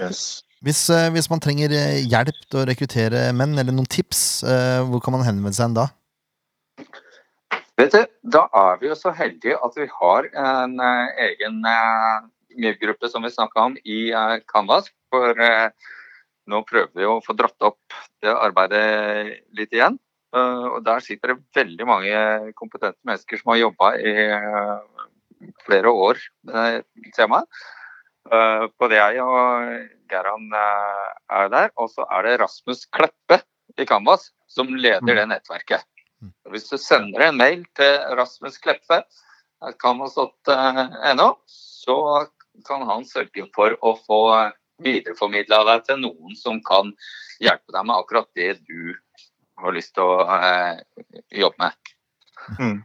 Yes. 0.00 0.42
Hvis, 0.64 0.80
eh, 0.90 1.10
hvis 1.14 1.28
man 1.30 1.42
trenger 1.42 1.72
hjelp 2.00 2.38
til 2.48 2.60
å 2.62 2.66
rekruttere 2.68 3.28
menn, 3.36 3.54
eller 3.58 3.74
noen 3.74 3.88
tips, 3.88 4.42
eh, 4.44 4.80
hvor 4.88 5.02
kan 5.04 5.14
man 5.16 5.26
henvende 5.26 5.54
seg 5.56 5.76
da? 5.76 5.88
Vet 7.76 7.92
du, 7.92 8.06
Da 8.32 8.46
er 8.56 8.78
vi 8.80 8.88
jo 8.88 8.96
så 8.96 9.12
heldige 9.12 9.58
at 9.64 9.74
vi 9.76 9.86
har 9.92 10.28
en 10.32 10.78
eh, 10.80 11.18
egen 11.28 11.58
uh, 11.68 12.24
MIV-gruppe 12.56 13.10
som 13.12 13.24
vi 13.26 13.30
snakka 13.34 13.66
om 13.68 13.76
i 13.84 13.98
eh, 14.16 14.38
Canvas. 14.48 14.88
For 15.12 15.36
eh, 15.44 15.68
nå 16.48 16.62
prøver 16.64 16.92
vi 16.96 17.04
å 17.08 17.18
få 17.24 17.34
dratt 17.36 17.66
opp 17.68 17.96
det 18.24 18.32
arbeidet 18.32 19.42
litt 19.58 19.76
igjen. 19.76 19.98
Eh, 20.32 20.64
og 20.72 20.78
Der 20.86 21.04
sitter 21.04 21.34
det 21.34 21.42
veldig 21.58 21.88
mange 21.88 22.22
kompetente 22.56 22.96
mennesker 23.06 23.42
som 23.42 23.52
har 23.52 23.60
jobba 23.66 23.90
i 24.00 24.14
eh, 24.24 25.50
flere 25.66 25.92
år 25.92 26.22
med 26.48 26.86
temaet. 27.18 27.44
Eh, 28.32 28.64
både 28.80 28.96
jeg 29.02 29.20
og 29.22 29.76
Geran 30.10 30.48
eh, 30.62 31.10
er 31.42 31.52
der. 31.52 31.68
Og 31.76 31.92
så 31.92 32.08
er 32.08 32.24
det 32.30 32.38
Rasmus 32.40 32.86
Kleppe 32.88 33.42
i 33.76 33.84
Canvas 33.84 34.30
som 34.48 34.72
leder 34.72 35.04
Mm. 35.04 35.12
det 35.20 35.28
nettverket. 35.34 35.84
Og 36.22 36.54
Hvis 36.54 36.68
du 36.70 36.76
sender 36.80 37.26
en 37.26 37.38
mail 37.38 37.64
til 37.76 37.96
Rasmus 38.18 38.58
Kleppe, 38.62 39.02
canvas.no, 39.82 41.28
så 41.46 41.98
kan 42.66 42.86
han 42.88 43.04
sørge 43.08 43.46
for 43.54 43.76
å 43.84 43.96
få 44.06 44.20
videreformidla 44.84 45.62
deg 45.70 45.84
til 45.88 46.00
noen 46.04 46.36
som 46.36 46.60
kan 46.64 46.92
hjelpe 47.40 47.72
deg 47.72 47.86
med 47.88 47.96
akkurat 47.96 48.28
det 48.36 48.56
du 48.68 48.94
har 49.60 49.72
lyst 49.76 49.94
til 49.96 50.04
å 50.04 50.24
eh, 50.36 50.80
jobbe 51.40 51.60
med. 51.62 51.92
Mm. 52.60 52.78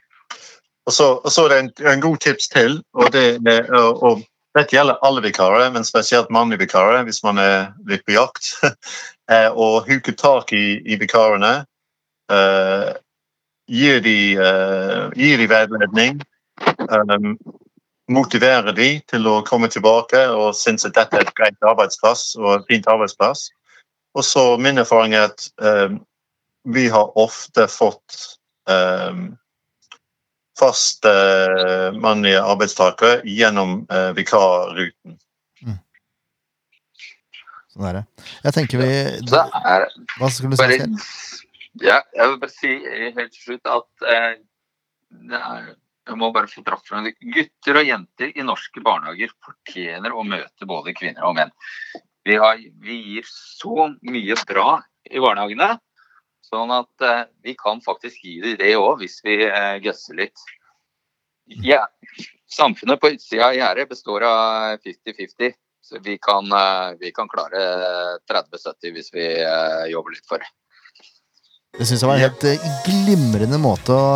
Og 0.87 0.93
så, 0.95 1.07
og 1.19 1.31
så 1.31 1.45
er 1.45 1.53
det 1.53 1.59
en, 1.61 1.71
en 1.93 2.03
god 2.03 2.21
tips 2.23 2.47
til, 2.51 2.79
og 2.97 3.11
det 3.13 3.25
og, 3.69 4.03
og 4.03 4.23
dette 4.57 4.75
gjelder 4.75 4.99
alle 5.05 5.23
vikarer, 5.23 5.69
men 5.71 5.87
spesielt 5.87 6.31
mannlige 6.33 6.65
vikarer 6.65 7.05
hvis 7.07 7.21
man 7.23 7.39
er 7.39 7.71
litt 7.87 8.03
på 8.07 8.15
jakt. 8.17 8.53
eh, 9.31 9.47
å 9.51 9.79
huke 9.87 10.15
tak 10.19 10.51
i, 10.55 10.81
i 10.83 10.97
vikarene. 10.99 11.53
Eh, 12.31 12.89
gir 13.71 14.01
de, 14.03 14.35
eh, 14.35 15.09
gir 15.15 15.37
de 15.37 15.47
veiledning. 15.47 16.21
Um, 16.91 17.37
motiverer 18.11 18.75
de 18.75 18.89
til 19.07 19.27
å 19.27 19.39
komme 19.47 19.69
tilbake 19.71 20.19
og 20.35 20.55
synes 20.57 20.85
at 20.85 20.97
dette 20.97 21.17
er 21.17 21.25
et 21.25 21.35
greit 21.37 21.67
arbeidsplass 21.67 22.35
og 22.39 22.53
et 22.57 22.67
fint 22.69 22.89
arbeidsplass. 22.91 23.47
Og 24.17 24.27
så 24.27 24.43
min 24.59 24.81
erfaring 24.81 25.15
er 25.15 25.29
at 25.29 25.47
um, 25.63 26.01
vi 26.67 26.89
har 26.91 27.15
ofte 27.17 27.67
fått 27.71 28.17
um, 28.67 29.31
fast 30.59 31.07
uh, 31.07 31.95
mannlige 31.95 32.43
arbeidstakere 32.43 33.21
gjennom 33.23 33.85
uh, 33.87 34.11
vikarruten. 34.17 35.15
Sånn 37.71 37.87
er 37.87 38.01
det. 38.01 38.03
Jeg 38.43 38.55
tenker 38.57 38.81
vi 38.81 38.89
Så 39.23 39.29
det 39.31 39.43
Hva 40.19 40.27
skulle 40.27 40.57
du 40.57 40.59
si? 40.59 41.47
Ja, 41.79 42.01
jeg 42.11 42.27
vil 42.27 42.39
bare 42.41 42.51
si 42.51 42.71
eh, 42.75 43.11
helt 43.15 43.31
til 43.31 43.45
slutt 43.45 43.69
at 43.71 44.07
eh, 44.11 44.33
er, 45.31 45.69
jeg 46.07 46.17
må 46.19 46.31
bare 46.35 46.49
få 46.51 46.63
dratt 46.67 46.87
frem 46.87 47.07
det. 47.07 47.13
Gutter 47.21 47.79
og 47.79 47.87
jenter 47.87 48.33
i 48.35 48.45
norske 48.45 48.83
barnehager 48.83 49.31
fortjener 49.45 50.11
å 50.11 50.25
møte 50.27 50.67
både 50.67 50.95
kvinner 50.97 51.27
og 51.29 51.37
menn. 51.37 51.53
Vi, 52.27 52.35
har, 52.37 52.59
vi 52.83 52.97
gir 53.13 53.29
så 53.29 53.87
mye 54.03 54.37
bra 54.49 54.81
i 55.09 55.21
barnehagene, 55.23 55.71
sånn 56.45 56.73
at 56.75 57.07
eh, 57.07 57.23
vi 57.45 57.55
kan 57.59 57.79
faktisk 57.85 58.19
gi 58.25 58.39
dem 58.43 58.59
det 58.59 58.75
òg, 58.75 58.99
hvis 59.01 59.21
vi 59.25 59.39
eh, 59.47 59.77
gøsser 59.83 60.19
litt. 60.19 60.47
Ja, 61.63 61.85
samfunnet 62.51 63.01
på 63.01 63.13
utsida 63.15 63.49
av 63.49 63.57
gjerdet 63.57 63.89
består 63.89 64.27
av 64.27 64.81
50-50. 64.83 65.55
Så 65.81 65.99
vi 66.03 66.17
kan, 66.21 66.45
eh, 66.51 66.97
vi 66.99 67.11
kan 67.11 67.27
klare 67.31 68.19
30-70 68.29 68.93
hvis 68.95 69.13
vi 69.13 69.25
eh, 69.41 69.85
jobber 69.91 70.13
litt 70.13 70.27
for 70.29 70.43
det. 70.43 70.51
Det 71.79 71.85
syns 71.87 72.01
jeg 72.03 72.09
var 72.09 72.17
en 72.19 72.25
helt 72.25 72.41
eh, 72.49 72.63
glimrende 72.83 73.57
måte 73.61 73.95
å 73.95 74.07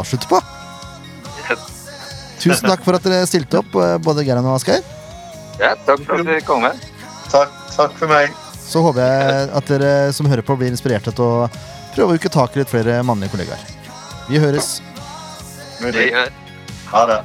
avslutte 0.00 0.26
på. 0.26 0.40
Tusen 2.42 2.66
takk 2.66 2.82
for 2.82 2.98
at 2.98 3.06
dere 3.06 3.28
stilte 3.30 3.60
opp, 3.60 3.76
eh, 3.78 3.94
både 4.02 4.24
Geran 4.26 4.48
og 4.48 4.56
Asgeir. 4.56 4.82
Ja, 5.60 5.76
takk 5.86 6.02
for 6.02 6.18
at 6.18 6.26
du 6.26 6.34
kom 6.48 6.66
med. 6.66 6.82
Takk, 7.30 7.54
takk 7.76 7.94
for 8.00 8.10
meg. 8.10 8.34
Så 8.66 8.82
håper 8.82 9.06
jeg 9.06 9.46
at 9.60 9.70
dere 9.70 9.94
som 10.16 10.26
hører 10.26 10.42
på, 10.42 10.58
blir 10.58 10.74
inspirerte 10.74 11.14
til 11.14 11.22
å 11.22 11.46
prøve 11.94 12.16
å 12.16 12.18
uke 12.18 12.32
tak 12.32 12.58
i 12.58 12.64
litt 12.64 12.74
flere 12.74 12.98
mannlige 13.06 13.36
kollegaer. 13.36 13.62
Vi 14.26 14.42
høres. 14.42 14.80
Vi 15.78 16.10
gjør 16.10 16.34
Ha 16.90 17.06
det. 17.06 17.22